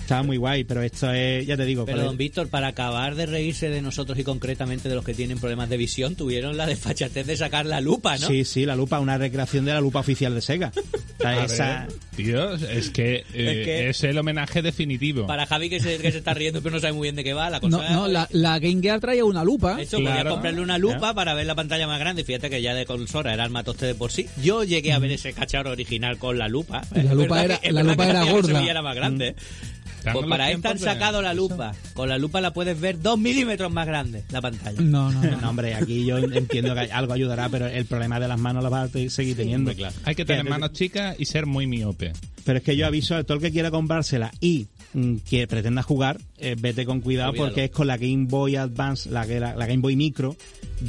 Estaba 0.03 0.21
muy 0.23 0.35
guay, 0.37 0.65
pero 0.65 0.83
esto 0.83 1.11
es, 1.13 1.47
ya 1.47 1.55
te 1.55 1.63
digo, 1.65 1.85
Pero 1.85 2.03
don 2.03 2.17
Víctor, 2.17 2.49
para 2.49 2.67
acabar 2.67 3.15
de 3.15 3.25
reírse 3.25 3.69
de 3.69 3.81
nosotros 3.81 4.19
y 4.19 4.23
concretamente 4.25 4.89
de 4.89 4.95
los 4.95 5.05
que 5.05 5.13
tienen 5.13 5.39
problemas 5.39 5.69
de 5.69 5.77
visión, 5.77 6.15
tuvieron 6.15 6.57
la 6.57 6.65
desfachatez 6.65 7.25
de 7.25 7.37
sacar 7.37 7.65
la 7.65 7.79
lupa, 7.79 8.17
¿no? 8.17 8.27
Sí, 8.27 8.43
sí, 8.43 8.65
la 8.65 8.75
lupa, 8.75 8.99
una 8.99 9.17
recreación 9.17 9.63
de 9.63 9.71
la 9.73 9.79
lupa 9.79 9.99
oficial 10.01 10.35
de 10.35 10.41
Sega. 10.41 10.71
O 11.23 11.23
sea, 11.23 11.29
A 11.41 11.45
esa- 11.45 11.85
ver, 11.87 11.93
tío, 12.17 12.53
es 12.55 12.89
que, 12.89 13.23
eh, 13.33 13.87
es, 13.91 14.01
que- 14.01 14.09
el 14.09 14.17
homenaje 14.17 14.61
definitivo. 14.61 15.25
Para 15.25 15.45
Javi 15.45 15.69
que 15.69 15.79
se, 15.79 15.97
que 15.99 16.11
se 16.11 16.17
está 16.17 16.33
riendo 16.33 16.61
pero 16.61 16.75
no 16.75 16.81
sabe 16.81 16.91
muy 16.91 17.05
bien 17.05 17.15
de 17.15 17.23
qué 17.23 17.31
va 17.33 17.49
la 17.49 17.61
cosa. 17.61 17.77
No, 17.77 17.89
no, 17.93 18.07
la, 18.09 18.27
la 18.33 18.59
Game 18.59 18.81
Gear 18.81 18.99
traía 18.99 19.23
una 19.23 19.41
lupa. 19.45 19.81
Eso, 19.81 19.99
Claro. 19.99 20.17
podías 20.17 20.33
comprarle 20.33 20.61
una 20.61 20.77
lupa 20.77 21.13
para 21.13 21.33
ver 21.33 21.45
la 21.45 21.55
pantalla 21.55 21.87
más 21.87 21.97
grande. 21.99 22.25
Fíjate 22.25 22.49
que 22.49 22.61
ya 22.61 22.73
de 22.73 22.85
consola 22.85 23.33
era 23.33 23.45
el 23.45 23.51
matoste 23.51 23.85
de 23.85 23.95
por 23.95 24.11
sí. 24.11 24.27
Yo 24.43 24.65
llegué 24.65 24.91
a 24.91 24.99
ver 24.99 25.11
ese 25.13 25.31
cacharro 25.31 25.71
original 25.71 26.17
con 26.17 26.37
la 26.37 26.49
lupa. 26.49 26.81
La 26.93 27.13
lupa 27.13 27.41
era- 27.41 27.57
que- 27.59 27.71
la 27.71 27.83
lupa 27.83 28.05
era 28.09 28.23
gorda. 28.25 28.61
era 28.69 28.81
más 28.81 28.95
grande. 28.95 29.27
dan 29.35 29.82
Pues 30.11 30.25
para 30.27 30.47
tiempos 30.47 30.73
de- 30.73 30.79
sacado 30.79 31.21
la 31.21 31.33
lupa. 31.33 31.73
Con 31.93 32.09
la 32.09 32.17
lupa 32.17 32.41
la 32.41 32.51
puedes 32.51 32.79
ver 32.79 32.99
dos 33.01 33.17
milímetros 33.17 33.71
más 33.71 33.87
grande 33.87 34.23
la 34.31 34.41
pantalla. 34.41 34.81
No, 34.81 35.11
no, 35.11 35.21
no. 35.23 35.39
No, 35.39 35.49
hombre, 35.49 35.75
aquí 35.75 36.05
yo 36.05 36.17
entiendo 36.17 36.73
que 36.75 36.81
algo 36.91 37.13
ayudará, 37.13 37.47
pero 37.49 37.67
el 37.67 37.85
problema 37.85 38.19
de 38.19 38.27
las 38.27 38.39
manos 38.39 38.63
lo 38.63 38.69
vas 38.69 38.93
a 38.93 39.09
seguir 39.09 39.35
teniendo. 39.37 39.71
Hay 40.03 40.15
que 40.15 40.25
tener 40.25 40.43
manos 40.49 40.73
chicas 40.73 41.15
y 41.19 41.25
ser 41.25 41.45
muy 41.45 41.67
miope. 41.67 42.11
Pero 42.43 42.57
es 42.57 42.63
que 42.63 42.75
yo 42.75 42.85
aviso 42.85 43.15
a 43.15 43.23
todo 43.23 43.37
el 43.37 43.41
que 43.41 43.51
quiera 43.51 43.71
comprársela 43.71 44.29
y 44.41 44.67
mm, 44.93 45.15
que 45.29 45.47
pretenda 45.47 45.81
jugar, 45.81 46.19
eh, 46.37 46.55
vete 46.59 46.85
con 46.85 46.99
cuidado 46.99 47.29
Olvídalo. 47.29 47.49
porque 47.49 47.63
es 47.65 47.71
con 47.71 47.87
la 47.87 47.95
Game 47.95 48.25
Boy 48.27 48.57
Advance, 48.57 49.09
la, 49.09 49.25
la, 49.25 49.55
la 49.55 49.65
Game 49.65 49.81
Boy 49.81 49.95
Micro. 49.95 50.35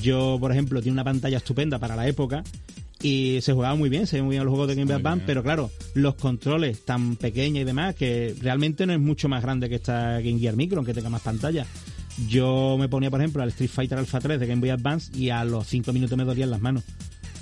Yo, 0.03 0.37
por 0.41 0.51
ejemplo, 0.51 0.83
tiene 0.83 0.95
una 0.95 1.05
pantalla 1.05 1.37
estupenda 1.37 1.79
para 1.79 1.95
la 1.95 2.09
época 2.09 2.43
y 3.05 3.43
se 3.43 3.53
jugaba 3.53 3.75
muy 3.75 3.91
bien, 3.91 4.07
se 4.07 4.17
veían 4.17 4.25
muy 4.25 4.33
bien 4.37 4.45
los 4.45 4.51
juegos 4.51 4.67
de 4.67 4.77
Game 4.77 4.87
Boy 4.87 4.97
Advance, 4.99 5.25
pero 5.27 5.43
claro, 5.43 5.71
los 5.93 6.15
controles 6.15 6.87
tan 6.87 7.17
pequeños 7.17 7.61
y 7.61 7.65
demás 7.65 7.95
que 7.95 8.35
realmente 8.41 8.87
no 8.87 8.95
es 8.95 8.99
mucho 8.99 9.29
más 9.29 9.43
grande 9.43 9.69
que 9.69 9.75
esta 9.75 10.21
Game 10.21 10.39
Gear 10.39 10.57
Micro, 10.57 10.79
aunque 10.79 10.95
tenga 10.95 11.11
más 11.11 11.21
pantalla. 11.21 11.67
Yo 12.29 12.77
me 12.81 12.89
ponía, 12.89 13.11
por 13.11 13.21
ejemplo, 13.21 13.43
al 13.43 13.51
Street 13.51 13.69
Fighter 13.69 13.99
Alpha 13.99 14.21
3 14.21 14.41
de 14.41 14.47
Game 14.47 14.61
Boy 14.61 14.71
Advance 14.71 15.13
y 15.15 15.29
a 15.29 15.45
los 15.45 15.67
5 15.67 15.93
minutos 15.93 16.17
me 16.17 16.25
dolían 16.25 16.51
las 16.51 16.63
manos. 16.63 16.83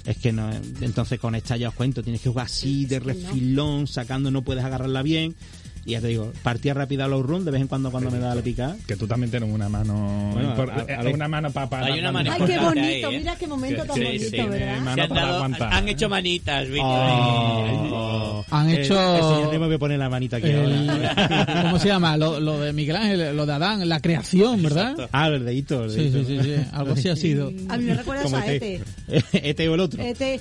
Es 0.05 0.19
que 0.19 0.33
no, 0.33 0.51
entonces 0.81 1.21
con 1.21 1.37
esta 1.37 1.57
ya 1.57 1.69
os 1.69 1.75
cuento, 1.75 2.03
tienes 2.03 2.23
que 2.23 2.29
jugar 2.29 2.47
así 2.47 2.87
de 2.87 2.99
refilón, 2.99 3.87
sacando, 3.87 4.33
no 4.33 4.43
puedes 4.43 4.65
agarrarla 4.65 5.03
bien. 5.03 5.37
Y 5.85 5.93
ya 5.93 6.01
te 6.01 6.07
digo, 6.09 6.33
partida 6.45 6.75
rápida 6.75 7.07
a 7.07 7.09
los 7.09 7.25
run, 7.27 7.45
de 7.45 7.51
vez 7.51 7.61
en 7.61 7.67
cuando 7.67 7.91
cuando 7.91 8.09
me 8.11 8.19
da 8.21 8.35
la 8.37 8.43
pica. 8.43 8.77
Que 8.87 8.95
tú 8.97 9.07
también 9.09 9.31
tienes 9.31 9.51
una 9.53 9.69
mano. 9.69 10.31
Bueno, 10.33 10.51
a- 10.51 10.81
a 10.81 10.83
eh, 10.83 11.05
ver. 11.05 11.15
una 11.15 11.27
mano 11.27 11.51
para. 11.51 11.87
Hay 11.87 11.99
una 11.99 12.13
mano 12.13 12.31
Ay, 12.33 12.41
qué 12.47 12.59
bonito, 12.59 13.09
ahí, 13.09 13.15
¿eh? 13.17 13.19
mira 13.19 13.35
qué 13.37 13.47
momento 13.49 13.85
tan 13.85 13.97
Sí, 13.97 14.05
bonito, 14.05 14.25
sí, 14.31 14.37
¿verdad? 14.49 14.89
han, 14.89 14.97
dado- 15.09 15.35
aguantar. 15.35 15.73
han 15.75 15.89
hecho 15.89 16.09
manitas, 16.09 16.69
Vicky. 16.69 16.81
Oh. 16.85 18.45
Han 18.51 18.71
hecho- 18.71 19.17
El, 19.17 19.23
señor 19.23 19.53
Nemo 19.53 19.67
me 19.69 19.79
pone 19.79 19.99
la 19.99 20.09
manita 20.09 20.37
aquí 20.37 20.49
El- 20.49 20.89
ahora. 20.89 21.63
¿Cómo 21.63 21.79
se 21.79 21.89
llama? 21.89 22.17
Lo, 22.17 22.39
lo 22.39 22.61
de 22.61 22.73
Miguel 22.73 22.97
Ángel, 22.97 23.37
lo 23.37 23.47
de 23.47 23.53
Adán, 23.53 23.89
la 23.89 24.01
creación, 24.01 24.63
¿verdad? 24.63 25.09
Ah, 25.13 25.29
el 25.29 25.45
dedito. 25.45 25.85
el 25.85 25.91
Sí, 25.91 26.09
dedito. 26.11 26.19
sí, 26.29 26.39
sí, 26.39 26.55
sí, 26.57 26.67
algo 26.73 26.93
así 26.93 27.09
ha 27.09 27.17
sido. 27.17 27.49
A 27.69 27.77
mí 27.77 27.85
me 27.85 27.95
recuerda 27.95 28.23
Como 28.23 28.37
a 28.37 28.47
Ete. 28.47 28.83
Ete. 29.09 29.25
Ete 29.51 29.69
o 29.69 29.75
el 29.75 29.81
otro. 29.81 30.03
Ete. 30.03 30.41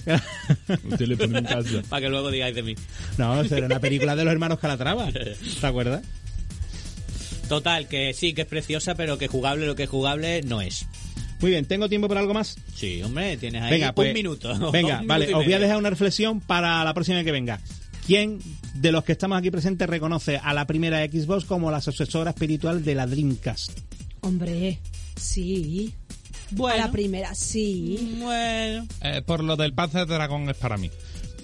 Usted 0.89 1.07
le 1.07 1.17
pone 1.17 1.39
un 1.39 1.45
caso. 1.45 1.81
Para 1.89 2.01
que 2.01 2.09
luego 2.09 2.29
digáis 2.29 2.55
de 2.55 2.63
mí. 2.63 2.75
No, 3.17 3.41
eso 3.41 3.55
era 3.55 3.65
una 3.65 3.79
película 3.79 4.15
de 4.15 4.23
los 4.23 4.31
hermanos 4.33 4.59
Calatrava. 4.59 5.07
¿Te 5.59 5.67
acuerdas? 5.67 6.01
Total, 7.49 7.87
que 7.87 8.13
sí, 8.13 8.33
que 8.33 8.43
es 8.43 8.47
preciosa, 8.47 8.95
pero 8.95 9.17
que 9.17 9.27
jugable 9.27 9.65
lo 9.65 9.75
que 9.75 9.83
es 9.83 9.89
jugable 9.89 10.41
no 10.43 10.61
es. 10.61 10.85
Muy 11.41 11.51
bien, 11.51 11.65
¿tengo 11.65 11.89
tiempo 11.89 12.07
para 12.07 12.19
algo 12.21 12.33
más? 12.33 12.55
Sí, 12.75 13.01
hombre, 13.01 13.35
tienes 13.35 13.63
ahí 13.63 13.71
Venga, 13.71 13.93
pues, 13.93 14.07
un 14.09 14.13
minuto. 14.13 14.71
Venga, 14.71 15.01
Un 15.01 15.07
vale, 15.07 15.25
minuto 15.25 15.39
os 15.39 15.45
voy 15.45 15.53
a 15.53 15.59
dejar 15.59 15.77
una 15.77 15.89
reflexión 15.89 16.39
para 16.39 16.83
la 16.83 16.93
próxima 16.93 17.23
que 17.23 17.31
venga. 17.31 17.59
¿Quién 18.05 18.39
de 18.75 18.91
los 18.91 19.03
que 19.03 19.11
estamos 19.11 19.37
aquí 19.37 19.51
presentes 19.51 19.89
reconoce 19.89 20.37
a 20.37 20.53
la 20.53 20.65
primera 20.65 21.03
Xbox 21.05 21.45
como 21.45 21.71
la 21.71 21.81
sucesora 21.81 22.31
espiritual 22.31 22.83
de 22.83 22.95
la 22.95 23.05
Dreamcast? 23.05 23.77
Hombre, 24.21 24.79
sí. 25.15 25.93
Bueno. 26.51 26.83
A 26.83 26.85
la 26.87 26.91
primera, 26.91 27.33
sí. 27.35 28.17
Bueno. 28.19 28.87
Eh, 29.01 29.21
por 29.25 29.43
lo 29.43 29.55
del 29.55 29.73
Panzer 29.73 30.05
Dragon 30.07 30.49
es 30.49 30.57
para 30.57 30.77
mí. 30.77 30.89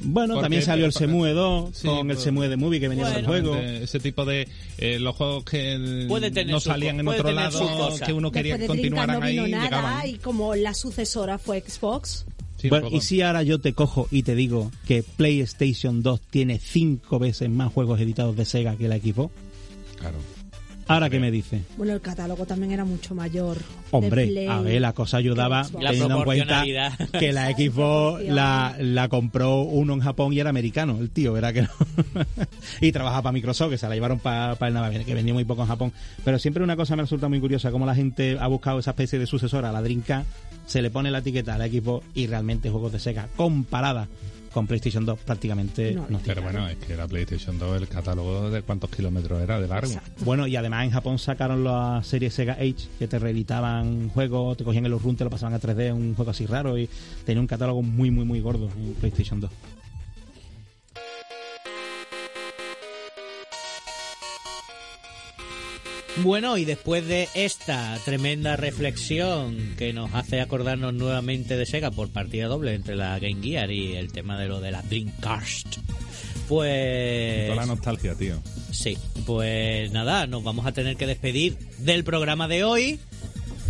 Bueno, 0.04 0.36
Porque- 0.36 0.44
también 0.46 0.62
salió 0.64 0.86
el 0.86 0.94
Semue 0.94 1.32
2 1.32 1.70
Sí, 1.76 1.88
con 1.88 2.10
el 2.12 2.18
Semue 2.18 2.50
de 2.50 2.56
Movie 2.58 2.80
que 2.80 2.88
venía 2.88 3.06
con 3.06 3.16
el 3.16 3.26
Bueno, 3.26 3.50
juego. 3.54 3.64
Ese 3.64 4.00
tipo 4.00 4.26
de 4.26 4.48
eh, 4.78 5.00
los 5.00 5.16
juegos 5.16 5.44
que 5.46 6.06
Puede 6.08 6.30
tener 6.32 6.54
no 6.54 6.60
su- 6.60 6.70
salían 6.70 7.00
en 7.00 7.08
otro 7.08 7.32
lado 7.32 7.90
que 8.06 8.14
uno 8.14 8.32
quería 8.32 8.58
que 8.58 8.68
continuaran 8.68 9.20
no 9.20 9.26
ahí 9.26 9.38
nada 9.50 9.64
llegaban. 9.66 10.08
y 10.08 10.14
como 10.18 10.56
la 10.56 10.74
sucesora 10.74 11.38
fue 11.38 11.62
Xbox. 11.68 12.26
Sí, 12.60 12.70
Bueno, 12.70 12.90
y 12.92 13.02
si 13.02 13.22
ahora 13.22 13.44
yo 13.44 13.60
te 13.60 13.74
cojo 13.74 14.08
y 14.10 14.24
te 14.24 14.34
digo 14.34 14.72
que 14.88 15.04
PlayStation 15.04 16.02
2 16.02 16.20
tiene 16.30 16.58
cinco 16.60 17.20
veces 17.20 17.50
más 17.50 17.72
juegos 17.72 18.00
editados 18.02 18.36
de 18.36 18.46
Sega 18.46 18.76
que 18.76 18.88
la 18.88 18.98
Xbox, 18.98 19.32
Claro. 20.00 20.18
¿Ahora 20.88 21.10
qué 21.10 21.20
me 21.20 21.32
dice? 21.32 21.64
Bueno, 21.78 21.94
el 21.94 22.02
catálogo 22.02 22.46
también 22.46 22.72
era 22.72 22.86
mucho 22.86 23.16
mayor. 23.16 23.58
Hombre, 23.92 24.28
Play 24.28 24.48
a 24.48 24.62
ver, 24.62 24.82
la 24.82 24.94
cosa 24.94 25.18
ayudaba. 25.18 25.68
La 25.80 25.92
teniendo 25.92 26.18
en 26.18 26.24
cuenta 26.24 26.64
que 27.20 27.32
la 27.34 27.52
Xbox 27.52 28.24
la, 28.24 28.76
la 28.80 29.08
compró 29.10 29.62
uno 29.62 29.94
en 29.94 30.00
Japón 30.00 30.34
y 30.34 30.40
era 30.40 30.50
americano, 30.50 30.98
el 31.00 31.10
tío, 31.10 31.38
era 31.38 31.54
que 31.54 31.64
no. 31.64 31.70
y 32.82 32.92
trabajaba 32.92 33.24
para 33.24 33.34
Microsoft, 33.34 33.72
que 33.72 33.78
se 33.78 33.88
la 33.88 33.96
llevaron 33.96 34.20
para 34.20 34.58
el 34.68 34.74
Navaviene, 34.74 35.06
que 35.06 35.14
vendía 35.14 35.34
muy 35.34 35.46
poco 35.46 35.62
en 35.62 35.68
Japón. 35.68 35.94
Pero 36.24 36.40
siempre 36.40 36.64
una 36.64 36.76
cosa 36.76 36.96
me 36.96 37.04
resulta 37.04 37.28
muy 37.30 37.40
curiosa, 37.40 37.72
cómo 37.72 37.86
la 37.86 37.96
gente 37.96 38.38
ha 38.40 38.48
buscado 38.48 38.80
esa 38.80 38.92
especie 38.92 39.20
de 39.20 39.26
sucesora, 39.26 39.72
la 39.72 39.82
Dreamcast, 39.82 40.28
se 40.66 40.82
le 40.82 40.90
pone 40.90 41.12
la 41.12 41.20
etiqueta 41.20 41.56
a 41.56 41.58
la 41.58 41.68
Xbox 41.68 42.06
y 42.14 42.28
realmente 42.28 42.70
juegos 42.70 42.92
de 42.92 43.00
Sega 43.00 43.28
comparada 43.36 44.08
con 44.52 44.68
PlayStation 44.68 45.06
2 45.06 45.20
prácticamente 45.20 45.94
No, 45.94 46.06
no, 46.10 46.20
Pero 46.26 46.42
bueno, 46.42 46.68
es 46.68 46.78
que 46.78 46.96
la 46.96 47.08
PlayStation 47.08 47.58
2, 47.58 47.82
el 47.82 47.88
catálogo 47.88 48.50
de 48.50 48.62
cuántos 48.62 48.90
kilómetros 48.90 49.42
era 49.42 49.60
de 49.60 49.68
largo. 49.68 49.94
Bueno, 50.22 50.48
y 50.48 50.56
además 50.56 50.86
en 50.86 50.92
Japón 50.92 51.20
sacaron 51.20 51.64
la 51.64 52.02
serie 52.04 52.30
Sega 52.30 52.54
Age, 52.54 52.88
que 53.00 53.08
te 53.08 53.20
reeditaban 53.20 54.10
juegos, 54.10 54.58
te 54.58 54.64
cogían 54.64 54.86
el 54.86 55.00
run, 55.00 55.16
te 55.16 55.24
lo 55.24 55.30
pasaban 55.30 55.54
a 55.54 55.60
3D, 55.60 55.94
un 55.94 56.16
juego 56.16 56.32
así 56.32 56.46
raro, 56.46 56.78
y 56.78 56.90
tenía 57.26 57.42
un 57.42 57.48
catálogo 57.48 57.82
muy, 57.82 58.12
muy, 58.12 58.26
muy 58.26 58.40
gordo 58.40 58.70
en 58.76 58.94
PlayStation 58.96 59.40
2. 59.40 59.52
Bueno, 66.24 66.58
y 66.58 66.66
después 66.66 67.06
de 67.08 67.30
esta 67.36 67.98
tremenda 68.04 68.56
reflexión 68.56 69.76
que 69.78 69.94
nos 69.94 70.14
hace 70.16 70.42
acordarnos 70.42 70.94
nuevamente 70.94 71.56
de 71.58 71.66
Sega 71.66 71.92
por 71.92 72.10
partida 72.10 72.48
doble 72.48 72.74
entre 72.74 72.96
la 72.96 73.20
Game 73.20 73.42
Gear 73.44 73.70
y 73.72 73.96
el 73.96 74.12
tema 74.12 74.38
de 74.40 74.48
lo 74.48 74.60
de 74.60 74.72
la 74.72 74.82
Dreamcast, 74.82 75.78
pues... 76.48 77.46
Toda 77.50 77.56
la 77.62 77.66
nostalgia, 77.68 78.16
tío. 78.16 78.42
Sí, 78.72 78.98
pues 79.28 79.92
nada, 79.92 80.26
nos 80.26 80.44
vamos 80.44 80.66
a 80.66 80.72
tener 80.72 80.96
que 80.98 81.06
despedir 81.06 81.56
del 81.80 82.04
programa 82.04 82.48
de 82.48 82.64
hoy. 82.64 83.00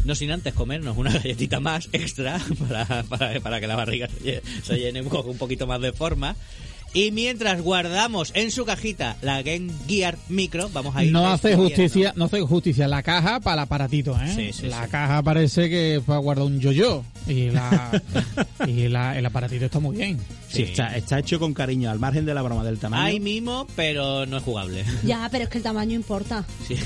No 0.06 0.16
sin 0.16 0.32
antes 0.32 0.54
comernos 0.54 0.96
una 0.98 1.12
galletita 1.14 1.60
más 1.60 1.90
extra 1.92 2.40
para, 2.70 3.04
para, 3.04 3.40
para 3.42 3.60
que 3.60 3.68
la 3.68 3.76
barriga 3.76 4.08
se 4.08 4.20
lle- 4.24 4.42
se 4.64 4.78
llene 4.80 5.02
un 5.02 5.38
poquito 5.38 5.68
más 5.68 5.82
de 5.82 5.92
forma. 5.92 6.36
Y 6.98 7.12
mientras 7.12 7.62
guardamos 7.62 8.32
en 8.34 8.50
su 8.50 8.66
cajita 8.66 9.18
la 9.22 9.44
Game 9.44 9.72
Gear 9.88 10.18
Micro, 10.30 10.68
vamos 10.74 10.96
a 10.96 11.04
ir. 11.04 11.12
No 11.12 11.28
hace 11.28 11.56
justicia, 11.56 12.12
no 12.16 12.26
hace 12.26 12.42
justicia 12.42 12.88
la 12.88 13.04
caja 13.04 13.40
para 13.40 13.54
el 13.54 13.60
aparatito, 13.68 14.18
¿eh? 14.20 14.34
Sí, 14.36 14.52
sí, 14.52 14.68
la 14.68 14.86
sí. 14.86 14.90
caja 14.90 15.22
parece 15.22 15.70
que 15.70 16.02
fue 16.04 16.16
a 16.16 16.18
guardar 16.18 16.46
un 16.48 16.60
yo-yo 16.60 17.04
y 17.28 17.52
la 17.52 18.02
y 18.68 18.88
la, 18.88 19.16
el 19.16 19.24
aparatito 19.28 19.66
está 19.66 19.80
muy 19.80 19.96
bien. 19.98 20.18
Sí, 20.50 20.58
Sí. 20.58 20.62
está, 20.64 20.96
está 20.98 21.20
hecho 21.20 21.40
con 21.40 21.54
cariño, 21.54 21.92
al 21.92 22.00
margen 22.00 22.26
de 22.26 22.34
la 22.34 22.42
broma 22.42 22.64
del 22.64 22.80
tamaño. 22.80 23.04
Hay 23.04 23.20
mimo, 23.20 23.68
pero 23.76 24.26
no 24.26 24.38
es 24.38 24.44
jugable. 24.44 24.84
Ya, 25.04 25.28
pero 25.32 25.44
es 25.44 25.50
que 25.52 25.60
el 25.60 25.64
tamaño 25.64 25.94
importa. 25.94 26.46
Sí. 26.68 26.78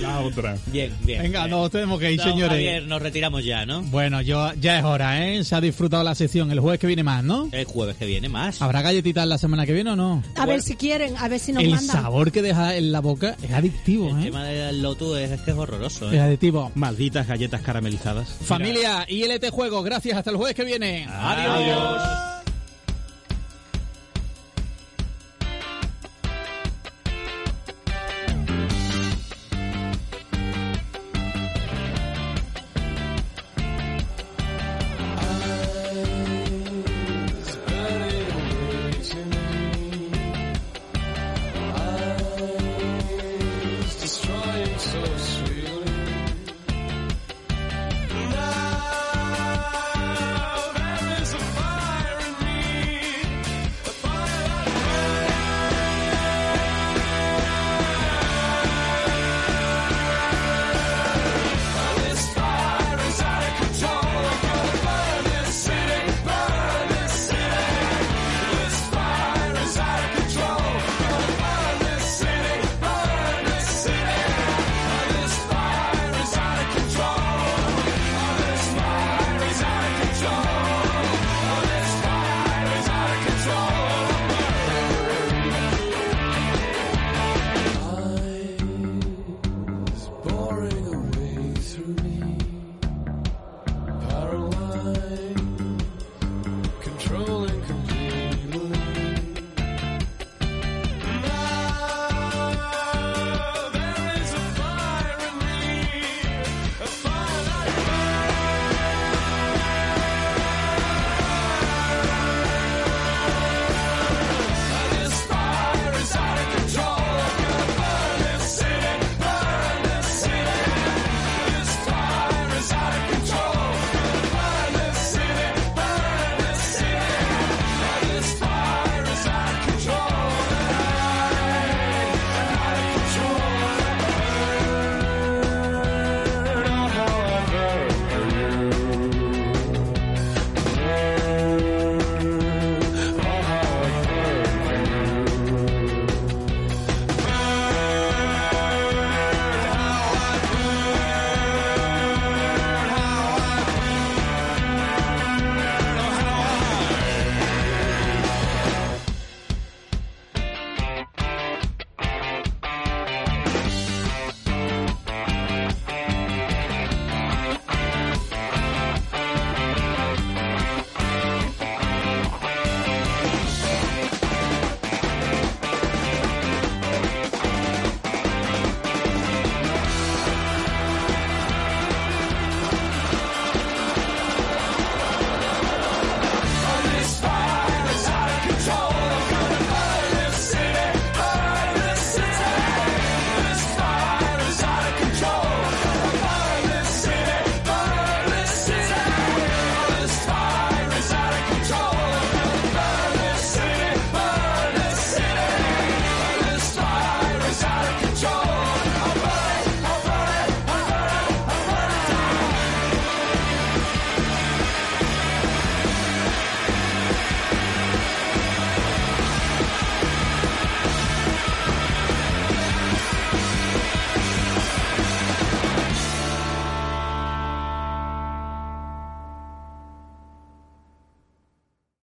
La 0.00 0.20
otra. 0.20 0.56
bien, 0.66 0.92
bien. 1.04 1.20
Venga, 1.22 1.40
bien. 1.46 1.50
nos 1.50 1.68
tenemos 1.70 1.98
que 1.98 2.12
ir, 2.12 2.20
señores. 2.20 2.50
Javier, 2.50 2.86
nos 2.86 3.02
retiramos 3.02 3.44
ya, 3.44 3.66
¿no? 3.66 3.82
Bueno, 3.82 4.22
yo 4.22 4.52
ya 4.54 4.78
es 4.78 4.84
hora, 4.84 5.26
¿eh? 5.28 5.42
Se 5.42 5.56
ha 5.56 5.60
disfrutado 5.60 6.04
la 6.04 6.14
sección. 6.14 6.50
El 6.52 6.60
jueves 6.60 6.78
que 6.78 6.86
viene 6.86 7.02
más, 7.02 7.24
¿no? 7.24 7.48
El 7.50 7.64
jueves 7.64 7.96
que 7.96 8.06
viene 8.06 8.13
más. 8.28 8.60
¿Habrá 8.62 8.82
galletitas 8.82 9.26
la 9.26 9.38
semana 9.38 9.66
que 9.66 9.72
viene 9.72 9.90
o 9.90 9.96
no? 9.96 10.22
A 10.36 10.46
ver 10.46 10.62
si 10.62 10.76
quieren, 10.76 11.14
a 11.18 11.28
ver 11.28 11.38
si 11.40 11.52
nos 11.52 11.62
El 11.62 11.70
mandan. 11.70 12.02
sabor 12.02 12.32
que 12.32 12.42
deja 12.42 12.76
en 12.76 12.92
la 12.92 13.00
boca 13.00 13.36
es 13.42 13.52
adictivo, 13.52 14.08
El 14.10 14.20
¿eh? 14.20 14.24
tema 14.24 14.44
del 14.44 14.82
Lotus 14.82 15.18
es, 15.18 15.30
es 15.32 15.40
que 15.42 15.50
es 15.52 15.56
horroroso. 15.56 16.08
Es 16.08 16.14
¿eh? 16.14 16.20
adictivo. 16.20 16.72
Malditas 16.74 17.26
galletas 17.26 17.60
caramelizadas. 17.62 18.28
Familia, 18.28 19.04
ILT 19.08 19.50
Juegos, 19.50 19.84
gracias. 19.84 20.16
Hasta 20.18 20.30
el 20.30 20.36
jueves 20.36 20.54
que 20.54 20.64
viene. 20.64 21.06
Adiós. 21.08 22.33